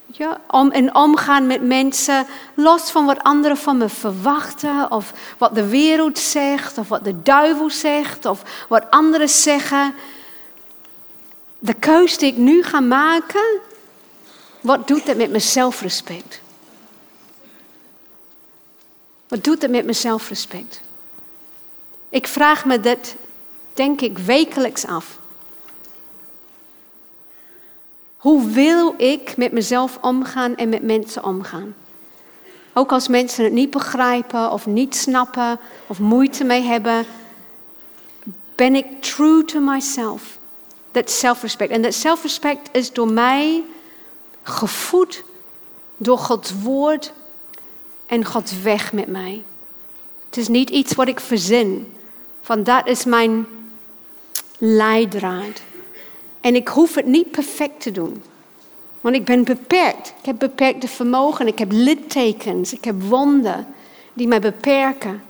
Ja, 0.07 0.41
om 0.51 0.73
in 0.73 0.95
omgaan 0.95 1.47
met 1.47 1.63
mensen, 1.63 2.27
los 2.55 2.91
van 2.91 3.07
wat 3.07 3.23
anderen 3.23 3.57
van 3.57 3.77
me 3.77 3.89
verwachten, 3.89 4.91
of 4.91 5.13
wat 5.39 5.55
de 5.55 5.69
wereld 5.69 6.19
zegt, 6.19 6.79
of 6.79 6.89
wat 6.89 7.05
de 7.05 7.23
duivel 7.23 7.71
zegt, 7.71 8.27
of 8.27 8.43
wat 8.69 8.91
anderen 8.91 9.29
zeggen. 9.29 9.95
De 11.59 11.75
keus 11.75 12.19
die 12.19 12.33
ik 12.33 12.37
nu 12.37 12.63
ga 12.63 12.81
maken, 12.81 13.61
wat 14.61 14.89
doet 14.89 15.07
het 15.07 15.17
met 15.17 15.31
mijn 15.31 15.43
zelfrespect? 15.43 16.41
Wat 19.29 19.45
doet 19.45 19.63
het 19.63 19.71
met 19.71 19.85
mijn 19.85 19.97
zelfrespect? 19.97 20.81
Ik 22.09 22.27
vraag 22.27 22.65
me 22.65 22.81
dit, 22.81 23.17
denk 23.75 24.01
ik, 24.01 24.19
wekelijks 24.19 24.87
af. 24.87 25.19
Hoe 28.17 28.51
wil 28.51 28.95
ik 28.97 29.37
met 29.37 29.53
mezelf 29.53 29.99
omgaan 30.01 30.57
en 30.57 30.69
met 30.69 30.83
mensen 30.83 31.25
omgaan? 31.25 31.75
Ook 32.73 32.93
als 32.93 33.09
mensen 33.09 33.45
het 33.45 33.53
niet 33.53 33.71
begrijpen 33.71 34.51
of 34.53 34.67
niet 34.67 34.97
snappen 34.97 35.59
of 35.87 35.99
moeite 35.99 36.45
mee 36.45 36.63
hebben, 36.63 37.07
ben 38.55 38.75
ik 38.75 39.03
true 39.03 39.45
to 39.45 39.61
myself. 39.61 40.39
Dat 40.91 41.11
self-respect. 41.11 41.71
En 41.71 41.83
dat 41.83 41.95
self-respect 41.95 42.69
is 42.73 42.93
door 42.93 43.13
mij 43.13 43.63
gevoed 44.43 45.25
door 45.97 46.19
Gods 46.19 46.53
woord 46.63 47.13
en 48.07 48.25
Gods 48.25 48.63
weg 48.63 48.93
met 48.93 49.07
mij. 49.07 49.43
Het 50.27 50.37
is 50.37 50.49
niet 50.49 50.71
iets 50.71 50.95
wat 50.95 51.09
ik 51.09 51.21
verzin, 51.21 51.93
van 52.43 52.63
dat 52.63 52.87
is 52.87 53.05
mijn 53.05 53.47
leidraad. 54.59 55.63
En 56.41 56.55
ik 56.55 56.69
hoef 56.69 56.95
het 56.95 57.07
niet 57.07 57.31
perfect 57.31 57.81
te 57.81 57.91
doen. 57.91 58.23
Want 59.01 59.15
ik 59.15 59.25
ben 59.25 59.45
beperkt. 59.45 60.15
Ik 60.19 60.27
heb 60.27 60.39
beperkte 60.39 60.89
vermogen. 60.89 61.47
Ik 61.47 61.59
heb 61.59 61.73
littekens. 61.73 62.73
Ik 62.73 62.85
heb 62.85 63.03
wonden 63.03 63.67
die 64.13 64.29
mij 64.29 64.41
beperken. 64.41 65.23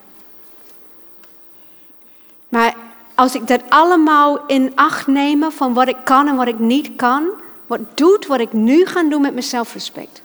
Maar 2.48 2.74
als 3.14 3.34
ik 3.34 3.46
dat 3.46 3.60
allemaal 3.68 4.46
in 4.46 4.72
acht 4.74 5.06
neem 5.06 5.50
van 5.50 5.74
wat 5.74 5.88
ik 5.88 5.96
kan 6.04 6.28
en 6.28 6.36
wat 6.36 6.48
ik 6.48 6.58
niet 6.58 6.96
kan, 6.96 7.28
wat 7.70 7.96
doet 7.96 8.26
wat 8.26 8.40
ik 8.40 8.52
nu 8.52 8.86
ga 8.86 9.02
doen 9.02 9.20
met 9.20 9.32
mijn 9.32 9.44
zelfrespect. 9.44 10.22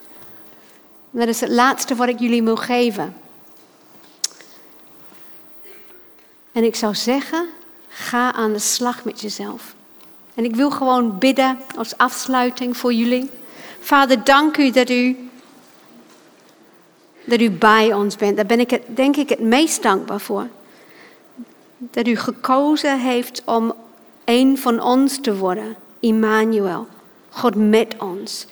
Dat 1.12 1.28
is 1.28 1.42
het 1.42 1.50
laatste 1.50 1.96
wat 1.96 2.08
ik 2.08 2.20
jullie 2.20 2.44
wil 2.44 2.56
geven. 2.56 3.16
En 6.52 6.64
ik 6.64 6.76
zou 6.76 6.96
zeggen, 6.96 7.48
ga 7.88 8.34
aan 8.34 8.54
de 8.54 8.60
slag 8.60 9.04
met 9.04 9.22
jezelf. 9.22 9.76
En 10.34 10.44
ik 10.44 10.56
wil 10.56 10.72
gewoon 10.72 11.18
bidden 11.18 11.60
als 11.78 11.98
afsluiting 11.98 12.78
voor 12.78 12.94
jullie. 12.94 13.30
Vader, 13.80 14.24
dank 14.24 14.58
u 14.58 14.72
dat 14.72 14.90
u, 14.90 15.30
dat 17.24 17.40
u 17.40 17.52
bij 17.52 17.94
ons 17.94 18.16
bent. 18.16 18.36
Daar 18.36 18.46
ben 18.46 18.60
ik 18.60 18.70
het, 18.70 18.84
denk 18.88 19.16
ik 19.16 19.30
het 19.30 19.40
meest 19.40 19.84
dankbaar 19.84 20.22
voor. 20.22 20.48
Dat 21.78 22.08
u 22.08 22.16
gekozen 22.16 23.00
heeft 23.00 23.42
om 23.46 23.74
een 24.24 24.58
van 24.58 24.80
ons 24.80 25.22
te 25.22 25.38
worden, 25.38 25.76
Immanuel. 26.00 26.88
God 27.36 27.56
met 27.56 27.96
ons. 28.00 28.48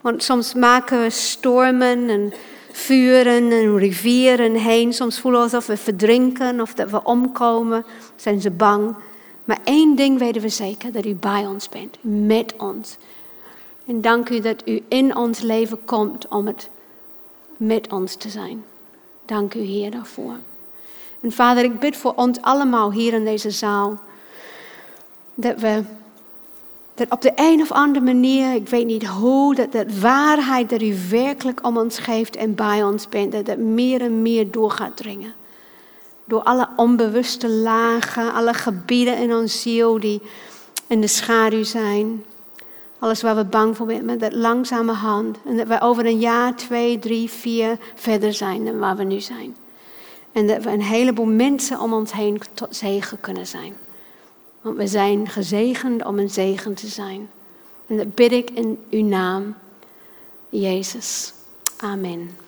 Want 0.00 0.22
soms 0.22 0.54
maken 0.54 1.02
we 1.02 1.10
stormen 1.10 2.08
en 2.08 2.32
vuren 2.72 3.50
en 3.52 3.78
rivieren 3.78 4.54
heen. 4.54 4.92
Soms 4.92 5.20
voelen 5.20 5.40
we 5.40 5.46
alsof 5.46 5.66
we 5.66 5.76
verdrinken 5.76 6.60
of 6.60 6.74
dat 6.74 6.90
we 6.90 7.04
omkomen. 7.04 7.84
Zijn 8.16 8.40
ze 8.40 8.50
bang. 8.50 8.94
Maar 9.44 9.58
één 9.64 9.96
ding 9.96 10.18
weten 10.18 10.42
we 10.42 10.48
zeker, 10.48 10.92
dat 10.92 11.04
u 11.04 11.14
bij 11.14 11.46
ons 11.46 11.68
bent, 11.68 11.96
met 12.00 12.54
ons. 12.56 12.96
En 13.86 14.00
dank 14.00 14.28
u 14.28 14.40
dat 14.40 14.68
u 14.68 14.82
in 14.88 15.16
ons 15.16 15.40
leven 15.40 15.84
komt 15.84 16.28
om 16.28 16.46
het 16.46 16.68
met 17.56 17.92
ons 17.92 18.14
te 18.14 18.28
zijn. 18.28 18.64
Dank 19.26 19.54
u 19.54 19.60
Heer 19.60 19.90
daarvoor. 19.90 20.34
En 21.20 21.32
Vader, 21.32 21.64
ik 21.64 21.80
bid 21.80 21.96
voor 21.96 22.12
ons 22.14 22.40
allemaal 22.40 22.92
hier 22.92 23.12
in 23.12 23.24
deze 23.24 23.50
zaal. 23.50 24.00
Dat 25.34 25.60
we 25.60 25.82
dat 27.02 27.10
op 27.10 27.22
de 27.22 27.32
een 27.34 27.60
of 27.60 27.72
andere 27.72 28.04
manier, 28.04 28.54
ik 28.54 28.68
weet 28.68 28.86
niet 28.86 29.06
hoe, 29.06 29.54
dat 29.54 29.72
de 29.72 30.00
waarheid 30.00 30.70
dat 30.70 30.82
u 30.82 30.96
werkelijk 31.10 31.66
om 31.66 31.76
ons 31.76 31.98
geeft 31.98 32.36
en 32.36 32.54
bij 32.54 32.82
ons 32.82 33.08
bent, 33.08 33.32
dat 33.32 33.46
het 33.46 33.58
meer 33.58 34.00
en 34.00 34.22
meer 34.22 34.50
door 34.50 34.70
gaat 34.70 34.96
dringen. 34.96 35.34
Door 36.24 36.42
alle 36.42 36.68
onbewuste 36.76 37.48
lagen, 37.48 38.32
alle 38.32 38.54
gebieden 38.54 39.18
in 39.18 39.34
ons 39.34 39.62
ziel 39.62 40.00
die 40.00 40.22
in 40.86 41.00
de 41.00 41.06
schaduw 41.06 41.62
zijn. 41.62 42.24
Alles 42.98 43.22
waar 43.22 43.36
we 43.36 43.44
bang 43.44 43.76
voor 43.76 43.90
zijn, 43.90 44.04
met 44.04 44.20
dat 44.20 44.32
langzame 44.32 44.92
hand. 44.92 45.38
En 45.46 45.56
dat 45.56 45.66
we 45.66 45.80
over 45.80 46.06
een 46.06 46.20
jaar, 46.20 46.56
twee, 46.56 46.98
drie, 46.98 47.30
vier 47.30 47.78
verder 47.94 48.34
zijn 48.34 48.64
dan 48.64 48.78
waar 48.78 48.96
we 48.96 49.04
nu 49.04 49.20
zijn. 49.20 49.56
En 50.32 50.46
dat 50.46 50.62
we 50.62 50.70
een 50.70 50.82
heleboel 50.82 51.26
mensen 51.26 51.80
om 51.80 51.92
ons 51.92 52.12
heen 52.12 52.40
tot 52.54 52.76
zegen 52.76 53.20
kunnen 53.20 53.46
zijn. 53.46 53.74
Want 54.62 54.76
we 54.76 54.86
zijn 54.86 55.28
gezegend 55.28 56.04
om 56.04 56.18
een 56.18 56.30
zegen 56.30 56.74
te 56.74 56.86
zijn. 56.86 57.30
En 57.86 57.96
dat 57.96 58.14
bid 58.14 58.32
ik 58.32 58.50
in 58.50 58.78
uw 58.90 59.04
naam, 59.04 59.54
Jezus. 60.48 61.32
Amen. 61.76 62.41